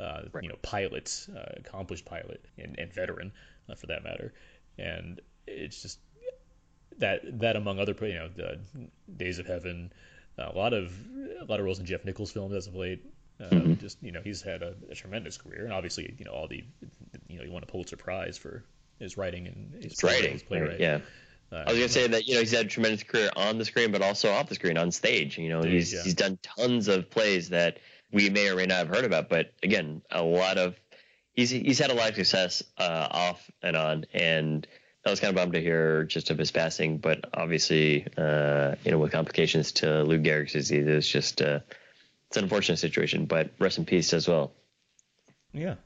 [0.00, 0.42] uh, right.
[0.42, 3.32] you know, pilot, uh, accomplished pilot, and, and veteran,
[3.68, 4.32] uh, for that matter.
[4.78, 5.98] And it's just
[6.98, 8.58] that that among other, you know, the
[9.16, 9.92] Days of Heaven,
[10.38, 10.92] a lot of
[11.40, 13.04] a lot of roles in Jeff Nichols films as of late.
[13.40, 13.74] Uh, mm-hmm.
[13.74, 16.62] Just you know, he's had a, a, tremendous career, and obviously, you know, all the,
[17.26, 18.64] you know, he won a Pulitzer Prize for
[19.00, 20.78] his writing and his, writing, his playwright.
[20.78, 21.00] Yeah.
[21.50, 23.64] Uh, I was gonna say that you know he's had a tremendous career on the
[23.64, 25.36] screen, but also off the screen, on stage.
[25.36, 26.02] You know, he's yeah.
[26.02, 27.78] he's done tons of plays that
[28.12, 29.28] we may or may not have heard about.
[29.28, 30.76] But again, a lot of
[31.32, 34.66] he's he's had a lot of success uh, off and on, and
[35.04, 36.98] I was kind of bummed to hear just of his passing.
[36.98, 41.60] But obviously, uh, you know, with complications to Lou Gehrig's disease, it's just uh,
[42.28, 43.26] it's an unfortunate situation.
[43.26, 44.52] But rest in peace as well.
[45.52, 45.76] Yeah.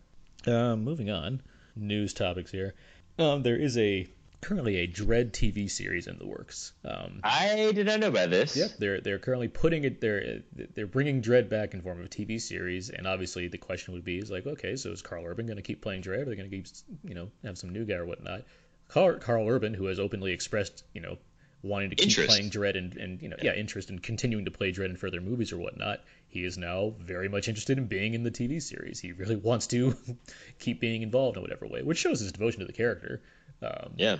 [0.46, 1.42] Uh, moving on,
[1.76, 2.74] news topics here.
[3.18, 4.06] Um, there is a
[4.40, 6.72] currently a Dredd TV series in the works.
[6.84, 8.56] Um, I did not know about this.
[8.56, 10.00] Yep, they're they're currently putting it.
[10.00, 10.42] They're
[10.74, 14.04] they're bringing Dredd back in form of a TV series, and obviously the question would
[14.04, 16.22] be is like, okay, so is Karl Urban going to keep playing Dredd?
[16.22, 16.66] Are they going to keep
[17.04, 18.44] you know have some new guy or whatnot?
[18.88, 21.18] Carl, Karl Urban, who has openly expressed you know
[21.62, 22.28] wanting to keep interest.
[22.28, 23.52] playing Dredd and, and you know yeah.
[23.52, 26.04] yeah interest in continuing to play Dredd in further movies or whatnot.
[26.28, 29.00] He is now very much interested in being in the TV series.
[29.00, 29.96] He really wants to
[30.58, 33.22] keep being involved in whatever way, which shows his devotion to the character.
[33.62, 34.16] Um, yeah.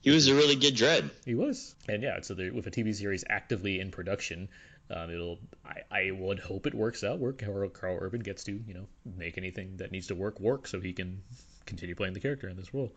[0.00, 1.10] He was a really good Dredd.
[1.24, 2.20] He was, and yeah.
[2.20, 4.48] So with a TV series actively in production,
[4.90, 5.38] um, it'll.
[5.64, 7.18] I, I would hope it works out.
[7.18, 10.68] Where Karl, Karl Urban gets to you know make anything that needs to work work,
[10.68, 11.22] so he can
[11.66, 12.92] continue playing the character in this role.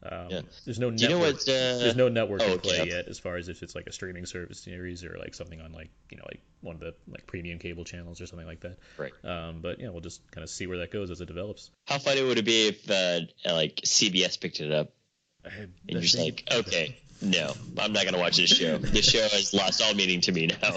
[0.00, 0.40] Um, yeah.
[0.64, 1.02] There's no network.
[1.02, 1.78] You know what, uh...
[1.78, 2.90] There's no network oh, play okay.
[2.90, 5.72] yet, as far as if it's like a streaming service series or like something on
[5.72, 8.78] like you know like one of the like premium cable channels or something like that.
[8.96, 9.12] Right.
[9.24, 11.72] Um, but yeah, we'll just kind of see where that goes as it develops.
[11.86, 14.92] How funny would it be if uh, like CBS picked it up?
[15.56, 18.78] And you're just like, okay, no, I'm not gonna watch this show.
[18.78, 20.76] This show has lost all meaning to me now.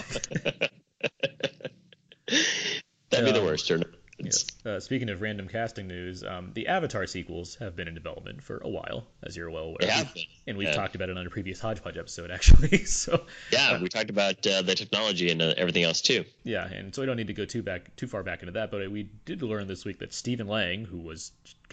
[3.10, 3.84] That'd be the worst turn.
[4.24, 4.46] Yes.
[4.64, 8.58] Uh, speaking of random casting news, um, the Avatar sequels have been in development for
[8.58, 10.04] a while, as you're well aware.
[10.14, 10.24] Been.
[10.46, 10.74] And we've yeah.
[10.74, 12.84] talked about it on a previous Hodgepodge episode, actually.
[12.84, 16.24] so yeah, uh, we talked about uh, the technology and uh, everything else too.
[16.44, 18.70] Yeah, and so we don't need to go too back too far back into that,
[18.70, 21.32] but we did learn this week that Stephen Lang, who was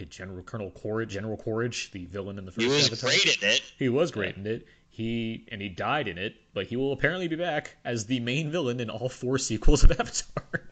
[0.10, 3.50] General Colonel Quaritch, General Quaritch, the villain in the first, he was Avatar, great in
[3.50, 3.62] it.
[3.78, 4.66] He was great in it.
[4.90, 8.52] He and he died in it, but he will apparently be back as the main
[8.52, 10.69] villain in all four sequels of Avatar.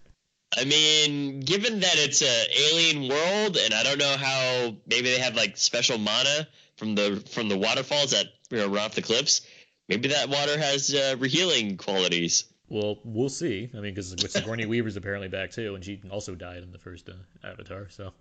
[0.57, 5.19] I mean, given that it's a alien world, and I don't know how maybe they
[5.19, 6.47] have like special mana
[6.77, 9.41] from the from the waterfalls that you know, run off the cliffs.
[9.87, 12.45] Maybe that water has uh, rehealing qualities.
[12.69, 13.69] Well, we'll see.
[13.71, 17.07] I mean, because Sigourney Weaver's apparently back too, and she also died in the first
[17.07, 17.13] uh,
[17.47, 17.87] Avatar.
[17.89, 18.13] So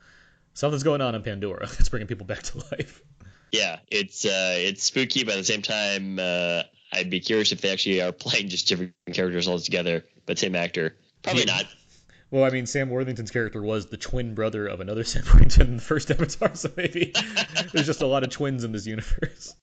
[0.54, 1.68] something's going on in Pandora.
[1.78, 3.02] It's bringing people back to life.
[3.50, 7.62] Yeah, it's uh, it's spooky, but at the same time, uh, I'd be curious if
[7.62, 10.96] they actually are playing just different characters altogether, but same actor.
[11.22, 11.56] Probably yeah.
[11.56, 11.66] not.
[12.30, 15.76] Well, I mean, Sam Worthington's character was the twin brother of another Sam Worthington in
[15.76, 17.12] the first Avatar, so maybe
[17.72, 19.54] there's just a lot of twins in this universe.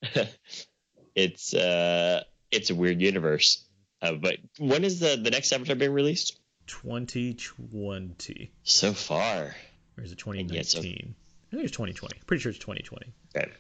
[1.16, 3.66] it's uh, it's a weird universe.
[4.02, 6.40] Uh, but when is the the next Avatar being released?
[6.68, 8.52] 2020.
[8.64, 9.56] So far.
[9.98, 10.66] Or is it 2019?
[10.66, 10.80] So...
[10.80, 12.20] I think it's 2020.
[12.26, 13.14] Pretty sure it's 2020.
[13.36, 13.52] Okay.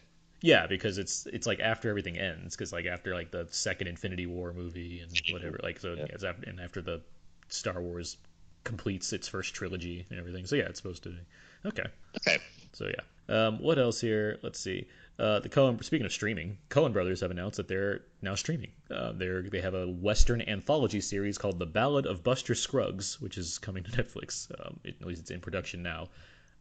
[0.41, 4.25] Yeah, because it's it's like after everything ends, because like after like the second Infinity
[4.25, 6.05] War movie and whatever, like so yeah.
[6.09, 7.01] it's after and after the
[7.47, 8.17] Star Wars
[8.63, 10.45] completes its first trilogy and everything.
[10.45, 11.19] So yeah, it's supposed to be
[11.65, 11.85] okay.
[12.17, 12.37] Okay.
[12.73, 14.39] So yeah, um, what else here?
[14.41, 14.87] Let's see.
[15.19, 15.83] Uh, the Coen.
[15.83, 18.71] Speaking of streaming, Coen Brothers have announced that they're now streaming.
[18.89, 23.37] Uh, they're they have a Western anthology series called The Ballad of Buster Scruggs, which
[23.37, 24.49] is coming to Netflix.
[24.59, 26.09] Um, it, at least it's in production now.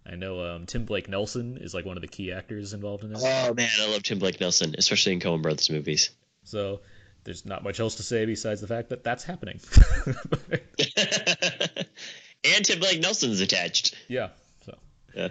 [0.05, 3.13] I know um, Tim Blake Nelson is like one of the key actors involved in
[3.13, 3.23] this.
[3.25, 6.11] Oh man, I love Tim Blake Nelson, especially in Coen Brothers movies.
[6.45, 6.81] So
[7.25, 9.61] there's not much else to say besides the fact that that's happening.
[12.45, 13.95] and Tim Blake Nelson's attached.
[14.09, 14.31] Yeah.
[14.65, 14.77] So
[15.15, 15.29] Yeah.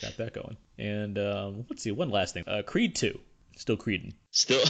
[0.00, 0.56] got that going.
[0.78, 2.44] And um, let's see, one last thing.
[2.46, 3.18] Uh, Creed 2.
[3.56, 4.14] Still Creeding.
[4.30, 4.62] Still,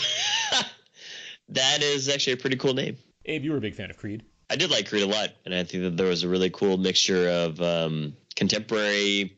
[1.51, 2.97] that is actually a pretty cool name.
[3.27, 4.25] Abe, you were a big fan of Creed.
[4.51, 6.79] I did like Creed a lot, and I think that there was a really cool
[6.79, 9.37] mixture of um, contemporary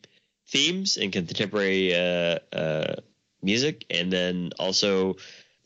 [0.49, 2.95] themes and contemporary uh, uh,
[3.43, 5.17] music, and then also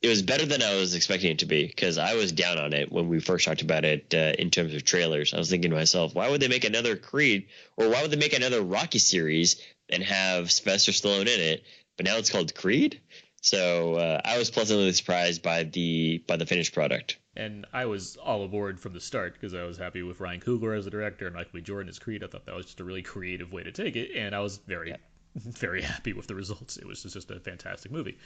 [0.04, 2.74] it was better than I was expecting it to be because I was down on
[2.74, 5.32] it when we first talked about it uh, in terms of trailers.
[5.32, 7.46] I was thinking to myself, why would they make another Creed
[7.78, 11.64] or why would they make another Rocky series and have Sylvester Stallone in it?
[11.96, 13.00] But now it's called Creed.
[13.40, 17.16] So uh, I was pleasantly surprised by the by the finished product.
[17.34, 20.76] And I was all aboard from the start because I was happy with Ryan Coogler
[20.76, 21.60] as the director and Michael B.
[21.62, 22.22] Jordan as Creed.
[22.22, 24.58] I thought that was just a really creative way to take it, and I was
[24.66, 24.96] very, Yeah.
[25.34, 26.76] very happy with the results.
[26.76, 28.18] It was just, a fantastic movie.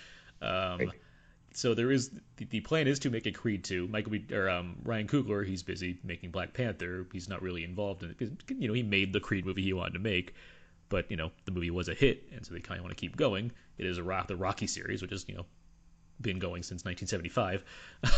[0.43, 0.91] Um, Right.
[1.55, 3.89] So there is the, the plan is to make a Creed 2.
[3.89, 4.25] Michael B.
[4.33, 7.07] or um, Ryan Coogler, he's busy making Black Panther.
[7.13, 8.33] He's not really involved in it.
[8.57, 10.35] You know, he made the Creed movie he wanted to make,
[10.89, 13.01] but you know the movie was a hit, and so they kind of want to
[13.01, 13.53] keep going.
[13.79, 15.47] It is a rock, the Rocky series, which is you know
[16.21, 17.65] been going since 1975.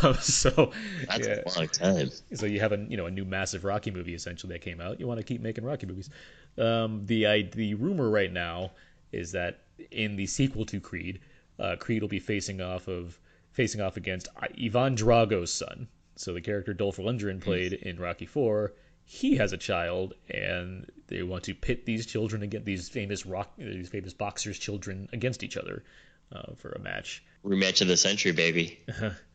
[0.03, 0.71] Um, so
[1.07, 1.41] That's yeah.
[1.45, 2.09] a long time.
[2.33, 4.99] So you have a you know a new massive Rocky movie essentially that came out.
[4.99, 6.09] You want to keep making Rocky movies.
[6.57, 8.71] Um, the I, the rumor right now
[9.11, 11.19] is that in the sequel to Creed,
[11.61, 13.17] uh, Creed will be facing off of
[13.51, 14.27] facing off against
[14.61, 15.87] Ivan Drago's son.
[16.15, 18.73] So the character Dolph Lundgren played in Rocky Four.
[19.05, 23.51] He has a child, and they want to pit these children against these famous rock
[23.57, 25.83] these famous boxers' children against each other
[26.31, 27.23] uh, for a match.
[27.45, 28.79] Rematch of the century, baby.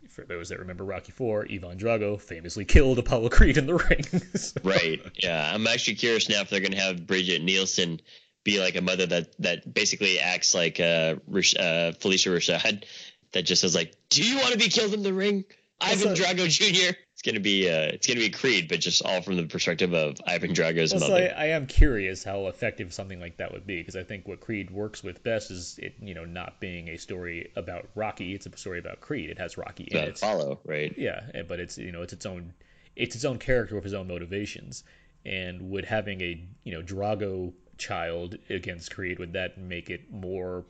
[0.08, 4.04] For those that remember Rocky Four, Ivan Drago famously killed Apollo Creed in the ring.
[4.34, 5.00] So- Right.
[5.22, 5.50] Yeah.
[5.52, 8.00] I'm actually curious now if they're going to have Brigitte Nielsen
[8.46, 12.84] be like a mother that that basically acts like uh, Rish- uh Phylicia Rashad
[13.32, 15.44] that just says like, "Do you want to be killed in the ring,
[15.80, 19.36] Ivan Drago Jr.?" It's gonna be uh, it's gonna be Creed, but just all from
[19.36, 21.34] the perspective of Ivan Drago's mother.
[21.36, 24.40] I, I am curious how effective something like that would be because I think what
[24.40, 28.34] Creed works with best is it, you know, not being a story about Rocky.
[28.34, 29.30] It's a story about Creed.
[29.30, 30.18] It has Rocky in it.
[30.18, 30.94] Apollo, right?
[30.96, 32.52] Yeah, eh, but it's you know it's its own
[32.94, 34.84] it's its own character with his own motivations.
[35.24, 40.64] And would having a you know Drago child against Creed would that make it more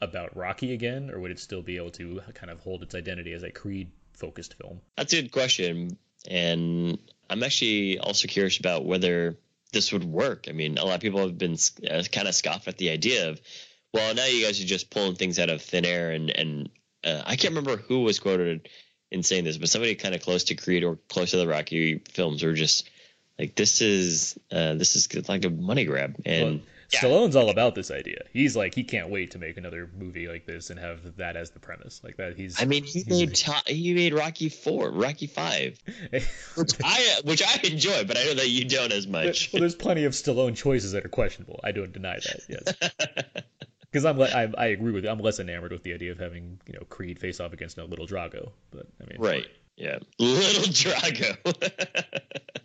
[0.00, 3.32] about Rocky again, or would it still be able to kind of hold its identity
[3.32, 4.80] as a Creed focused film?
[4.96, 5.96] That's a good question,
[6.28, 6.98] and
[7.30, 9.38] I'm actually also curious about whether
[9.72, 10.46] this would work.
[10.48, 11.56] I mean, a lot of people have been
[11.88, 13.40] uh, kind of scoffed at the idea of,
[13.94, 16.70] well, now you guys are just pulling things out of thin air, and and
[17.04, 18.68] uh, I can't remember who was quoted
[19.10, 22.02] in saying this, but somebody kind of close to Creed or close to the Rocky
[22.12, 22.88] films were just
[23.38, 26.60] like, this is uh, this is like a money grab, and Well,
[26.92, 28.24] Stallone's all about this idea.
[28.34, 31.50] He's like he can't wait to make another movie like this and have that as
[31.50, 32.02] the premise.
[32.04, 35.78] Like that he's I mean, he he's- made to- he made Rocky four, Rocky five,
[36.10, 39.50] which I which I enjoy, but I know that you don't as much.
[39.52, 41.60] well, there's plenty of Stallone choices that are questionable.
[41.64, 42.40] I don't deny that.
[42.48, 42.92] Yes.
[43.90, 45.10] Because I'm, le- I, I agree with you.
[45.10, 47.84] I'm less enamored with the idea of having you know Creed face off against a
[47.84, 49.46] little Drago, but I mean, Right.
[49.76, 49.98] Yeah.
[50.18, 51.36] Little Drago.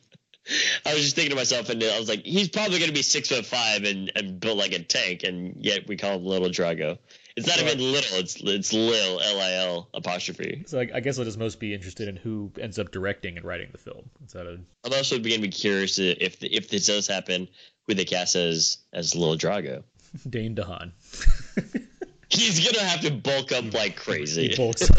[0.85, 3.01] I was just thinking to myself, and I was like, he's probably going to be
[3.01, 6.49] six foot five and, and built like a tank, and yet we call him Little
[6.49, 6.97] Drago.
[7.35, 7.67] It's not Right.
[7.75, 10.63] even little; it's it's Lil L I L apostrophe.
[10.65, 13.45] So I, I guess I'll just most be interested in who ends up directing and
[13.45, 14.09] writing the film.
[14.33, 17.47] A I'm also beginning to be curious if if this does happen,
[17.85, 19.83] who they cast as as Little Drago.
[20.29, 20.93] Dane DeHaan?
[22.29, 24.49] He's gonna have to bulk up like crazy.
[24.49, 24.97] He bulks up.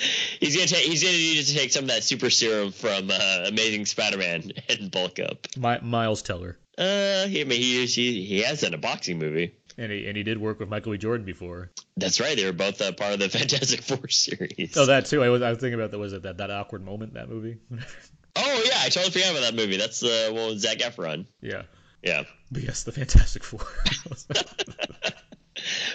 [0.40, 0.84] he's gonna take.
[0.84, 4.90] He's gonna need to take some of that super serum from uh, Amazing Spider-Man and
[4.90, 5.46] bulk up.
[5.56, 6.58] My, Miles Teller.
[6.78, 9.54] Uh, he, I mean, he, he he has done a boxing movie.
[9.78, 10.94] And he, and he did work with Michael.
[10.96, 11.70] Jordan before.
[11.96, 12.36] That's right.
[12.36, 14.76] They were both uh, part of the Fantastic Four series.
[14.76, 15.22] Oh, that too.
[15.22, 15.98] I was I was thinking about that.
[15.98, 17.58] Was it that, that awkward moment that movie?
[18.36, 19.76] Oh, yeah, I totally forgot about that movie.
[19.76, 21.26] That's the one with Zac Efron.
[21.40, 21.62] yeah.
[22.02, 22.24] Yeah.
[22.50, 23.60] But yes, the Fantastic Four.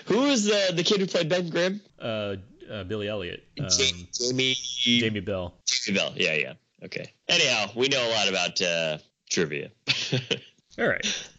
[0.06, 1.82] Who was the the kid who played Ben Grimm?
[2.00, 2.36] uh,
[2.70, 3.44] uh, Billy Elliot.
[3.60, 5.54] Um, Jamie Jamie Bell.
[5.66, 6.14] Jamie Bell.
[6.16, 6.54] Yeah, yeah.
[6.84, 7.14] Okay.
[7.28, 8.98] Anyhow, we know a lot about uh,
[9.30, 9.72] trivia.
[10.80, 11.30] All right.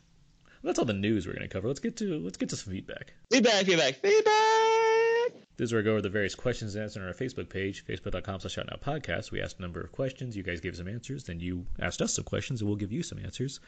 [0.63, 1.69] That's all the news we're gonna cover.
[1.69, 3.13] Let's get to let's get to some feedback.
[3.31, 5.47] feedback, feedback, feedback.
[5.57, 7.87] This is where I go over the various questions and answers on our Facebook page,
[7.87, 9.31] facebook.com slash podcast.
[9.31, 10.37] We asked a number of questions.
[10.37, 11.25] You guys gave some answers.
[11.25, 13.61] Then you asked us some questions, and we'll give you some answers.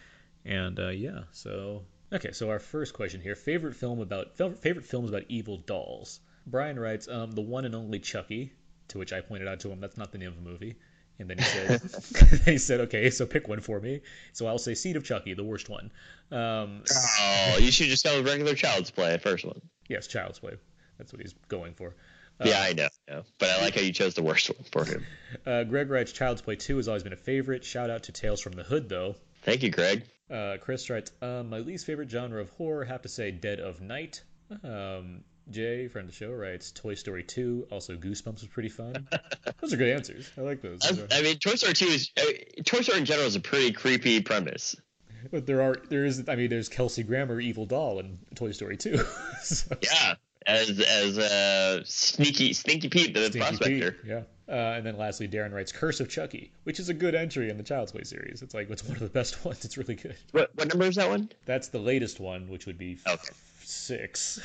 [0.44, 2.32] And uh, yeah, so okay.
[2.32, 6.20] So our first question here: favorite film about favorite films about evil dolls.
[6.50, 8.52] Brian writes, um, the one and only Chucky.
[8.88, 10.76] To which I pointed out to him, that's not the name of the movie.
[11.18, 11.80] And then he said,
[12.46, 14.00] he said, okay, so pick one for me.
[14.32, 15.90] So I'll say Seed of Chucky, the worst one.
[16.30, 16.82] Um,
[17.20, 19.60] oh, you should just go regular Child's Play, first one.
[19.88, 20.56] Yes, Child's Play.
[20.96, 21.94] That's what he's going for.
[22.44, 24.84] Yeah, uh, I know, know, But I like how you chose the worst one for
[24.84, 25.04] him.
[25.46, 27.64] Uh, Greg writes, Child's Play 2 has always been a favorite.
[27.64, 29.16] Shout out to Tales from the Hood, though.
[29.42, 30.04] Thank you, Greg.
[30.30, 33.80] Uh, Chris writes, um, my least favorite genre of horror, have to say Dead of
[33.80, 34.22] Night.
[34.62, 37.68] Um, Jay, friend of the show, writes Toy Story 2.
[37.70, 39.08] Also, Goosebumps was pretty fun.
[39.60, 40.30] those are good answers.
[40.36, 40.80] I like those.
[40.80, 43.72] those I, mean, Toy Story 2 is uh, Toy Story in general is a pretty
[43.72, 44.76] creepy premise.
[45.32, 48.76] But there are there is I mean there's Kelsey Grammer evil doll in Toy Story
[48.76, 48.98] 2.
[49.42, 49.76] so.
[49.82, 50.14] Yeah,
[50.46, 53.92] as as uh, sneaky sneaky Pete the sneaky prospector.
[53.92, 54.22] Pete, yeah.
[54.48, 57.58] Uh, and then lastly, Darren writes Curse of Chucky, which is a good entry in
[57.58, 58.42] the Child's Play series.
[58.42, 59.64] It's like it's one of the best ones.
[59.64, 60.16] It's really good.
[60.32, 61.30] What, what number is that one?
[61.44, 63.28] That's the latest one, which would be okay.
[63.62, 64.40] six.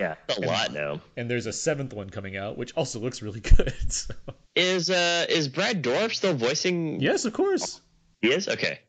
[0.00, 1.00] Yeah, a and, lot now.
[1.16, 3.74] And there's a seventh one coming out, which also looks really good.
[3.92, 4.14] So.
[4.56, 7.00] Is uh is Brad Dourif still voicing?
[7.00, 7.80] Yes, of course.
[8.20, 8.80] He is okay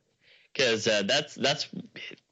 [0.54, 1.68] because uh, that's that's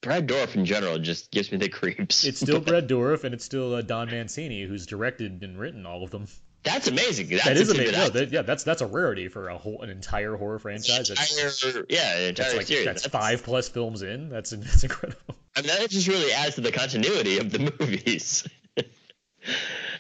[0.01, 2.23] Brad Dourif in general just gives me the creeps.
[2.23, 6.03] It's still Brad Dourif, and it's still uh, Don Mancini who's directed and written all
[6.03, 6.27] of them.
[6.63, 7.29] That's amazing.
[7.29, 7.93] That's that is amazing.
[7.93, 11.09] No, that, yeah, that's that's a rarity for a whole an entire horror franchise.
[11.09, 12.85] Entire, yeah, an entire that's like, series.
[12.85, 14.29] That's, that's, five plus films in.
[14.29, 15.35] That's that's incredible.
[15.55, 18.47] I mean, that just really adds to the continuity of the movies.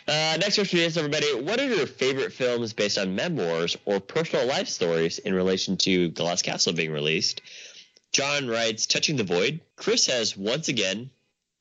[0.07, 1.27] Uh, next question is everybody.
[1.41, 6.09] What are your favorite films based on memoirs or personal life stories in relation to
[6.09, 7.41] Glass Castle being released?
[8.11, 9.61] John writes, touching the void.
[9.75, 11.11] Chris has once again,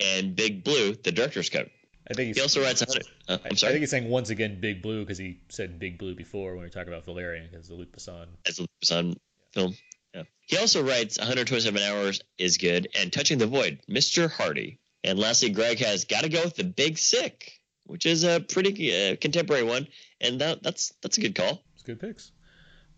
[0.00, 1.68] and Big Blue, the director's cut.
[2.10, 2.82] I think he also writes.
[2.82, 3.70] Uh, I'm sorry.
[3.70, 6.60] I think he's saying once again Big Blue because he said Big Blue before when
[6.60, 8.26] we were talking about Valerian because the Luc Besson.
[8.46, 9.16] As the Luc Besson
[9.52, 9.74] film.
[10.14, 10.22] Yeah.
[10.46, 14.30] He also writes 127 hours is good and touching the void, Mr.
[14.30, 14.78] Hardy.
[15.04, 17.57] And lastly, Greg has got to go with the Big Sick,
[17.88, 19.88] which is a pretty uh, contemporary one,
[20.20, 21.62] and that, that's that's a good call.
[21.74, 22.30] It's good picks.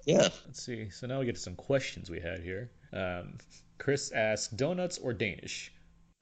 [0.07, 0.29] Yeah.
[0.47, 0.91] Let's see.
[0.91, 2.71] So now we get to some questions we had here.
[2.93, 3.39] Um,
[3.79, 5.73] Chris asks, donuts or Danish?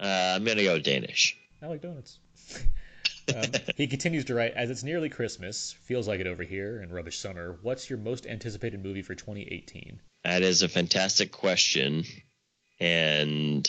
[0.00, 1.36] Uh, I'm gonna go Danish.
[1.62, 2.18] I like donuts.
[3.34, 3.44] um,
[3.76, 7.18] he continues to write, as it's nearly Christmas, feels like it over here, and rubbish
[7.18, 7.58] summer.
[7.62, 10.00] What's your most anticipated movie for 2018?
[10.24, 12.04] That is a fantastic question,
[12.78, 13.68] and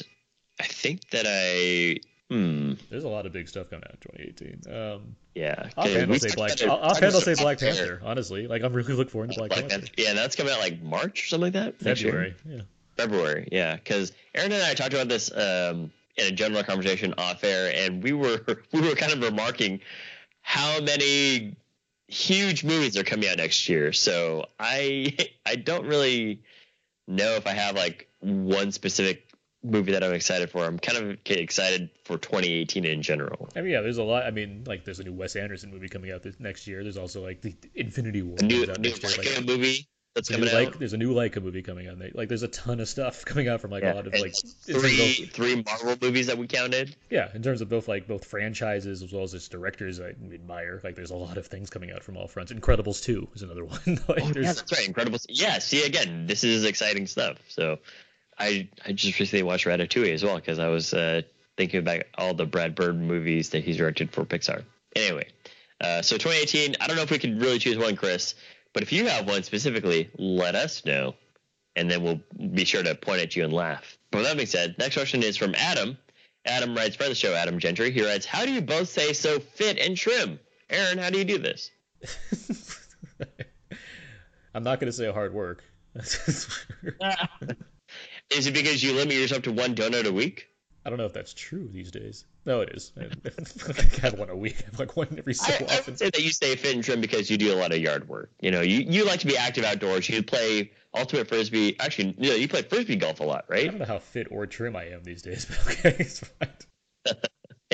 [0.59, 2.73] I think that I Hmm.
[2.91, 4.73] There's a lot of big stuff coming out in 2018.
[4.73, 5.69] Um, yeah.
[5.75, 6.51] Offhand, I'll say Black.
[6.61, 8.01] Offhand, I'll say Black Panther.
[8.03, 9.87] Honestly, like I'm really looking forward to Black, Black Panther.
[9.87, 9.93] Panther.
[9.97, 11.79] Yeah, that's coming out like March or something like that.
[11.79, 12.35] February.
[12.47, 12.61] Yeah.
[12.97, 13.47] February.
[13.51, 17.71] Yeah, because Aaron and I talked about this um, in a general conversation off air,
[17.73, 18.41] and we were
[18.71, 19.79] we were kind of remarking
[20.41, 21.55] how many
[22.07, 23.93] huge movies are coming out next year.
[23.93, 26.43] So I I don't really
[27.07, 29.28] know if I have like one specific
[29.63, 30.63] movie that I'm excited for.
[30.65, 33.49] I'm kind of excited for 2018 in general.
[33.55, 34.25] I mean, yeah, there's a lot.
[34.25, 36.83] I mean, like there's a new Wes Anderson movie coming out this next year.
[36.83, 38.37] There's also like the Infinity War.
[38.39, 40.79] A new, new year, like, movie that's coming out.
[40.79, 41.97] there's a new Laika movie coming out.
[42.15, 44.33] Like there's a ton of stuff coming out from like yeah, a lot of like
[44.35, 46.95] three both, three Marvel movies that we counted.
[47.09, 50.81] Yeah, in terms of both like both franchises as well as just directors I admire.
[50.83, 52.51] Like there's a lot of things coming out from all fronts.
[52.51, 53.79] Incredibles 2 is another one.
[54.07, 54.87] like, oh, yeah, that's right.
[54.89, 55.25] Incredibles.
[55.29, 57.37] Yeah, see again, this is exciting stuff.
[57.47, 57.79] So
[58.39, 61.21] I I just recently watched Ratatouille as well because I was uh,
[61.57, 64.63] thinking about all the Brad Bird movies that he's directed for Pixar.
[64.95, 65.27] Anyway,
[65.81, 66.77] uh, so 2018.
[66.79, 68.35] I don't know if we can really choose one, Chris,
[68.73, 71.15] but if you have one specifically, let us know,
[71.75, 72.21] and then we'll
[72.53, 73.97] be sure to point at you and laugh.
[74.11, 75.97] But with that being said, next question is from Adam.
[76.45, 77.91] Adam writes, for the show, Adam Gentry.
[77.91, 80.39] He writes, "How do you both say so fit and trim?"
[80.69, 81.71] Aaron, how do you do this?
[84.53, 85.63] I'm not going to say hard work.
[88.29, 90.49] Is it because you limit yourself to one donut a week?
[90.85, 92.25] I don't know if that's true these days.
[92.45, 92.93] No, it is.
[92.99, 94.55] I have one a week.
[94.61, 95.69] I have like one every so I, often.
[95.69, 97.79] I would say that you stay fit and trim because you do a lot of
[97.79, 98.31] yard work.
[98.39, 100.07] You know, you, you like to be active outdoors.
[100.09, 101.77] You play ultimate frisbee.
[101.79, 103.65] Actually, you, know, you play frisbee golf a lot, right?
[103.65, 106.49] I don't know how fit or trim I am these days, but okay, it's fine.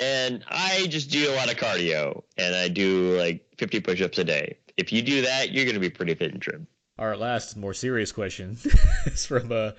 [0.02, 4.24] and I just do a lot of cardio, and I do like 50 push-ups a
[4.24, 4.58] day.
[4.78, 6.68] If you do that, you're going to be pretty fit and trim.
[6.98, 8.58] Our last, more serious question
[9.06, 9.72] is from uh,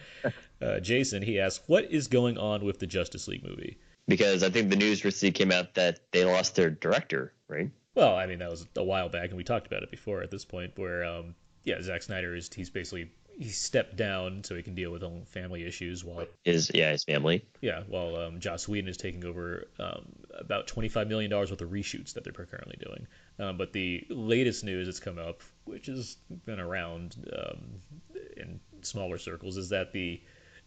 [0.61, 1.23] uh, Jason.
[1.23, 4.77] He asks, "What is going on with the Justice League movie?" Because I think the
[4.77, 7.71] news recently came out that they lost their director, right?
[7.95, 10.31] Well, I mean that was a while back, and we talked about it before at
[10.31, 10.73] this point.
[10.77, 11.35] Where, um,
[11.65, 15.65] yeah, Zack Snyder is he's basically he stepped down so he can deal with family
[15.65, 20.07] issues while his yeah his family yeah while um, Joss Whedon is taking over um,
[20.39, 23.07] about $25 million worth of reshoots that they're currently doing.
[23.39, 29.19] Um, but the latest news that's come up, which has been around um, in smaller
[29.19, 30.21] circles, is that the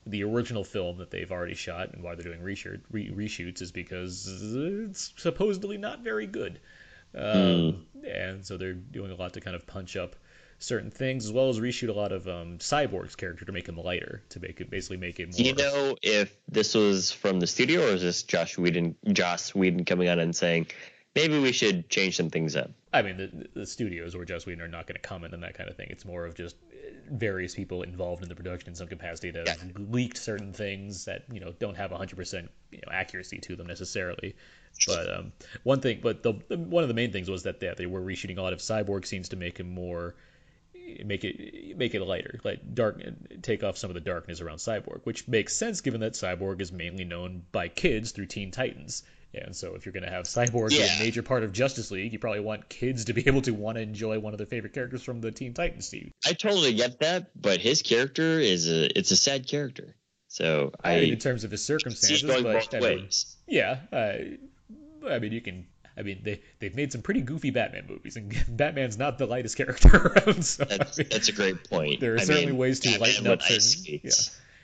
[0.06, 3.72] the original film that they've already shot and why they're doing reshoot, re- reshoots is
[3.72, 6.60] because it's supposedly not very good.
[7.14, 7.76] Um, mm.
[8.06, 10.16] And so they're doing a lot to kind of punch up
[10.60, 13.78] certain things, as well as reshoot a lot of um, Cyborg's character to make him
[13.78, 15.38] lighter, to make it basically make it more.
[15.38, 19.56] Do you know if this was from the studio or is this Josh Whedon, Joss
[19.56, 20.68] Whedon coming on and saying,
[21.16, 22.72] maybe we should change some things up?
[22.92, 25.54] I mean, the, the studios or Joss Whedon are not going to comment on that
[25.54, 25.88] kind of thing.
[25.90, 26.56] It's more of just
[27.12, 31.24] various people involved in the production in some capacity that have leaked certain things that
[31.32, 34.36] you know don't have 100% you know, accuracy to them necessarily.
[34.88, 35.34] But um,
[35.64, 38.02] one thing, but the, the, one of the main things was that they, they were
[38.02, 40.16] reshooting a lot of cyborg scenes to make him more
[41.06, 43.02] make it make it lighter, like dark,
[43.42, 46.72] take off some of the darkness around Cyborg, which makes sense given that Cyborg is
[46.72, 49.04] mainly known by kids through Teen Titans.
[49.34, 50.86] And so, if you're going to have Cyborg yeah.
[50.86, 53.78] a major part of Justice League, you probably want kids to be able to want
[53.78, 56.12] to enjoy one of their favorite characters from the Teen Titans team.
[56.26, 59.96] I totally get that, but his character is a it's a sad character.
[60.28, 63.10] So I, I mean, in terms of his circumstances, but I mean,
[63.48, 64.14] yeah, uh,
[65.08, 65.66] I mean, you can
[66.00, 69.58] I mean, they they've made some pretty goofy Batman movies, and Batman's not the lightest
[69.58, 69.98] character
[70.28, 70.46] around.
[70.46, 72.00] So, that's, I mean, that's a great point.
[72.00, 74.00] There are I certainly mean, ways to Batman lighten up certain.
[74.04, 74.12] Yeah.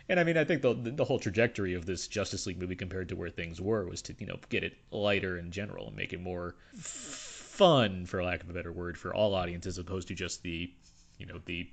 [0.08, 3.10] And I mean, I think the the whole trajectory of this Justice League movie compared
[3.10, 6.14] to where things were was to you know get it lighter in general and make
[6.14, 10.14] it more fun, for lack of a better word, for all audiences, as opposed to
[10.14, 10.72] just the
[11.18, 11.68] you know the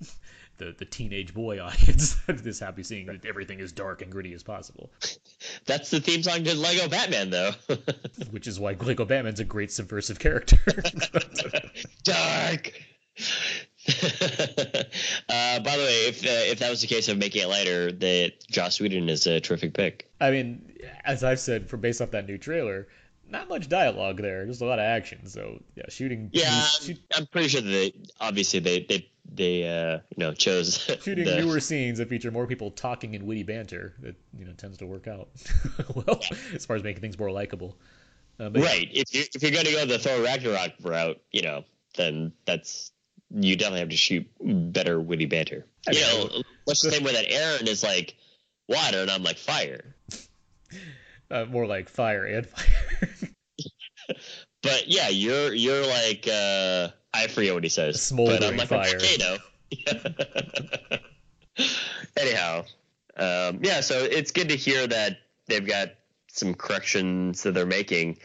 [0.58, 4.32] the, the teenage boy audience that is happy seeing that everything is dark and gritty
[4.32, 4.90] as possible.
[5.66, 7.52] That's the theme song to Lego Batman, though.
[8.30, 10.58] Which is why Lego Batman's a great subversive character.
[12.04, 12.72] dark.
[13.88, 17.90] uh, by the way, if uh, if that was the case of making it lighter,
[17.90, 20.10] that Joss Whedon is a terrific pick.
[20.20, 20.72] I mean,
[21.04, 22.86] as I've said, for based off that new trailer,
[23.28, 25.26] not much dialogue there, just a lot of action.
[25.26, 26.30] So yeah, shooting.
[26.32, 30.78] Yeah, shoot, I'm pretty sure that they obviously they they they uh, you know chose
[31.02, 31.40] shooting the...
[31.40, 33.94] newer scenes that feature more people talking and witty banter.
[34.00, 35.28] That you know tends to work out
[35.94, 36.36] well yeah.
[36.54, 37.76] as far as making things more likable.
[38.38, 38.88] Uh, right.
[38.92, 41.64] If you if you're going to go the Thor Ragnarok route, you know,
[41.96, 42.92] then that's
[43.34, 45.66] you definitely have to shoot better witty banter.
[45.88, 48.14] I you know, much the same way that Aaron is like
[48.68, 49.94] water and I'm like fire.
[51.30, 53.08] Uh, more like fire and fire.
[54.62, 58.02] but yeah, you're you're like uh, I forget what he says.
[58.02, 58.98] Smoldering but I'm like fire.
[59.00, 60.98] a.
[62.20, 62.66] Anyhow,
[63.16, 63.80] um, yeah.
[63.80, 65.94] So it's good to hear that they've got
[66.28, 68.18] some corrections that they're making.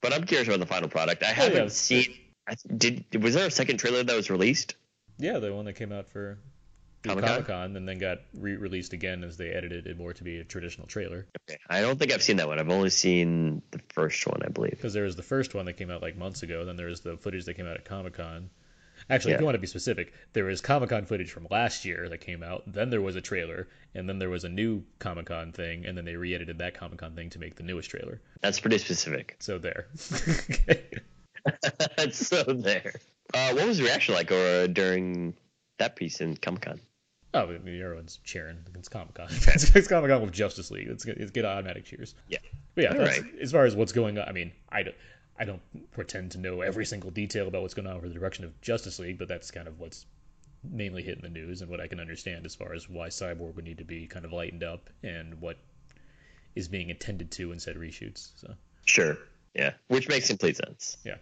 [0.00, 1.24] But I'm curious about the final product.
[1.24, 1.68] I oh, haven't yeah.
[1.68, 2.14] seen.
[2.76, 4.74] Did was there a second trailer that was released?
[5.18, 6.38] Yeah, the one that came out for
[7.02, 10.44] Comic Con, and then got re-released again as they edited it more to be a
[10.44, 11.26] traditional trailer.
[11.48, 12.58] Okay, I don't think I've seen that one.
[12.58, 14.72] I've only seen the first one, I believe.
[14.72, 16.64] Because there was the first one that came out like months ago.
[16.64, 18.50] Then there was the footage that came out at Comic Con.
[19.10, 19.36] Actually, yeah.
[19.36, 22.18] if you want to be specific, there was Comic Con footage from last year that
[22.18, 22.62] came out.
[22.66, 25.98] Then there was a trailer, and then there was a new Comic Con thing, and
[25.98, 28.20] then they re-edited that Comic Con thing to make the newest trailer.
[28.40, 29.36] That's pretty specific.
[29.40, 29.88] So there.
[31.96, 32.94] That's so there.
[33.34, 35.34] Uh, what was the reaction like or, uh, during
[35.78, 36.80] that piece in Comic Con?
[37.34, 38.58] Oh, I mean, everyone's cheering.
[38.74, 39.28] It's Comic Con.
[39.30, 40.88] it's, Comic Con with Justice League.
[40.88, 42.14] It's, it's get automatic cheers.
[42.28, 42.38] Yeah.
[42.74, 43.22] But yeah, right.
[43.40, 44.96] as far as what's going on, I mean, I don't,
[45.38, 45.62] I don't
[45.92, 48.98] pretend to know every single detail about what's going on with the direction of Justice
[48.98, 50.04] League, but that's kind of what's
[50.62, 53.64] mainly hitting the news and what I can understand as far as why Cyborg would
[53.64, 55.58] need to be kind of lightened up and what
[56.54, 58.30] is being intended to in said reshoots.
[58.36, 58.54] So.
[58.84, 59.18] Sure.
[59.54, 59.72] Yeah.
[59.88, 60.98] Which makes complete sense.
[61.04, 61.16] Yeah.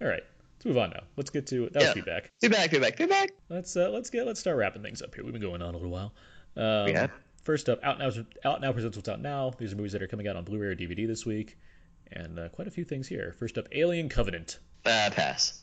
[0.00, 0.22] All right.
[0.56, 1.02] Let's move on now.
[1.16, 2.30] Let's get to that was feedback.
[2.40, 3.30] Feedback, feedback, feedback.
[3.48, 5.22] Let's uh, let's get let's start wrapping things up here.
[5.22, 6.12] We've been going on a little while.
[6.56, 7.08] Um, yeah.
[7.44, 8.10] First up, out now
[8.44, 9.52] out now presents what's out now.
[9.58, 11.56] These are movies that are coming out on Blu-ray or DVD this week,
[12.10, 13.34] and uh, quite a few things here.
[13.38, 14.58] First up, Alien Covenant.
[14.84, 15.62] Uh, pass.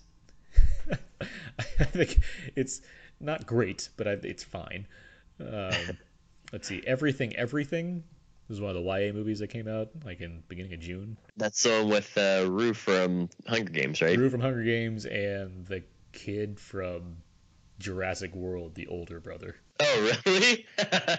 [1.20, 2.20] I think
[2.56, 2.82] it's
[3.20, 4.88] not great, but I, it's fine.
[5.40, 5.98] Um,
[6.54, 8.04] let's see, Everything Everything
[8.54, 11.18] this is one of the YA movies that came out like in beginning of June.
[11.38, 14.16] That's the one with uh, Rue from Hunger Games, right?
[14.16, 17.18] Rue from Hunger Games and the kid from
[17.80, 19.56] Jurassic World, the older brother.
[19.80, 20.68] Oh, really?
[20.78, 21.18] uh,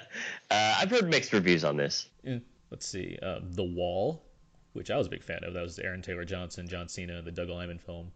[0.48, 2.08] I've heard mixed reviews on this.
[2.22, 2.38] Yeah.
[2.70, 3.18] Let's see.
[3.20, 4.22] Um, the Wall,
[4.74, 5.54] which I was a big fan of.
[5.54, 8.12] That was Aaron Taylor Johnson, John Cena, the Doug Liman film.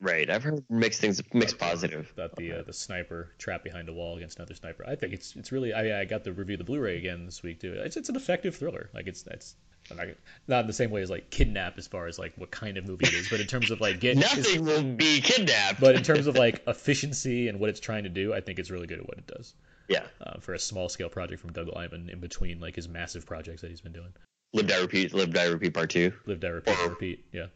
[0.00, 2.12] Right, I've heard mixed things, mixed positive.
[2.12, 4.84] About the uh, the sniper trapped behind a wall against another sniper.
[4.86, 5.72] I think it's it's really.
[5.72, 7.72] I I got the review the Blu-ray again this week too.
[7.72, 8.90] It's it's an effective thriller.
[8.92, 9.56] Like it's it's
[9.94, 10.06] not,
[10.48, 12.86] not in the same way as like Kidnap as far as like what kind of
[12.86, 15.80] movie it is, but in terms of like get nothing will be kidnapped.
[15.80, 18.70] but in terms of like efficiency and what it's trying to do, I think it's
[18.70, 19.54] really good at what it does.
[19.88, 20.04] Yeah.
[20.20, 23.62] Uh, for a small scale project from Doug Liman in between like his massive projects
[23.62, 24.12] that he's been doing.
[24.52, 26.12] Live Die Repeat, Live Die Repeat Part Two.
[26.26, 27.24] Live Die Repeat, or, Repeat.
[27.32, 27.46] Yeah.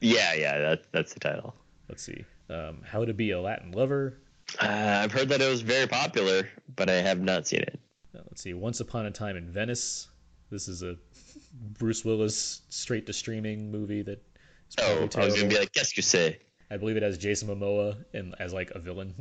[0.00, 1.54] Yeah, yeah, that, that's the title.
[1.88, 2.24] Let's see.
[2.50, 4.18] Um, How to Be a Latin Lover.
[4.60, 7.78] Uh, I've heard that it was very popular, but I have not seen it.
[8.14, 8.54] Uh, let's see.
[8.54, 10.08] Once Upon a Time in Venice.
[10.50, 10.96] This is a
[11.78, 14.22] Bruce Willis straight to streaming movie that.
[14.80, 16.38] oh, I was gonna be like, guess you say.
[16.70, 19.14] I believe it has Jason Momoa and as like a villain.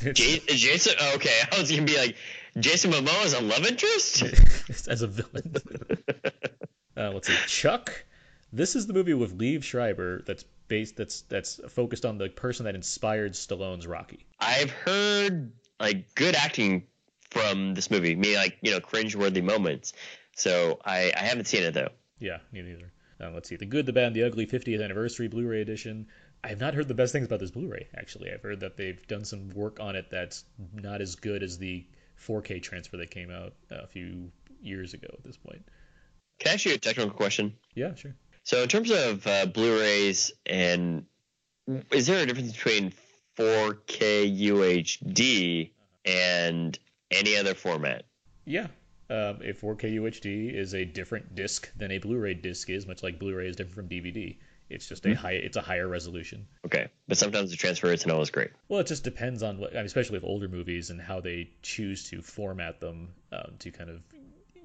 [0.00, 2.16] J- Jason, okay, I was gonna be like,
[2.58, 4.22] Jason Momoa as a love interest
[4.88, 5.54] as a villain.
[6.96, 8.04] uh, let's see, Chuck.
[8.52, 12.64] This is the movie with Liev Schreiber that's based that's that's focused on the person
[12.64, 14.26] that inspired Stallone's Rocky.
[14.40, 16.86] I've heard like good acting
[17.30, 19.92] from this movie, me like you know cringe-worthy moments.
[20.36, 21.90] So I, I haven't seen it though.
[22.18, 22.92] Yeah, me neither.
[23.20, 26.08] Uh, let's see, The Good, the Bad, and the Ugly 50th Anniversary Blu-ray Edition.
[26.42, 27.88] I have not heard the best things about this Blu-ray.
[27.96, 31.56] Actually, I've heard that they've done some work on it that's not as good as
[31.56, 31.86] the
[32.20, 34.30] 4K transfer that came out a few
[34.60, 35.08] years ago.
[35.12, 35.62] At this point.
[36.40, 37.54] Can I ask you a technical question?
[37.74, 38.16] Yeah, sure.
[38.44, 41.06] So in terms of uh, Blu-rays and
[41.90, 42.92] is there a difference between
[43.38, 45.70] 4K UHD
[46.04, 46.78] and
[47.10, 48.04] any other format?
[48.44, 48.66] Yeah.
[49.08, 53.18] Um, a 4K UHD is a different disc than a Blu-ray disc is, much like
[53.18, 54.36] Blu-ray is different from DVD.
[54.68, 55.18] It's just a mm-hmm.
[55.18, 55.32] high.
[55.32, 56.46] It's a higher resolution.
[56.64, 58.50] Okay, but sometimes the transfer isn't always great.
[58.68, 61.50] Well, it just depends on what, I mean, especially with older movies and how they
[61.62, 64.02] choose to format them um, to kind of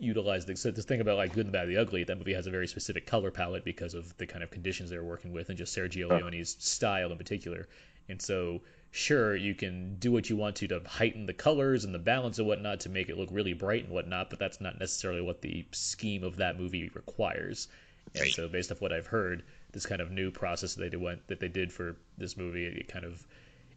[0.02, 2.04] utilize the so this thing about like Good and Bad and the Ugly.
[2.06, 5.04] That movie has a very specific color palette because of the kind of conditions they're
[5.04, 7.68] working with and just Sergio Leone's style in particular.
[8.08, 8.62] And so,
[8.92, 12.40] sure, you can do what you want to to heighten the colors and the balance
[12.40, 15.42] and whatnot to make it look really bright and whatnot, but that's not necessarily what
[15.42, 17.68] the scheme of that movie requires.
[18.16, 21.28] And so, based off what I've heard, this kind of new process that they went
[21.28, 23.26] that they did for this movie, it kind of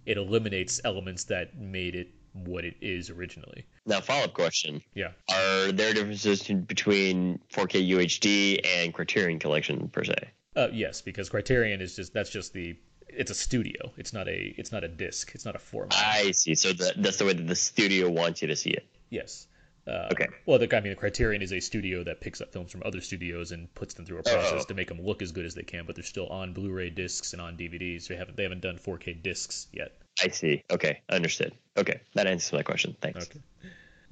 [0.07, 3.65] it eliminates elements that made it what it is originally.
[3.87, 4.83] Now, follow up question.
[4.95, 5.13] Yeah.
[5.31, 10.31] Are there differences between 4K UHD and Criterion Collection per se?
[10.55, 12.77] Uh, yes, because Criterion is just that's just the
[13.09, 13.93] it's a studio.
[13.97, 15.33] It's not a it's not a disc.
[15.35, 15.95] It's not a format.
[15.95, 16.55] I see.
[16.55, 18.87] So the, that's the way that the studio wants you to see it.
[19.11, 19.47] Yes.
[19.87, 20.29] Uh, okay.
[20.47, 23.01] Well, the, I mean, the Criterion is a studio that picks up films from other
[23.01, 24.65] studios and puts them through a process oh.
[24.69, 27.33] to make them look as good as they can, but they're still on Blu-ray discs
[27.33, 28.07] and on DVDs.
[28.07, 29.93] They haven't they haven't done 4K discs yet.
[30.21, 30.65] I see.
[30.71, 31.53] Okay, understood.
[31.77, 32.97] Okay, that answers my question.
[33.01, 33.27] Thanks.
[33.27, 33.41] Okay.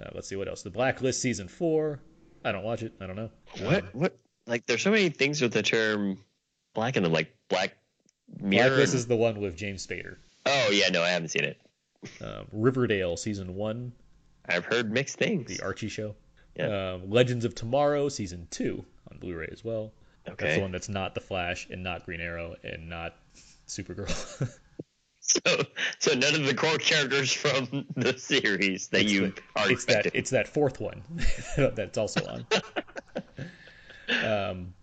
[0.01, 0.62] Uh, let's see what else.
[0.62, 2.01] The Blacklist season four.
[2.44, 2.94] I don't watch it.
[3.01, 3.31] I don't know.
[3.60, 3.85] What?
[3.85, 4.16] Um, what?
[4.47, 6.18] Like, there's so many things with the term
[6.74, 7.77] black in them, like Black
[8.40, 8.68] Mirror.
[8.68, 8.98] Blacklist and...
[8.98, 10.16] is the one with James Spader.
[10.47, 11.60] Oh yeah, no, I haven't seen it.
[12.22, 13.93] Um, Riverdale season one.
[14.48, 15.55] I've heard mixed things.
[15.55, 16.14] The Archie show.
[16.56, 16.94] Yeah.
[16.94, 19.93] Um, Legends of Tomorrow season two on Blu-ray as well.
[20.28, 20.47] Okay.
[20.47, 23.14] That's the one that's not The Flash and not Green Arrow and not
[23.66, 24.51] Supergirl.
[25.31, 25.65] so,
[25.98, 29.85] so none of the core characters from the series that it's you the, are it's
[29.85, 30.12] expecting.
[30.12, 31.02] That, it's that fourth one
[31.57, 32.47] that's also on.
[34.24, 34.74] um,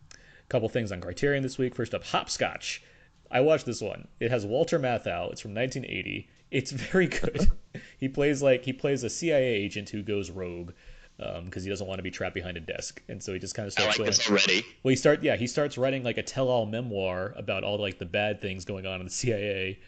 [0.49, 1.75] couple things on Criterion this week.
[1.75, 2.81] First up, Hopscotch.
[3.29, 4.07] I watched this one.
[4.19, 5.31] It has Walter Matthau.
[5.31, 6.29] It's from 1980.
[6.51, 7.51] It's very good.
[7.99, 10.71] he plays like he plays a CIA agent who goes rogue
[11.17, 13.55] because um, he doesn't want to be trapped behind a desk, and so he just
[13.55, 13.87] kind of starts.
[13.87, 14.65] I like going, this already.
[14.83, 18.05] Well, he start yeah he starts writing like a tell-all memoir about all like the
[18.05, 19.79] bad things going on in the CIA,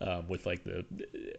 [0.00, 0.84] um, with like the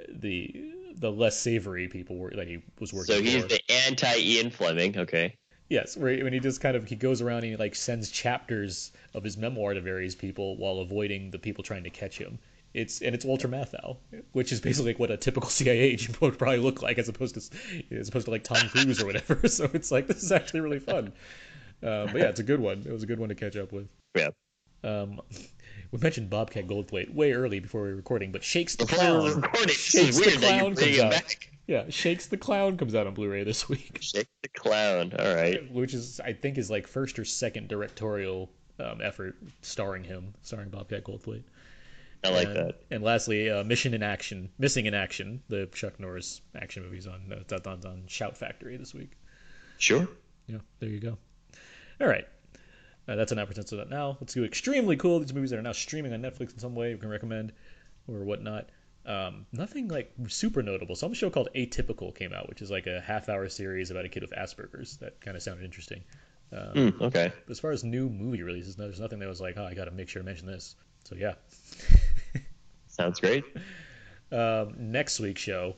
[0.10, 3.16] the the less savory people were, that he was working.
[3.16, 3.50] So he's for.
[3.50, 4.98] the anti Ian Fleming.
[4.98, 5.36] Okay.
[5.70, 8.92] Yes, where when he just kind of he goes around and he like sends chapters
[9.14, 12.40] of his memoir to various people while avoiding the people trying to catch him.
[12.74, 13.98] It's and it's Walter Matthau,
[14.32, 17.36] which is basically like what a typical CIA agent would probably look like, as opposed
[17.36, 19.48] to as opposed to like Tom Cruise or whatever.
[19.48, 21.12] so it's like this is actually really fun.
[21.84, 22.84] Uh, but yeah, it's a good one.
[22.86, 23.88] It was a good one to catch up with.
[24.16, 24.30] Yeah.
[24.84, 25.22] Um,
[25.92, 29.42] we mentioned Bobcat Goldthwait way early before we were recording, but Shakes the before Clown.
[29.42, 29.76] Recording.
[29.76, 31.12] Shakes the Clown comes out.
[31.12, 31.52] Back.
[31.68, 33.98] Yeah, Shakes the Clown comes out on Blu-ray this week.
[34.02, 35.14] Shake the Clown.
[35.18, 35.72] All right.
[35.72, 38.50] Which is, I think, is like first or second directorial
[38.80, 41.44] um, effort starring him, starring Bobcat Goldthwait.
[42.24, 42.82] I like and, that.
[42.90, 47.32] And lastly, uh, Mission in Action, Missing in Action, the Chuck Norris action movies on
[47.32, 49.12] uh, on, on Shout Factory this week.
[49.78, 50.08] Sure.
[50.48, 51.18] Yeah, there you go.
[52.02, 52.28] All right.
[53.08, 54.18] Uh, that's an opportunity that now.
[54.20, 55.20] Let's do extremely cool.
[55.20, 57.54] These movies that are now streaming on Netflix in some way we can recommend
[58.08, 58.70] or whatnot.
[59.06, 60.96] Um, nothing like super notable.
[60.96, 64.24] Some show called Atypical came out, which is like a half-hour series about a kid
[64.24, 64.98] with Asperger's.
[64.98, 66.04] That kind of sounded interesting.
[66.52, 67.32] Um, mm, okay.
[67.50, 69.92] As far as new movie releases, there's nothing that was like, oh, I got to
[69.92, 70.76] make sure to mention this.
[71.06, 71.36] So yeah.
[72.88, 73.46] Sounds great.
[74.32, 75.76] Um, next week's show.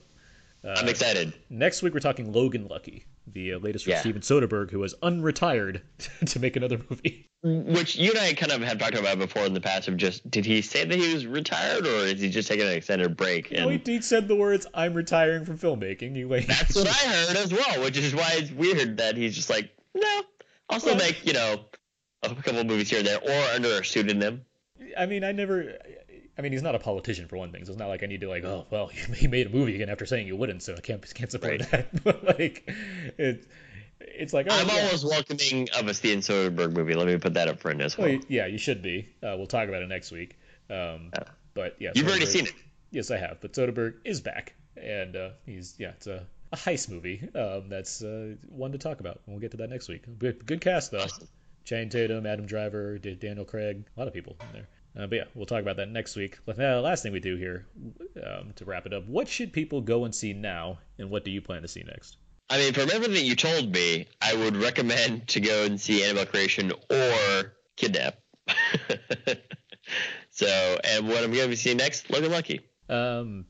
[0.63, 1.33] Uh, I'm excited.
[1.49, 3.99] Next week we're talking Logan Lucky, the uh, latest from yeah.
[3.99, 5.81] Steven Soderbergh, who has unretired
[6.25, 7.29] to make another movie.
[7.41, 9.87] Which you and I kind of have talked about before in the past.
[9.87, 12.73] Of just did he say that he was retired, or is he just taking an
[12.73, 13.51] extended break?
[13.51, 13.61] And...
[13.61, 16.47] No, he, he said the words, "I'm retiring from filmmaking." You wait.
[16.47, 19.71] That's what I heard as well, which is why it's weird that he's just like,
[19.95, 20.21] no,
[20.69, 21.61] I'll still well, make you know
[22.23, 24.43] a couple movies here and there, or under a pseudonym.
[24.97, 25.77] I mean, I never.
[26.39, 28.21] I mean, he's not a politician for one thing, so it's not like I need
[28.21, 30.79] to like, oh, well, he made a movie again after saying you wouldn't, so I
[30.79, 31.69] can't can't support Right.
[31.71, 32.03] that.
[32.03, 32.63] but like,
[33.17, 33.45] it,
[33.99, 34.83] it's like, oh, I'm yeah.
[34.85, 36.95] always welcoming of a Steven Soderbergh movie.
[36.95, 38.07] Let me put that up front as well.
[38.07, 39.09] Well, yeah, you should be.
[39.21, 40.39] Uh, we'll talk about it next week.
[40.69, 41.23] Um, Yeah.
[41.53, 42.53] but yeah, You've already seen it.
[42.91, 43.41] Yes, I have.
[43.41, 47.21] But Soderbergh is back, and uh, he's yeah, it's a, a heist movie.
[47.35, 49.19] Um, that's uh, one to talk about.
[49.27, 50.03] We'll get to that next week.
[50.17, 50.99] Good, good cast though.
[51.03, 51.27] Awesome.
[51.65, 54.67] Channing Tatum, Adam Driver, Daniel Craig, a lot of people in there.
[54.97, 56.39] Uh, but yeah, we'll talk about that next week.
[56.47, 57.65] Uh, last thing we do here,
[58.25, 61.31] um, to wrap it up, what should people go and see now, and what do
[61.31, 62.17] you plan to see next?
[62.49, 66.25] I mean, from everything you told me, I would recommend to go and see Annabelle
[66.25, 68.17] Creation or Kidnap.
[70.31, 72.61] so, and what I'm going to be seeing next, Logan Lucky.
[72.89, 73.45] Um,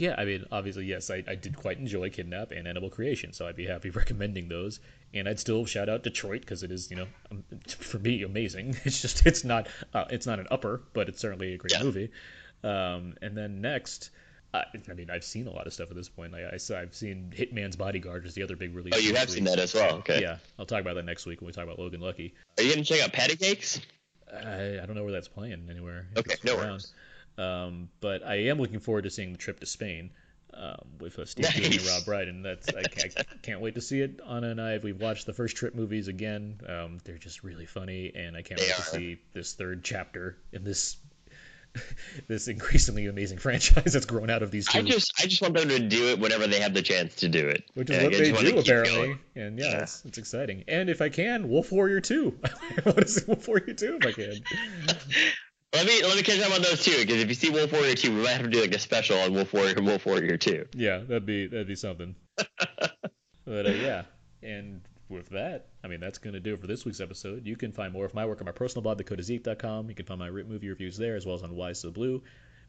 [0.00, 3.46] yeah, I mean, obviously, yes, I, I did quite enjoy Kidnap and Annabelle Creation, so
[3.46, 4.80] I'd be happy recommending those.
[5.14, 8.76] And I'd still shout out Detroit because it is, you know, um, for me, amazing.
[8.84, 11.82] It's just, it's not, uh, it's not an upper, but it's certainly a great Yeah.
[11.82, 12.10] movie.
[12.62, 14.10] Um, and then next,
[14.52, 16.34] I, I mean, I've seen a lot of stuff at this point.
[16.34, 18.94] I, I I've seen Hitman's Bodyguard, is the other big release.
[18.96, 19.96] Oh, you have seen that as well.
[19.96, 20.20] Okay.
[20.22, 22.34] Yeah, I'll talk about that next week when we talk about Logan Lucky.
[22.58, 23.80] Are you going to check out Patti Cake$?
[24.32, 26.06] I, I don't know where that's playing anywhere.
[26.16, 26.68] Okay, no around.
[26.68, 26.92] worries.
[27.38, 30.10] Um, but I am looking forward to seeing the trip to Spain
[30.54, 31.88] um, with uh, Steve Coogan and Nice.
[31.88, 32.42] Rob Brydon.
[32.42, 34.20] That's I can't, I can't wait to see it.
[34.28, 36.60] Anna and I we've watched the first trip movies again.
[36.68, 40.36] Um, they're just really funny, and I can't They wait to see this third chapter
[40.52, 40.96] in this
[42.28, 44.78] this increasingly amazing franchise that's grown out of these two.
[44.78, 47.28] I just, I just want them to do it whenever they have the chance to
[47.28, 47.64] do it.
[47.74, 49.82] which is And what they do apparently, and yeah, Yeah.
[49.82, 50.64] It's, it's exciting.
[50.66, 52.36] And if I can, Wolf Warrior Two.
[52.84, 53.98] what is Wolf Warrior Two?
[54.02, 54.96] If I can.
[55.74, 57.94] Let me let me catch up on those two because if you see Wolf Warrior
[57.94, 60.38] two, we might have to do like a special on Wolf Warrior and Wolf Warrior
[60.38, 60.66] two.
[60.74, 62.14] Yeah, that'd be that'd be something.
[62.36, 64.04] but uh, yeah,
[64.42, 64.80] and
[65.10, 67.46] with that, I mean that's gonna do it for this week's episode.
[67.46, 69.90] You can find more of my work on my personal blog, thecodeiszeek.com.
[69.90, 72.22] You can find my movie reviews there, as well as on Why So Blue,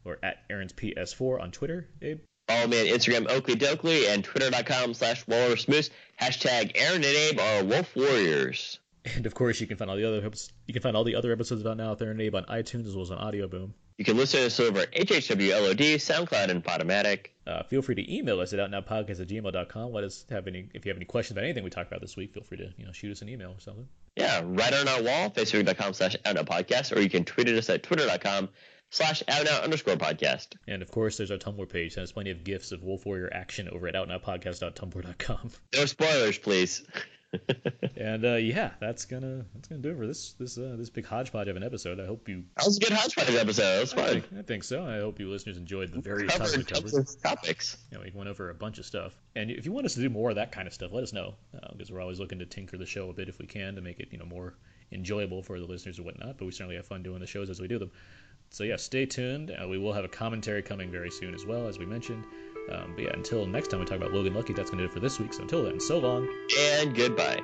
[0.03, 1.87] or at Aaron's PS4 on Twitter.
[2.01, 2.19] Abe.
[2.49, 5.89] Follow me on Instagram Oakley Dokley and Twitter.com slash Walrusmoose.
[6.19, 8.79] Hashtag Aaron and Abe are Wolf Warriors.
[9.05, 11.15] And of course, you can find all the other episodes, you can find all the
[11.15, 13.73] other episodes about Now There and Abe on iTunes as well as on Audio Boom.
[13.97, 17.27] You can listen to us over at HHWLOD, SoundCloud, and Podomatic.
[17.45, 19.91] Uh, feel free to email us at outnowpodcast at gmail.com.
[19.91, 22.15] Let us have any if you have any questions about anything we talked about this
[22.15, 22.33] week.
[22.33, 23.87] Feel free to you know shoot us an email or something.
[24.15, 27.69] Yeah, right on our wall, facebook.com slash outnow podcast, or you can tweet at us
[27.69, 28.49] at twitter.com
[28.89, 30.55] slash outnow underscore podcast.
[30.67, 31.95] And of course, there's our Tumblr page.
[31.95, 35.51] There's plenty of gifs of Wolf Warrior action over at outnowpodcast.tumblr.com.
[35.75, 36.83] No spoilers, please.
[37.95, 41.05] And uh, yeah, that's gonna that's gonna do it for this this uh, this big
[41.05, 41.99] hodgepodge of an episode.
[41.99, 42.45] I hope you.
[42.55, 43.61] That was a good Hodgepodge episode.
[43.63, 44.09] That was I fun.
[44.09, 44.85] think, I think so.
[44.85, 47.07] I hope you listeners enjoyed the various topics we Covered covered.
[47.21, 47.77] topics.
[47.91, 49.19] You know, we went over a bunch of stuff.
[49.35, 51.11] And if you want us to do more of that kind of stuff, let us
[51.11, 51.35] know
[51.73, 53.99] because we're always looking to tinker the show a bit if we can to make
[53.99, 54.55] it you know more
[54.93, 56.37] enjoyable for the listeners and whatnot.
[56.37, 57.91] But we certainly have fun doing the shows as we do them.
[58.51, 59.51] So yeah, stay tuned.
[59.51, 62.23] Uh, we will have a commentary coming very soon as well, as we mentioned.
[62.71, 64.93] Um, but yeah, until next time we talk about Logan Lucky, that's gonna do it
[64.93, 65.33] for this week.
[65.33, 66.27] So until then, so long.
[66.57, 67.41] And goodbye.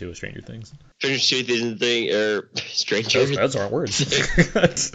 [0.00, 0.72] Two of Stranger Things?
[0.98, 4.00] Stranger Things thing or Stranger Those, those aren't words.